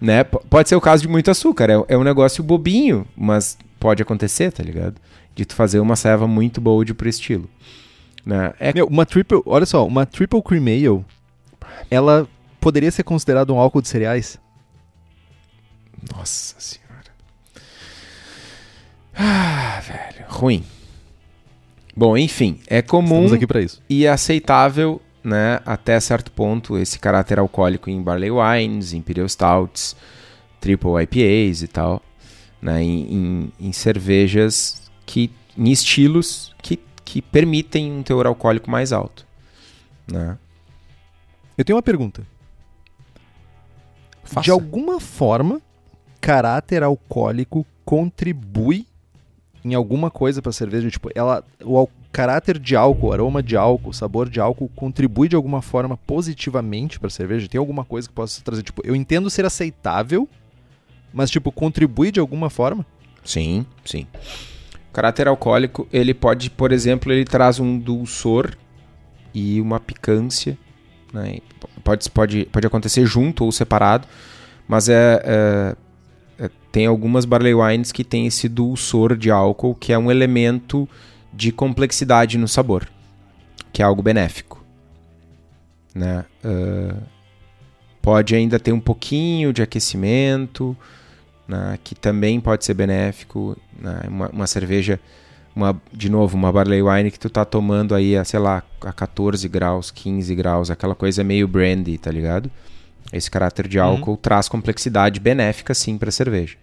Né? 0.00 0.22
pode 0.22 0.68
ser 0.68 0.76
o 0.76 0.80
caso 0.80 1.02
de 1.02 1.08
muito 1.08 1.30
açúcar. 1.30 1.70
É, 1.70 1.84
é 1.88 1.98
um 1.98 2.04
negócio 2.04 2.42
bobinho, 2.42 3.06
mas 3.16 3.58
pode 3.80 4.02
acontecer, 4.02 4.52
tá 4.52 4.62
ligado? 4.62 4.96
De 5.34 5.44
tu 5.44 5.54
fazer 5.54 5.80
uma 5.80 5.96
ceva 5.96 6.26
muito 6.26 6.60
bold 6.60 6.94
pro 6.94 7.08
estilo. 7.08 7.48
Né? 8.24 8.52
É... 8.60 8.72
Meu, 8.72 8.86
uma 8.86 9.04
triple. 9.06 9.42
Olha 9.44 9.66
só, 9.66 9.86
uma 9.86 10.06
triple 10.06 10.42
cream 10.42 10.66
ale. 10.66 11.04
Ela 11.90 12.28
poderia 12.60 12.90
ser 12.90 13.02
considerada 13.02 13.52
um 13.52 13.58
álcool 13.58 13.82
de 13.82 13.88
cereais? 13.88 14.38
Nossa 16.14 16.54
senhora. 16.58 16.88
Ah, 19.14 19.80
velho. 19.80 20.26
Ruim. 20.28 20.64
Bom, 21.96 22.16
enfim, 22.16 22.60
é 22.68 22.80
comum 22.80 23.26
e 23.90 24.06
aceitável, 24.06 25.02
né, 25.28 25.60
até 25.64 26.00
certo 26.00 26.32
ponto, 26.32 26.78
esse 26.78 26.98
caráter 26.98 27.38
alcoólico 27.38 27.90
em 27.90 28.02
barley 28.02 28.30
wines, 28.30 28.92
imperial 28.92 29.28
stouts, 29.28 29.94
triple 30.60 30.90
IPAs 31.02 31.62
e 31.62 31.68
tal, 31.68 32.02
né, 32.60 32.82
em, 32.82 33.14
em, 33.14 33.52
em 33.60 33.72
cervejas 33.72 34.90
que, 35.06 35.30
em 35.56 35.70
estilos 35.70 36.54
que, 36.62 36.80
que 37.04 37.22
permitem 37.22 37.92
um 37.92 38.02
teor 38.02 38.26
alcoólico 38.26 38.70
mais 38.70 38.92
alto, 38.92 39.26
né. 40.10 40.36
Eu 41.56 41.64
tenho 41.64 41.76
uma 41.76 41.82
pergunta. 41.82 42.24
Faça. 44.22 44.44
De 44.44 44.50
alguma 44.50 45.00
forma, 45.00 45.60
caráter 46.20 46.82
alcoólico 46.82 47.66
contribui 47.84 48.86
em 49.64 49.74
alguma 49.74 50.10
coisa 50.10 50.40
para 50.40 50.52
cerveja, 50.52 50.90
tipo, 50.90 51.10
ela 51.14 51.44
o 51.62 51.88
caráter 52.12 52.58
de 52.58 52.74
álcool, 52.74 53.12
aroma 53.12 53.42
de 53.42 53.56
álcool, 53.56 53.92
sabor 53.92 54.28
de 54.28 54.40
álcool 54.40 54.70
contribui 54.74 55.28
de 55.28 55.36
alguma 55.36 55.62
forma 55.62 55.96
positivamente 55.96 56.98
para 56.98 57.08
a 57.08 57.10
cerveja? 57.10 57.48
Tem 57.48 57.58
alguma 57.58 57.84
coisa 57.84 58.08
que 58.08 58.14
possa 58.14 58.42
trazer? 58.42 58.62
Tipo, 58.62 58.82
eu 58.84 58.96
entendo 58.96 59.30
ser 59.30 59.44
aceitável, 59.44 60.28
mas 61.12 61.30
tipo, 61.30 61.52
contribui 61.52 62.10
de 62.10 62.20
alguma 62.20 62.50
forma? 62.50 62.84
Sim, 63.24 63.64
sim. 63.84 64.06
Caráter 64.92 65.28
alcoólico, 65.28 65.86
ele 65.92 66.14
pode, 66.14 66.50
por 66.50 66.72
exemplo, 66.72 67.12
ele 67.12 67.24
traz 67.24 67.60
um 67.60 67.78
dulçor 67.78 68.56
e 69.34 69.60
uma 69.60 69.78
picância. 69.78 70.58
Né? 71.12 71.38
Pode, 71.84 72.10
pode, 72.10 72.44
pode 72.46 72.66
acontecer 72.66 73.06
junto 73.06 73.44
ou 73.44 73.52
separado, 73.52 74.08
mas 74.66 74.88
é, 74.88 75.22
é, 75.24 75.76
é, 76.38 76.50
tem 76.72 76.86
algumas 76.86 77.24
barley 77.24 77.54
wines 77.54 77.92
que 77.92 78.02
tem 78.02 78.26
esse 78.26 78.48
dulçor 78.48 79.16
de 79.16 79.30
álcool, 79.30 79.74
que 79.74 79.92
é 79.92 79.98
um 79.98 80.10
elemento 80.10 80.88
de 81.32 81.52
complexidade 81.52 82.38
no 82.38 82.48
sabor, 82.48 82.88
que 83.72 83.82
é 83.82 83.84
algo 83.84 84.02
benéfico. 84.02 84.64
Né? 85.94 86.24
Uh, 86.44 87.00
pode 88.00 88.34
ainda 88.34 88.58
ter 88.58 88.72
um 88.72 88.80
pouquinho 88.80 89.52
de 89.52 89.62
aquecimento, 89.62 90.76
né? 91.46 91.78
que 91.82 91.94
também 91.94 92.40
pode 92.40 92.64
ser 92.64 92.74
benéfico. 92.74 93.56
Né? 93.78 94.02
Uma, 94.08 94.28
uma, 94.28 94.46
cerveja, 94.46 95.00
uma, 95.54 95.80
de 95.92 96.08
novo, 96.08 96.36
uma 96.36 96.52
barley 96.52 96.82
wine 96.82 97.10
que 97.10 97.18
tu 97.18 97.30
tá 97.30 97.44
tomando 97.44 97.94
aí, 97.94 98.16
a, 98.16 98.24
sei 98.24 98.40
lá, 98.40 98.62
a 98.80 98.92
14 98.92 99.48
graus, 99.48 99.90
15 99.90 100.34
graus, 100.34 100.70
aquela 100.70 100.94
coisa 100.94 101.22
meio 101.24 101.48
brandy, 101.48 101.98
tá 101.98 102.10
ligado? 102.10 102.50
Esse 103.12 103.30
caráter 103.30 103.66
de 103.66 103.78
uhum. 103.78 103.84
álcool 103.84 104.10
uhum. 104.12 104.16
traz 104.16 104.48
complexidade 104.48 105.18
benéfica 105.18 105.72
sim 105.72 105.96
para 105.96 106.10
a 106.10 106.12
cerveja 106.12 106.56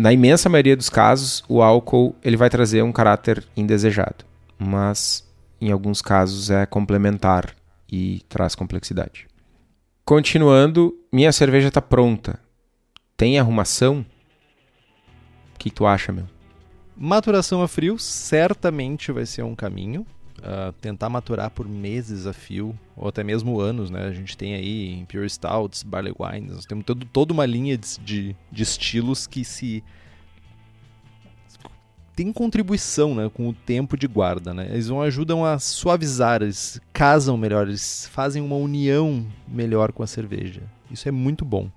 na 0.00 0.14
imensa 0.14 0.48
maioria 0.48 0.74
dos 0.74 0.88
casos, 0.88 1.44
o 1.46 1.60
álcool 1.60 2.16
ele 2.24 2.34
vai 2.34 2.48
trazer 2.48 2.80
um 2.80 2.90
caráter 2.90 3.44
indesejado, 3.54 4.24
mas 4.58 5.28
em 5.60 5.70
alguns 5.70 6.00
casos 6.00 6.48
é 6.48 6.64
complementar 6.64 7.54
e 7.86 8.22
traz 8.26 8.54
complexidade. 8.54 9.26
Continuando, 10.02 10.96
minha 11.12 11.30
cerveja 11.32 11.68
está 11.68 11.82
pronta. 11.82 12.40
Tem 13.14 13.38
arrumação? 13.38 14.06
O 15.54 15.58
que 15.58 15.70
tu 15.70 15.84
acha, 15.84 16.10
meu? 16.10 16.24
Maturação 16.96 17.62
a 17.62 17.68
frio 17.68 17.98
certamente 17.98 19.12
vai 19.12 19.26
ser 19.26 19.42
um 19.42 19.54
caminho. 19.54 20.06
Uh, 20.40 20.72
tentar 20.80 21.10
maturar 21.10 21.50
por 21.50 21.68
meses 21.68 22.26
a 22.26 22.32
fio, 22.32 22.74
ou 22.96 23.08
até 23.08 23.22
mesmo 23.22 23.60
anos, 23.60 23.90
né? 23.90 24.06
A 24.06 24.12
gente 24.12 24.38
tem 24.38 24.54
aí 24.54 24.98
Imperial 24.98 25.28
Stouts, 25.28 25.82
Barley 25.82 26.14
Wines, 26.18 26.54
nós 26.54 26.64
temos 26.64 26.84
todo, 26.86 27.04
toda 27.04 27.32
uma 27.34 27.44
linha 27.44 27.76
de, 27.76 27.98
de, 27.98 28.36
de 28.50 28.62
estilos 28.62 29.26
que 29.26 29.44
se 29.44 29.84
tem 32.20 32.32
contribuição 32.34 33.14
né, 33.14 33.30
com 33.32 33.48
o 33.48 33.54
tempo 33.54 33.96
de 33.96 34.06
guarda. 34.06 34.52
Né? 34.52 34.68
Eles 34.70 34.88
vão 34.88 35.00
ajudam 35.00 35.42
a 35.42 35.58
suavizar, 35.58 36.42
eles 36.42 36.78
casam 36.92 37.34
melhor, 37.36 37.66
eles 37.66 38.08
fazem 38.12 38.42
uma 38.42 38.56
união 38.56 39.26
melhor 39.48 39.90
com 39.90 40.02
a 40.02 40.06
cerveja. 40.06 40.60
Isso 40.90 41.08
é 41.08 41.10
muito 41.10 41.46
bom. 41.46 41.70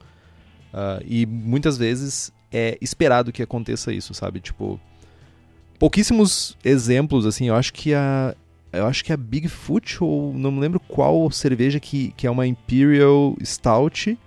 Uh, 0.73 1.03
e 1.05 1.25
muitas 1.25 1.77
vezes 1.77 2.33
é 2.51 2.77
esperado 2.81 3.31
que 3.31 3.41
aconteça 3.41 3.93
isso, 3.93 4.13
sabe? 4.13 4.41
Tipo, 4.41 4.77
pouquíssimos 5.79 6.57
exemplos, 6.63 7.25
assim, 7.25 7.47
eu 7.47 7.55
acho 7.55 7.71
que 7.71 7.93
a 7.93 8.35
eu 8.73 8.87
acho 8.87 9.03
que 9.03 9.11
é 9.11 9.15
a 9.15 9.17
Bigfoot, 9.17 10.03
ou 10.03 10.33
não 10.33 10.51
me 10.51 10.59
lembro 10.59 10.79
qual 10.79 11.29
cerveja 11.31 11.79
que, 11.79 12.11
que 12.17 12.25
é 12.25 12.31
uma 12.31 12.47
Imperial 12.47 13.35
Stout, 13.43 14.17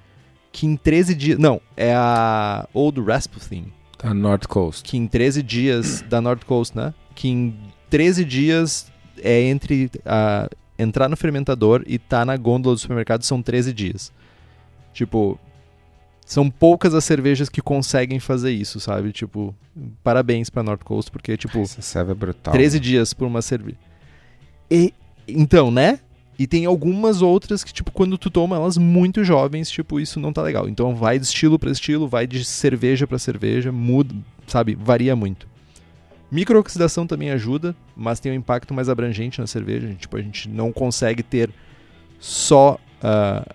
que 0.53 0.67
em 0.67 0.77
13 0.77 1.15
dias. 1.15 1.39
Não, 1.39 1.61
é 1.77 1.93
a 1.95 2.67
Old 2.73 3.01
Rasputin. 3.01 3.73
A 4.03 4.15
North 4.15 4.47
Coast. 4.47 4.83
Que 4.85 4.97
em 4.97 5.07
13 5.07 5.43
dias. 5.43 6.03
Da 6.09 6.21
North 6.21 6.45
Coast, 6.45 6.77
né? 6.77 6.95
Que 7.15 7.29
em 7.29 7.59
13 7.91 8.25
dias 8.25 8.91
é 9.23 9.43
entre 9.43 9.91
a, 10.05 10.49
entrar 10.79 11.09
no 11.09 11.17
fermentador 11.17 11.83
e 11.87 11.99
tá 11.99 12.25
na 12.25 12.37
gôndola 12.37 12.75
do 12.75 12.79
supermercado 12.79 13.23
são 13.23 13.43
13 13.43 13.73
dias. 13.73 14.13
Tipo, 14.93 15.39
são 16.25 16.51
poucas 16.51 16.95
as 16.95 17.05
cervejas 17.05 17.49
que 17.49 17.61
conseguem 17.61 18.19
fazer 18.19 18.51
isso, 18.53 18.81
sabe? 18.81 19.13
Tipo, 19.13 19.55
parabéns 20.03 20.51
pra 20.51 20.63
North 20.63 20.85
Coast, 20.85 21.11
porque, 21.11 21.37
tipo. 21.37 21.61
Essa 21.61 21.83
serve 21.83 22.13
é 22.13 22.15
brutal. 22.15 22.53
13 22.53 22.81
dias 22.81 23.13
por 23.13 23.27
uma 23.27 23.43
cerveja. 23.43 23.79
E, 24.71 24.93
então, 25.27 25.71
né? 25.71 26.01
E 26.39 26.47
tem 26.47 26.67
algumas 26.67 27.23
outras 27.23 27.65
que, 27.65 27.73
tipo, 27.73 27.91
quando 27.91 28.19
tu 28.19 28.31
toma 28.31 28.57
elas 28.57 28.77
muito 28.77 29.25
jovens, 29.25 29.71
tipo, 29.71 29.99
isso 29.99 30.21
não 30.21 30.33
tá 30.33 30.43
legal. 30.43 30.69
Então 30.69 30.95
vai 30.95 31.19
de 31.19 31.25
estilo 31.25 31.59
para 31.59 31.71
estilo, 31.71 32.07
vai 32.07 32.27
de 32.27 32.45
cerveja 32.45 33.07
para 33.07 33.19
cerveja, 33.19 33.73
muda, 33.73 34.15
sabe? 34.47 34.75
Varia 34.75 35.17
muito. 35.17 35.49
Microoxidação 36.31 37.07
também 37.07 37.31
ajuda, 37.31 37.75
mas 37.97 38.21
tem 38.21 38.33
um 38.33 38.35
impacto 38.35 38.75
mais 38.75 38.89
abrangente 38.89 39.41
na 39.41 39.47
cerveja. 39.47 39.95
Tipo, 39.95 40.19
a 40.19 40.23
gente 40.23 40.49
não 40.49 40.73
consegue 40.73 41.23
ter 41.23 41.51
só 42.19 42.79
uh, 43.03 43.55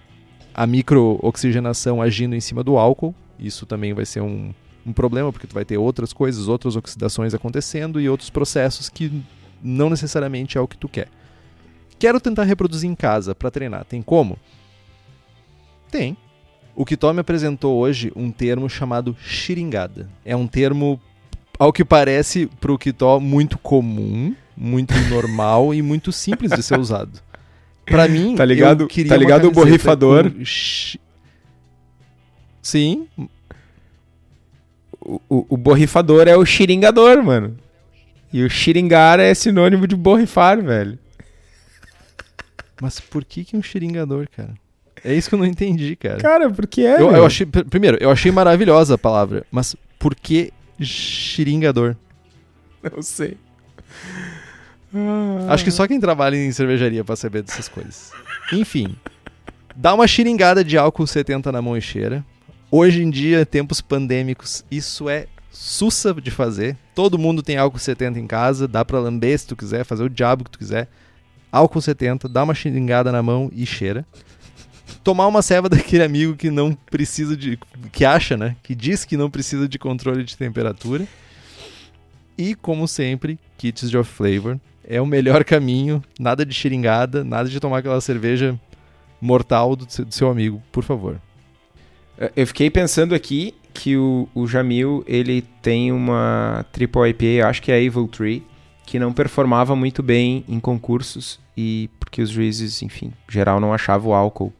a 0.53 0.65
microoxigenação 0.65 2.01
agindo 2.01 2.35
em 2.35 2.39
cima 2.39 2.63
do 2.63 2.77
álcool. 2.77 3.13
Isso 3.37 3.65
também 3.65 3.93
vai 3.93 4.05
ser 4.05 4.21
um, 4.21 4.53
um 4.85 4.93
problema, 4.93 5.31
porque 5.31 5.45
tu 5.45 5.53
vai 5.53 5.65
ter 5.65 5.77
outras 5.77 6.13
coisas, 6.13 6.47
outras 6.47 6.75
oxidações 6.75 7.33
acontecendo 7.35 8.01
e 8.01 8.09
outros 8.09 8.29
processos 8.29 8.89
que 8.89 9.21
não 9.63 9.89
necessariamente 9.89 10.57
é 10.57 10.61
o 10.61 10.67
que 10.67 10.77
tu 10.77 10.87
quer. 10.87 11.07
Quero 11.99 12.19
tentar 12.19 12.43
reproduzir 12.43 12.89
em 12.89 12.95
casa 12.95 13.35
para 13.35 13.51
treinar. 13.51 13.85
Tem 13.85 14.01
como? 14.01 14.37
Tem. 15.91 16.17
O 16.75 16.85
Kitó 16.85 17.13
me 17.13 17.19
apresentou 17.19 17.77
hoje 17.77 18.11
um 18.15 18.31
termo 18.31 18.69
chamado 18.69 19.15
xiringada. 19.23 20.09
É 20.25 20.35
um 20.35 20.47
termo, 20.47 20.99
ao 21.59 21.71
que 21.71 21.85
parece, 21.85 22.47
para 22.59 22.71
o 22.71 22.77
Kitó 22.77 23.19
muito 23.19 23.59
comum, 23.59 24.33
muito 24.55 24.93
normal 25.09 25.73
e 25.73 25.81
muito 25.81 26.11
simples 26.11 26.51
de 26.51 26.63
ser 26.63 26.79
usado. 26.79 27.19
Para 27.85 28.07
mim, 28.07 28.35
tá 28.35 28.45
ligado, 28.45 28.83
eu 28.83 28.87
queria 28.87 29.09
tá 29.09 29.17
ligado 29.17 29.47
o 29.47 29.51
borrifador? 29.51 30.31
Sim. 32.61 33.07
O, 34.99 35.19
o, 35.27 35.45
o, 35.49 35.57
borrifador 35.57 36.27
é 36.27 36.37
o 36.37 36.45
xiringador, 36.45 37.23
mano. 37.23 37.57
E 38.33 38.43
o 38.43 38.49
xiringar 38.49 39.19
é 39.19 39.33
sinônimo 39.33 39.85
de 39.85 39.95
borrifar, 39.95 40.61
velho. 40.61 40.97
Mas 42.81 42.99
por 42.99 43.23
que, 43.25 43.43
que 43.43 43.57
um 43.57 43.61
xiringador, 43.61 44.27
cara? 44.35 44.53
É 45.03 45.13
isso 45.13 45.29
que 45.29 45.35
eu 45.35 45.39
não 45.39 45.45
entendi, 45.45 45.95
cara. 45.95 46.17
Cara, 46.17 46.49
porque 46.49 46.81
é. 46.81 47.01
Eu, 47.01 47.11
eu 47.11 47.25
achei, 47.25 47.45
primeiro, 47.45 47.97
eu 47.99 48.09
achei 48.09 48.31
maravilhosa 48.31 48.95
a 48.95 48.97
palavra, 48.97 49.45
mas 49.51 49.75
por 49.99 50.15
que 50.15 50.51
xiringador? 50.79 51.95
Não 52.81 53.01
sei. 53.01 53.37
Ah. 54.93 55.53
Acho 55.53 55.63
que 55.63 55.71
só 55.71 55.87
quem 55.87 55.99
trabalha 55.99 56.35
em 56.35 56.51
cervejaria 56.51 57.03
pra 57.03 57.15
saber 57.15 57.43
dessas 57.43 57.67
coisas. 57.67 58.11
Enfim, 58.51 58.95
dá 59.75 59.93
uma 59.93 60.07
xiringada 60.07 60.63
de 60.63 60.77
álcool 60.77 61.07
70 61.07 61.51
na 61.51 61.61
mão 61.61 61.77
e 61.77 61.81
cheira. 61.81 62.25
Hoje 62.69 63.03
em 63.03 63.09
dia, 63.09 63.45
tempos 63.45 63.81
pandêmicos, 63.81 64.63
isso 64.71 65.09
é 65.09 65.27
sussa 65.61 66.13
de 66.13 66.31
fazer. 66.31 66.77
Todo 66.95 67.19
mundo 67.19 67.43
tem 67.43 67.57
álcool 67.57 67.79
70 67.79 68.19
em 68.19 68.27
casa, 68.27 68.67
dá 68.67 68.83
pra 68.83 68.99
lamber 68.99 69.37
se 69.37 69.47
tu 69.47 69.55
quiser, 69.55 69.83
fazer 69.83 70.03
o 70.03 70.09
diabo 70.09 70.43
que 70.43 70.51
tu 70.51 70.59
quiser 70.59 70.87
álcool 71.51 71.81
70, 71.81 72.29
dá 72.29 72.43
uma 72.43 72.55
xingada 72.55 73.11
na 73.11 73.21
mão 73.21 73.51
e 73.53 73.65
cheira. 73.65 74.05
Tomar 75.03 75.27
uma 75.27 75.41
ceva 75.41 75.67
daquele 75.69 76.03
amigo 76.03 76.35
que 76.35 76.49
não 76.49 76.73
precisa 76.73 77.35
de. 77.35 77.59
que 77.91 78.05
acha, 78.05 78.37
né? 78.37 78.55
Que 78.63 78.73
diz 78.73 79.03
que 79.03 79.17
não 79.17 79.29
precisa 79.29 79.67
de 79.67 79.77
controle 79.77 80.23
de 80.23 80.37
temperatura. 80.37 81.05
E, 82.37 82.55
como 82.55 82.87
sempre, 82.87 83.37
kits 83.57 83.89
de 83.89 83.97
off 83.97 84.09
flavor. 84.09 84.59
É 84.83 84.99
o 84.99 85.05
melhor 85.05 85.43
caminho. 85.43 86.03
Nada 86.19 86.45
de 86.45 86.53
xeringada, 86.53 87.23
nada 87.23 87.47
de 87.47 87.59
tomar 87.59 87.79
aquela 87.79 88.01
cerveja 88.01 88.59
mortal 89.19 89.75
do 89.75 89.85
seu, 90.09 90.29
amigo, 90.29 90.61
por 90.71 90.83
favor. 90.83 91.21
Eu 92.35 92.47
fiquei 92.47 92.69
pensando 92.69 93.13
aqui 93.13 93.53
que 93.73 93.97
o, 93.97 94.27
o 94.33 94.47
Jamil 94.47 95.03
ele 95.07 95.43
tem 95.61 95.91
uma 95.91 96.65
triple 96.71 97.09
IPA, 97.09 97.47
acho 97.47 97.61
que 97.61 97.71
é 97.71 97.75
a 97.75 97.81
Evil 97.81 98.07
Tree, 98.07 98.43
que 98.85 98.99
não 98.99 99.13
performava 99.13 99.75
muito 99.75 100.03
bem 100.03 100.43
em 100.47 100.59
concursos 100.59 101.39
e 101.55 101.89
porque 101.99 102.21
os 102.21 102.29
juízes, 102.29 102.81
enfim, 102.81 103.13
geral 103.29 103.59
não 103.59 103.73
achavam 103.73 104.11
o 104.11 104.13
álcool. 104.13 104.53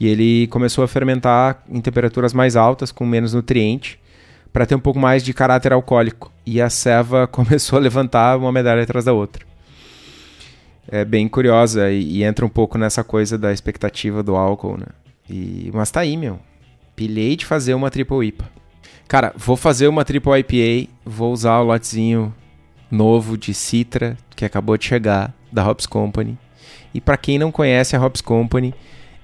E 0.00 0.06
ele 0.06 0.46
começou 0.48 0.84
a 0.84 0.88
fermentar 0.88 1.62
em 1.68 1.80
temperaturas 1.80 2.32
mais 2.32 2.56
altas, 2.56 2.92
com 2.92 3.04
menos 3.04 3.34
nutriente, 3.34 3.98
para 4.52 4.64
ter 4.64 4.74
um 4.74 4.80
pouco 4.80 4.98
mais 4.98 5.24
de 5.24 5.34
caráter 5.34 5.72
alcoólico. 5.72 6.32
E 6.46 6.60
a 6.60 6.70
ceva 6.70 7.26
começou 7.30 7.78
a 7.78 7.82
levantar 7.82 8.38
uma 8.38 8.52
medalha 8.52 8.82
atrás 8.82 9.04
da 9.04 9.12
outra. 9.12 9.44
É 10.90 11.04
bem 11.04 11.28
curiosa 11.28 11.90
e, 11.90 12.18
e 12.18 12.24
entra 12.24 12.46
um 12.46 12.48
pouco 12.48 12.78
nessa 12.78 13.04
coisa 13.04 13.36
da 13.36 13.52
expectativa 13.52 14.22
do 14.22 14.36
álcool, 14.36 14.78
né? 14.78 14.86
E, 15.28 15.70
mas 15.74 15.90
tá 15.90 16.00
aí, 16.00 16.16
meu. 16.16 16.40
Pilhei 16.98 17.36
de 17.36 17.46
fazer 17.46 17.74
uma 17.74 17.92
triple 17.92 18.26
IPA. 18.26 18.50
Cara, 19.06 19.32
vou 19.36 19.56
fazer 19.56 19.86
uma 19.86 20.04
triple 20.04 20.32
IPA, 20.40 20.90
vou 21.06 21.32
usar 21.32 21.60
o 21.60 21.62
lotezinho 21.62 22.34
novo 22.90 23.38
de 23.38 23.54
Citra, 23.54 24.18
que 24.34 24.44
acabou 24.44 24.76
de 24.76 24.84
chegar, 24.84 25.32
da 25.52 25.64
Hops 25.64 25.86
Company. 25.86 26.36
E 26.92 27.00
para 27.00 27.16
quem 27.16 27.38
não 27.38 27.52
conhece 27.52 27.94
a 27.94 28.04
Hops 28.04 28.20
Company, 28.20 28.74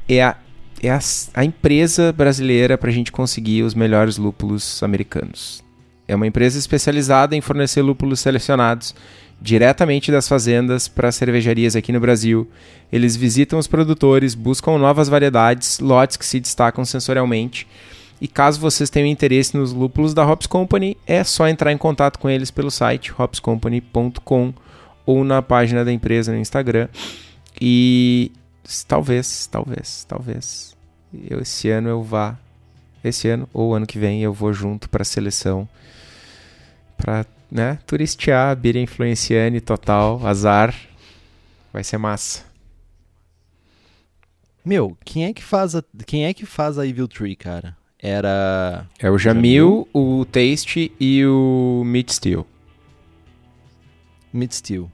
é 0.09 0.22
a, 0.22 0.37
é 0.81 0.89
a, 0.89 1.01
a 1.35 1.45
empresa 1.45 2.12
brasileira 2.12 2.79
para 2.79 2.91
a 2.91 2.93
gente 2.93 3.11
conseguir 3.11 3.64
os 3.64 3.75
melhores 3.75 4.18
lúpulos 4.18 4.81
americanos. 4.81 5.61
é 6.07 6.14
uma 6.14 6.29
empresa 6.29 6.57
especializada 6.57 7.35
em 7.35 7.41
fornecer 7.41 7.83
lúpulos 7.83 8.20
selecionados 8.20 8.95
diretamente 9.41 10.11
das 10.11 10.28
fazendas 10.28 10.89
para 10.89 11.12
cervejarias 11.12 11.76
aqui 11.76 11.93
no 11.93 12.01
Brasil. 12.01 12.49
Eles 12.93 13.16
visitam 13.16 13.59
os 13.59 13.66
produtores, 13.66 14.35
buscam 14.35 14.78
novas 14.78 15.09
variedades, 15.09 15.80
lotes 15.80 16.16
que 16.16 16.26
se 16.26 16.41
destacam 16.41 16.85
sensorialmente. 16.85 17.66
E 18.20 18.28
caso 18.28 18.61
vocês 18.61 18.89
tenham 18.89 19.07
interesse 19.07 19.57
nos 19.57 19.72
lúpulos 19.72 20.14
da 20.14 20.24
Hops 20.26 20.47
Company, 20.47 20.97
é 21.07 21.22
só 21.24 21.49
entrar 21.49 21.72
em 21.72 21.78
contato 21.78 22.18
com 22.18 22.30
eles 22.30 22.51
pelo 22.51 22.70
site 22.70 23.12
hopscompany.com 23.16 24.55
ou 25.05 25.24
na 25.24 25.43
página 25.43 25.85
da 25.85 25.93
empresa 25.93 26.32
no 26.32 26.39
Instagram. 26.39 26.89
E 27.61 28.32
talvez, 28.89 29.47
talvez, 29.47 30.05
talvez 30.09 30.74
eu, 31.28 31.41
esse 31.41 31.68
ano 31.68 31.89
eu 31.89 32.03
vá 32.03 32.37
esse 33.03 33.28
ano 33.28 33.49
ou 33.53 33.74
ano 33.74 33.87
que 33.87 33.99
vem 33.99 34.22
eu 34.22 34.32
vou 34.32 34.53
junto 34.53 34.89
para 34.89 35.03
a 35.03 35.05
seleção 35.05 35.68
para 36.97 37.26
né, 37.55 37.78
turistear, 37.86 38.57
Bira 38.57 38.80
Influenciane 38.80 39.61
total, 39.61 40.26
azar. 40.26 40.74
Vai 41.72 41.84
ser 41.84 41.98
massa. 41.98 42.42
Meu, 44.64 44.96
quem 45.05 45.26
é 45.26 45.32
que 45.32 45.42
faz 45.42 45.76
a, 45.76 45.84
quem 46.05 46.26
é 46.26 46.34
que 46.34 46.44
faz 46.44 46.78
a 46.78 46.86
Evil 46.86 47.07
Tree, 47.07 47.36
cara? 47.36 47.76
Era 47.98 48.86
É 48.98 49.09
o 49.09 49.16
Jamil, 49.16 49.86
Jamil? 49.86 49.88
o 49.94 50.24
Taste 50.24 50.90
e 50.98 51.24
o 51.24 51.82
Meat 51.86 52.12
Steel. 52.12 52.44
Meat 54.32 54.52
Steel. 54.57 54.90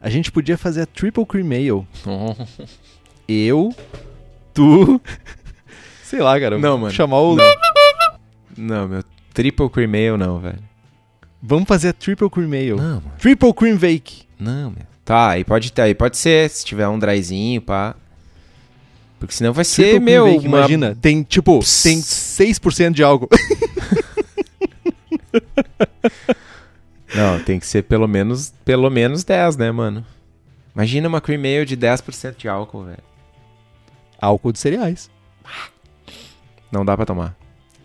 A 0.00 0.08
gente 0.08 0.30
podia 0.30 0.56
fazer 0.56 0.82
a 0.82 0.86
Triple 0.86 1.26
Cream 1.26 1.48
Ale. 1.50 1.86
Eu, 3.28 3.74
tu, 4.54 5.00
sei 6.04 6.20
lá, 6.20 6.38
cara. 6.38 6.58
Não, 6.58 6.78
mano. 6.78 6.94
Chamar 6.94 7.18
o 7.18 7.34
Não, 7.34 7.44
não 8.56 8.88
meu 8.88 9.04
Triple 9.34 9.68
Cream 9.68 9.90
Ale 9.90 10.16
não, 10.16 10.38
velho. 10.38 10.62
Vamos 11.48 11.68
fazer 11.68 11.90
a 11.90 11.92
Triple 11.92 12.28
Cream 12.28 12.48
Ale. 12.48 12.70
Não, 12.70 12.94
mano. 12.94 13.12
Triple 13.20 13.54
Cream 13.54 13.76
Vake. 13.76 14.24
Não, 14.36 14.70
meu. 14.70 14.84
Tá, 15.04 15.30
aí 15.30 15.44
pode 15.44 15.72
ter, 15.72 15.82
aí 15.82 15.94
pode 15.94 16.16
ser, 16.16 16.50
se 16.50 16.64
tiver 16.64 16.88
um 16.88 16.98
dryzinho, 16.98 17.62
pá. 17.62 17.94
Porque 19.20 19.32
senão 19.32 19.52
vai 19.52 19.64
ser, 19.64 19.90
Triple 19.90 20.00
meu, 20.00 20.26
Vake, 20.26 20.48
uma... 20.48 20.58
imagina, 20.58 20.98
tem 21.00 21.22
tipo, 21.22 21.60
Psst. 21.60 21.84
tem 21.84 22.00
6% 22.00 22.90
de 22.90 23.04
álcool. 23.04 23.28
Não, 27.14 27.38
tem 27.44 27.60
que 27.60 27.66
ser 27.66 27.84
pelo 27.84 28.08
menos, 28.08 28.52
pelo 28.64 28.90
menos 28.90 29.22
10, 29.22 29.56
né, 29.56 29.70
mano? 29.70 30.04
Imagina 30.74 31.06
uma 31.08 31.20
cream 31.20 31.40
ale 31.42 31.64
de 31.64 31.76
10% 31.76 32.36
de 32.36 32.48
álcool, 32.48 32.82
velho. 32.86 32.98
Álcool 34.20 34.50
de 34.50 34.58
cereais. 34.58 35.08
Não 36.72 36.84
dá 36.84 36.96
para 36.96 37.06
tomar. 37.06 37.36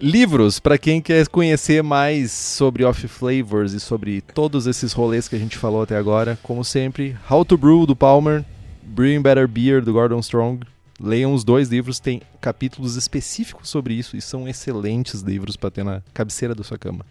Livros, 0.02 0.60
para 0.60 0.80
quem 0.80 1.00
quer 1.00 1.28
conhecer 1.28 1.84
mais 1.84 2.32
sobre 2.32 2.84
off 2.84 3.08
flavors 3.08 3.74
e 3.74 3.80
sobre 3.80 4.20
todos 4.20 4.66
esses 4.66 4.94
rolês 4.94 5.28
que 5.28 5.36
a 5.36 5.40
gente 5.40 5.60
falou 5.60 5.84
até 5.84 5.96
agora, 5.96 6.40
como 6.42 6.66
sempre, 6.66 7.16
How 7.30 7.46
to 7.46 7.56
Brew 7.56 7.86
do 7.86 7.96
Palmer, 7.96 8.44
Brewing 8.82 9.22
Better 9.22 9.48
Beer 9.48 9.86
do 9.86 9.94
Gordon 9.94 10.18
Strong. 10.18 10.66
Leiam 11.00 11.36
os 11.36 11.44
dois 11.44 11.70
livros, 11.70 12.00
tem 12.00 12.20
capítulos 12.42 12.96
específicos 12.96 13.70
sobre 13.70 13.94
isso 13.94 14.18
e 14.18 14.22
são 14.22 14.48
excelentes 14.48 15.22
livros 15.22 15.56
para 15.56 15.70
ter 15.70 15.84
na 15.84 16.02
cabeceira 16.16 16.56
da 16.56 16.64
sua 16.64 16.80
cama. 16.80 17.06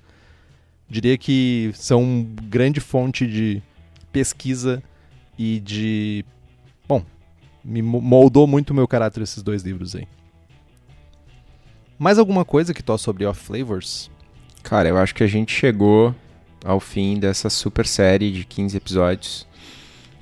Diria 0.88 1.16
que 1.16 1.70
são 1.74 2.26
grande 2.42 2.80
fonte 2.80 3.24
de 3.24 3.62
pesquisa 4.10 4.82
e 5.38 5.60
de. 5.60 6.24
Bom, 6.88 7.04
me 7.64 7.82
moldou 7.82 8.48
muito 8.48 8.70
o 8.70 8.74
meu 8.74 8.88
caráter 8.88 9.22
esses 9.22 9.44
dois 9.44 9.62
livros 9.62 9.94
aí. 9.94 10.08
Mais 12.00 12.18
alguma 12.18 12.46
coisa 12.46 12.72
que 12.72 12.82
tosse 12.82 13.04
sobre 13.04 13.26
Off 13.26 13.38
Flavors? 13.38 14.10
Cara, 14.62 14.88
eu 14.88 14.96
acho 14.96 15.14
que 15.14 15.22
a 15.22 15.26
gente 15.26 15.52
chegou 15.52 16.14
ao 16.64 16.80
fim 16.80 17.18
dessa 17.18 17.50
super 17.50 17.86
série 17.86 18.32
de 18.32 18.42
15 18.42 18.74
episódios 18.74 19.46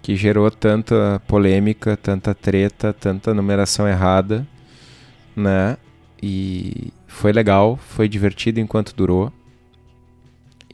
que 0.03 0.16
gerou 0.16 0.51
tanta 0.51 1.22
polêmica, 1.29 1.97
tanta 1.97 2.35
treta, 2.35 2.93
tanta 2.93 3.33
numeração 3.33 3.87
errada, 3.87 4.45
né? 5.37 5.76
E 6.20 6.93
foi 7.07 7.31
legal, 7.31 7.76
foi 7.76 8.09
divertido 8.09 8.59
enquanto 8.59 8.93
durou. 8.93 9.33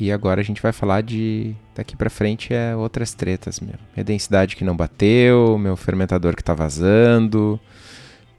E 0.00 0.10
agora 0.10 0.40
a 0.40 0.44
gente 0.44 0.62
vai 0.62 0.72
falar 0.72 1.02
de 1.02 1.54
daqui 1.74 1.94
para 1.98 2.08
frente 2.08 2.54
é 2.54 2.74
outras 2.74 3.12
tretas, 3.12 3.60
meu. 3.60 3.74
Minha 3.94 4.04
densidade 4.04 4.56
que 4.56 4.64
não 4.64 4.74
bateu, 4.74 5.58
meu 5.58 5.76
fermentador 5.76 6.34
que 6.34 6.42
tá 6.42 6.54
vazando, 6.54 7.60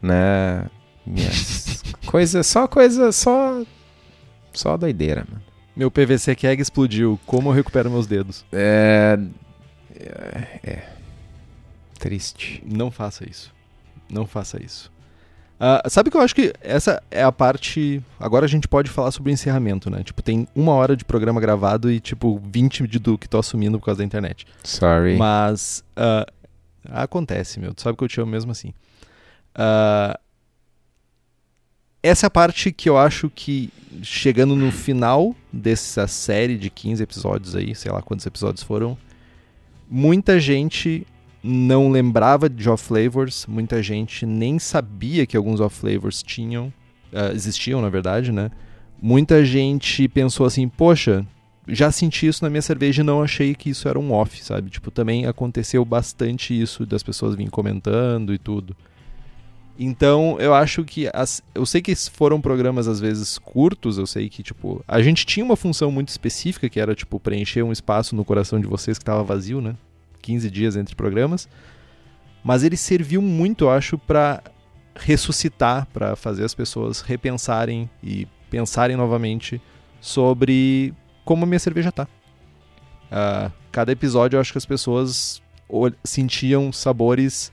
né? 0.01 0.65
Minhas 1.05 1.83
coisas, 2.05 2.47
só 2.47 2.67
coisa, 2.67 3.11
só 3.11 3.63
só 4.53 4.77
doideira, 4.77 5.25
mano. 5.29 5.41
Meu 5.75 5.91
PVC 5.91 6.35
keg 6.35 6.61
explodiu. 6.61 7.19
Como 7.25 7.49
eu 7.49 7.53
recupero 7.53 7.91
meus 7.91 8.07
dedos? 8.07 8.45
É, 8.51 9.19
é, 9.99 10.59
é. 10.63 10.89
Triste. 11.99 12.63
Não 12.65 12.89
faça 12.89 13.29
isso. 13.29 13.53
Não 14.09 14.25
faça 14.25 14.63
isso. 14.63 14.91
Uh, 15.55 15.89
sabe 15.89 16.09
que 16.09 16.17
eu 16.17 16.21
acho 16.21 16.35
que 16.35 16.53
essa 16.61 17.01
é 17.11 17.23
a 17.23 17.31
parte. 17.31 18.01
Agora 18.19 18.45
a 18.45 18.47
gente 18.47 18.67
pode 18.67 18.89
falar 18.89 19.11
sobre 19.11 19.31
o 19.31 19.33
encerramento, 19.33 19.89
né? 19.89 20.03
Tipo, 20.03 20.21
tem 20.21 20.47
uma 20.55 20.73
hora 20.73 20.95
de 20.95 21.03
programa 21.03 21.41
gravado 21.41 21.91
e, 21.91 21.99
tipo, 21.99 22.41
20 22.45 22.87
de 22.87 22.99
do 22.99 23.17
que 23.17 23.27
tô 23.27 23.37
assumindo 23.37 23.77
por 23.79 23.85
causa 23.85 23.99
da 23.99 24.05
internet. 24.05 24.45
Sorry. 24.63 25.17
Mas. 25.17 25.83
Uh, 25.97 26.31
acontece, 26.89 27.59
meu. 27.59 27.73
Tu 27.73 27.81
sabe 27.81 27.97
que 27.97 28.03
eu 28.03 28.07
te 28.07 28.21
amo 28.21 28.31
mesmo 28.31 28.51
assim. 28.51 28.69
Uh, 29.55 30.17
essa 32.05 32.25
é 32.25 32.27
a 32.27 32.29
parte 32.29 32.71
que 32.71 32.87
eu 32.87 32.97
acho 32.97 33.31
que, 33.33 33.71
chegando 34.03 34.55
no 34.55 34.71
final 34.71 35.35
dessa 35.51 36.05
série 36.05 36.55
de 36.55 36.69
15 36.69 37.01
episódios 37.01 37.55
aí, 37.55 37.73
sei 37.73 37.91
lá 37.91 37.99
quantos 37.99 38.25
episódios 38.27 38.61
foram, 38.61 38.95
muita 39.89 40.39
gente 40.39 41.05
não 41.43 41.89
lembrava 41.89 42.47
de 42.47 42.69
off 42.69 42.83
flavors, 42.83 43.47
muita 43.47 43.81
gente 43.81 44.23
nem 44.23 44.59
sabia 44.59 45.25
que 45.25 45.35
alguns 45.35 45.59
off 45.59 45.75
flavors 45.75 46.21
tinham, 46.21 46.71
uh, 47.11 47.33
existiam 47.33 47.81
na 47.81 47.89
verdade, 47.89 48.31
né? 48.31 48.51
Muita 49.01 49.43
gente 49.43 50.07
pensou 50.07 50.45
assim, 50.45 50.67
poxa, 50.67 51.25
já 51.67 51.91
senti 51.91 52.27
isso 52.27 52.43
na 52.43 52.51
minha 52.51 52.61
cerveja 52.61 53.01
e 53.01 53.05
não 53.05 53.23
achei 53.23 53.55
que 53.55 53.71
isso 53.71 53.87
era 53.87 53.99
um 53.99 54.11
off, 54.11 54.43
sabe? 54.43 54.69
Tipo, 54.69 54.91
também 54.91 55.25
aconteceu 55.25 55.83
bastante 55.83 56.59
isso 56.59 56.85
das 56.85 57.01
pessoas 57.01 57.33
virem 57.33 57.49
comentando 57.49 58.31
e 58.31 58.37
tudo. 58.37 58.75
Então, 59.77 60.37
eu 60.39 60.53
acho 60.53 60.83
que. 60.83 61.09
As, 61.13 61.41
eu 61.53 61.65
sei 61.65 61.81
que 61.81 61.93
foram 61.95 62.39
programas 62.39 62.87
às 62.87 62.99
vezes 62.99 63.37
curtos, 63.37 63.97
eu 63.97 64.07
sei 64.07 64.29
que, 64.29 64.41
tipo. 64.41 64.83
A 64.87 65.01
gente 65.01 65.25
tinha 65.25 65.45
uma 65.45 65.55
função 65.55 65.91
muito 65.91 66.09
específica, 66.09 66.69
que 66.69 66.79
era, 66.79 66.95
tipo, 66.95 67.19
preencher 67.19 67.63
um 67.63 67.71
espaço 67.71 68.15
no 68.15 68.23
coração 68.23 68.59
de 68.59 68.67
vocês 68.67 68.97
que 68.97 69.01
estava 69.01 69.23
vazio, 69.23 69.59
né? 69.59 69.75
15 70.21 70.49
dias 70.49 70.75
entre 70.75 70.95
programas. 70.95 71.47
Mas 72.43 72.63
ele 72.63 72.77
serviu 72.77 73.21
muito, 73.21 73.65
eu 73.65 73.69
acho, 73.69 73.97
para 73.97 74.41
ressuscitar, 74.95 75.87
para 75.91 76.15
fazer 76.15 76.45
as 76.45 76.53
pessoas 76.53 77.01
repensarem 77.01 77.89
e 78.01 78.27
pensarem 78.49 78.95
novamente 78.95 79.61
sobre 79.99 80.93
como 81.25 81.43
a 81.43 81.47
minha 81.47 81.59
cerveja 81.59 81.91
tá. 81.91 82.07
Uh, 83.05 83.51
cada 83.71 83.91
episódio 83.91 84.37
eu 84.37 84.41
acho 84.41 84.51
que 84.51 84.57
as 84.57 84.65
pessoas 84.65 85.41
sentiam 86.03 86.71
sabores 86.71 87.51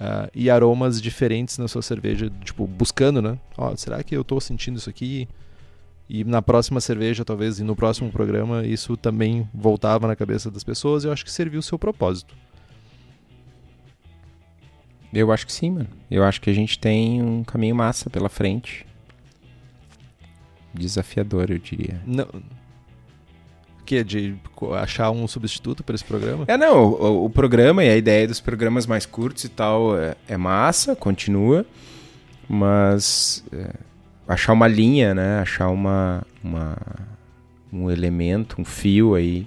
uh, 0.00 0.30
e 0.34 0.50
aromas 0.50 1.00
diferentes 1.00 1.58
na 1.58 1.68
sua 1.68 1.82
cerveja, 1.82 2.30
tipo, 2.44 2.66
buscando, 2.66 3.20
né? 3.20 3.38
Ó, 3.56 3.72
oh, 3.72 3.76
será 3.76 4.02
que 4.02 4.16
eu 4.16 4.22
estou 4.22 4.40
sentindo 4.40 4.78
isso 4.78 4.90
aqui? 4.90 5.28
E 6.08 6.22
na 6.22 6.40
próxima 6.40 6.80
cerveja, 6.80 7.24
talvez, 7.24 7.58
e 7.58 7.64
no 7.64 7.74
próximo 7.74 8.10
programa, 8.12 8.64
isso 8.64 8.96
também 8.96 9.48
voltava 9.52 10.06
na 10.06 10.14
cabeça 10.14 10.50
das 10.50 10.62
pessoas 10.62 11.02
e 11.02 11.08
eu 11.08 11.12
acho 11.12 11.24
que 11.24 11.32
serviu 11.32 11.58
o 11.58 11.62
seu 11.62 11.78
propósito. 11.78 12.34
Eu 15.12 15.32
acho 15.32 15.46
que 15.46 15.52
sim, 15.52 15.70
mano. 15.70 15.88
Eu 16.10 16.22
acho 16.24 16.40
que 16.40 16.50
a 16.50 16.52
gente 16.52 16.78
tem 16.78 17.22
um 17.22 17.42
caminho 17.42 17.74
massa 17.74 18.10
pela 18.10 18.28
frente. 18.28 18.86
Desafiador, 20.74 21.50
eu 21.50 21.58
diria. 21.58 22.00
Não, 22.06 22.28
que 23.86 24.04
de 24.04 24.36
achar 24.74 25.10
um 25.10 25.26
substituto 25.26 25.82
para 25.82 25.94
esse 25.94 26.04
programa? 26.04 26.44
É, 26.48 26.56
não, 26.56 26.84
o, 26.84 27.24
o, 27.24 27.30
programa 27.30 27.84
e 27.84 27.88
a 27.88 27.96
ideia 27.96 28.26
dos 28.26 28.40
programas 28.40 28.86
mais 28.86 29.06
curtos 29.06 29.44
e 29.44 29.48
tal 29.48 29.96
é, 29.96 30.16
é 30.28 30.36
massa, 30.36 30.94
continua, 30.94 31.64
mas 32.48 33.44
é, 33.52 33.72
achar 34.28 34.52
uma 34.52 34.68
linha, 34.68 35.14
né, 35.14 35.38
achar 35.38 35.68
uma, 35.68 36.22
uma, 36.42 36.76
um 37.72 37.90
elemento, 37.90 38.60
um 38.60 38.64
fio 38.64 39.14
aí, 39.14 39.46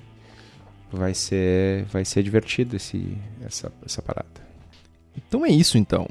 vai 0.92 1.14
ser, 1.14 1.86
vai 1.86 2.06
ser 2.06 2.24
divertido 2.24 2.76
esse, 2.76 3.18
essa, 3.46 3.72
essa 3.86 4.02
parada. 4.02 4.28
Então 5.16 5.46
é 5.46 5.50
isso 5.50 5.78
então. 5.78 6.08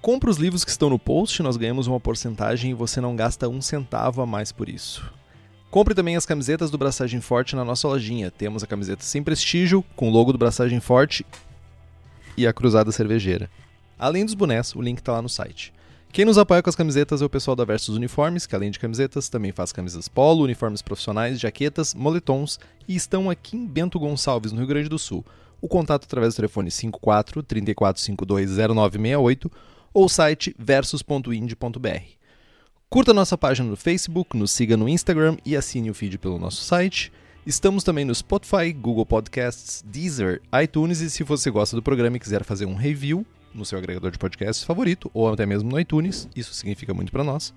Compre 0.00 0.28
os 0.28 0.36
livros 0.36 0.64
que 0.64 0.70
estão 0.70 0.90
no 0.90 0.98
post, 0.98 1.42
nós 1.42 1.56
ganhamos 1.56 1.86
uma 1.86 2.00
porcentagem 2.00 2.72
e 2.72 2.74
você 2.74 3.00
não 3.00 3.16
gasta 3.16 3.48
um 3.48 3.62
centavo 3.62 4.20
a 4.20 4.26
mais 4.26 4.52
por 4.52 4.68
isso. 4.68 5.10
Compre 5.74 5.92
também 5.92 6.14
as 6.14 6.24
camisetas 6.24 6.70
do 6.70 6.78
Braçagem 6.78 7.20
Forte 7.20 7.56
na 7.56 7.64
nossa 7.64 7.88
lojinha. 7.88 8.30
Temos 8.30 8.62
a 8.62 8.66
camiseta 8.68 9.02
sem 9.02 9.24
prestígio, 9.24 9.84
com 9.96 10.08
o 10.08 10.12
logo 10.12 10.30
do 10.30 10.38
Braçagem 10.38 10.78
Forte 10.78 11.26
e 12.36 12.46
a 12.46 12.52
cruzada 12.52 12.92
cervejeira. 12.92 13.50
Além 13.98 14.24
dos 14.24 14.34
bonés, 14.34 14.72
o 14.76 14.80
link 14.80 14.98
está 14.98 15.10
lá 15.10 15.20
no 15.20 15.28
site. 15.28 15.74
Quem 16.12 16.24
nos 16.24 16.38
apoia 16.38 16.62
com 16.62 16.70
as 16.70 16.76
camisetas 16.76 17.20
é 17.22 17.24
o 17.24 17.28
pessoal 17.28 17.56
da 17.56 17.64
Versus 17.64 17.96
Uniformes, 17.96 18.46
que 18.46 18.54
além 18.54 18.70
de 18.70 18.78
camisetas, 18.78 19.28
também 19.28 19.50
faz 19.50 19.72
camisas 19.72 20.06
polo, 20.06 20.44
uniformes 20.44 20.80
profissionais, 20.80 21.40
jaquetas, 21.40 21.92
moletons 21.92 22.60
e 22.86 22.94
estão 22.94 23.28
aqui 23.28 23.56
em 23.56 23.66
Bento 23.66 23.98
Gonçalves, 23.98 24.52
no 24.52 24.58
Rio 24.58 24.68
Grande 24.68 24.88
do 24.88 24.96
Sul. 24.96 25.26
O 25.60 25.66
contato 25.66 26.04
através 26.04 26.34
do 26.34 26.36
telefone 26.36 26.70
54 26.70 27.42
3452 27.42 28.58
0968 28.58 29.50
ou 29.92 30.08
site 30.08 30.54
versus.ind.br. 30.56 32.23
Curta 32.94 33.10
nossa 33.12 33.36
página 33.36 33.68
no 33.68 33.76
Facebook, 33.76 34.36
nos 34.36 34.52
siga 34.52 34.76
no 34.76 34.88
Instagram 34.88 35.36
e 35.44 35.56
assine 35.56 35.90
o 35.90 35.94
feed 35.94 36.16
pelo 36.16 36.38
nosso 36.38 36.62
site. 36.62 37.12
Estamos 37.44 37.82
também 37.82 38.04
no 38.04 38.14
Spotify, 38.14 38.72
Google 38.72 39.04
Podcasts, 39.04 39.82
Deezer, 39.84 40.40
iTunes 40.62 41.00
e 41.00 41.10
se 41.10 41.24
você 41.24 41.50
gosta 41.50 41.74
do 41.74 41.82
programa 41.82 42.16
e 42.16 42.20
quiser 42.20 42.44
fazer 42.44 42.66
um 42.66 42.76
review 42.76 43.26
no 43.52 43.64
seu 43.64 43.78
agregador 43.78 44.12
de 44.12 44.18
podcasts 44.18 44.62
favorito 44.62 45.10
ou 45.12 45.28
até 45.28 45.44
mesmo 45.44 45.68
no 45.68 45.80
iTunes, 45.80 46.28
isso 46.36 46.54
significa 46.54 46.94
muito 46.94 47.10
para 47.10 47.24
nós. 47.24 47.52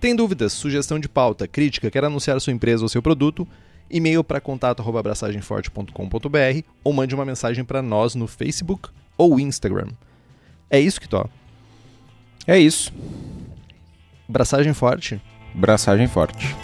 Tem 0.00 0.12
dúvidas, 0.12 0.52
sugestão 0.52 0.98
de 0.98 1.08
pauta, 1.08 1.46
crítica, 1.46 1.88
quer 1.88 2.04
anunciar 2.04 2.40
sua 2.40 2.52
empresa 2.52 2.82
ou 2.82 2.88
seu 2.88 3.00
produto? 3.00 3.46
E-mail 3.88 4.24
para 4.24 4.40
contato@abraçagemforte.com.br 4.40 6.64
ou 6.82 6.92
mande 6.92 7.14
uma 7.14 7.24
mensagem 7.24 7.64
para 7.64 7.80
nós 7.80 8.16
no 8.16 8.26
Facebook 8.26 8.88
ou 9.16 9.38
Instagram. 9.38 9.90
É 10.68 10.80
isso 10.80 11.00
que 11.00 11.08
tô. 11.08 11.24
É 12.44 12.58
isso. 12.58 12.92
Braçagem 14.30 14.72
forte. 14.72 15.20
Braçagem 15.52 16.06
forte. 16.06 16.54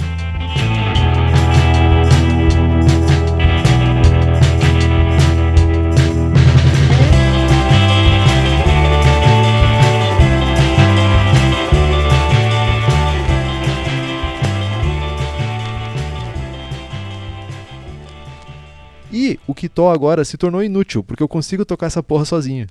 E 19.12 19.40
o 19.44 19.52
Kitó 19.52 19.90
agora 19.92 20.24
se 20.24 20.36
tornou 20.36 20.62
inútil, 20.62 21.02
porque 21.02 21.20
eu 21.20 21.26
consigo 21.26 21.64
tocar 21.64 21.86
essa 21.86 22.00
porra 22.00 22.24
sozinho. 22.24 22.68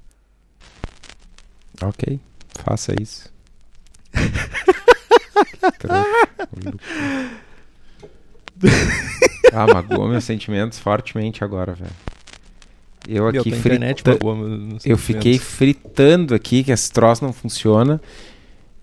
Ok, 1.82 2.18
faça 2.64 2.96
isso. 3.02 3.30
ah, 9.54 9.68
magoou 9.74 10.08
meus 10.08 10.24
sentimentos 10.24 10.80
fortemente 10.80 11.44
agora, 11.44 11.74
velho. 11.74 11.92
Eu 13.08 13.28
aqui 13.28 13.52
Meu, 13.52 13.60
frita... 13.60 14.12
magoou 14.12 14.78
Eu 14.84 14.98
fiquei 14.98 15.38
fritando 15.38 16.34
aqui 16.34 16.64
que 16.64 16.72
esse 16.72 16.92
troço 16.92 17.24
não 17.24 17.32
funciona. 17.32 18.02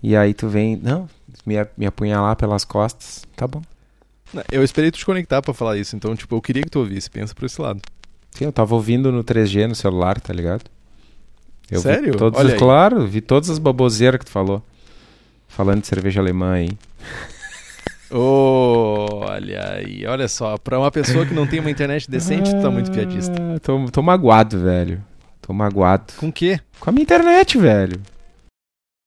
E 0.01 0.15
aí 0.15 0.33
tu 0.33 0.47
vem, 0.47 0.75
não, 0.77 1.09
me, 1.45 1.55
me 1.77 1.85
apunhalar 1.85 2.35
pelas 2.35 2.63
costas. 2.63 3.23
Tá 3.35 3.47
bom. 3.47 3.61
Eu 4.51 4.63
esperei 4.63 4.91
tu 4.91 4.97
te 4.97 5.05
conectar 5.05 5.41
pra 5.41 5.53
falar 5.53 5.77
isso, 5.77 5.95
então, 5.95 6.15
tipo, 6.15 6.35
eu 6.35 6.41
queria 6.41 6.63
que 6.63 6.69
tu 6.69 6.79
ouvisse. 6.79 7.09
Pensa 7.09 7.35
por 7.35 7.45
esse 7.45 7.61
lado. 7.61 7.81
Sim, 8.31 8.45
eu 8.45 8.51
tava 8.51 8.73
ouvindo 8.73 9.11
no 9.11 9.23
3G 9.23 9.67
no 9.67 9.75
celular, 9.75 10.19
tá 10.19 10.33
ligado? 10.33 10.63
Eu 11.69 11.77
vi 11.79 11.83
Sério? 11.83 12.15
todos 12.17 12.39
Olha 12.39 12.53
os- 12.53 12.59
claro, 12.59 13.05
vi 13.05 13.21
todas 13.21 13.49
as 13.49 13.59
baboseiras 13.59 14.19
que 14.19 14.25
tu 14.25 14.31
falou. 14.31 14.63
Falando 15.55 15.81
de 15.81 15.87
cerveja 15.87 16.19
alemã. 16.19 16.55
Oh, 18.09 19.21
olha 19.29 19.73
aí, 19.75 20.05
olha 20.05 20.27
só. 20.27 20.57
Pra 20.57 20.79
uma 20.79 20.89
pessoa 20.89 21.25
que 21.25 21.33
não 21.33 21.45
tem 21.45 21.59
uma 21.59 21.69
internet 21.69 22.09
decente, 22.09 22.53
tu 22.53 22.61
tá 22.61 22.71
muito 22.71 22.91
piadista. 22.91 23.35
Ah, 23.39 23.59
Tô, 23.59 23.85
tô 23.91 24.01
magoado, 24.01 24.59
velho. 24.59 25.03
Tô 25.41 25.53
magoado. 25.53 26.13
Com 26.17 26.29
o 26.29 26.33
quê? 26.33 26.59
Com 26.79 26.89
a 26.89 26.93
minha 26.93 27.03
internet, 27.03 27.57
velho. 27.57 28.01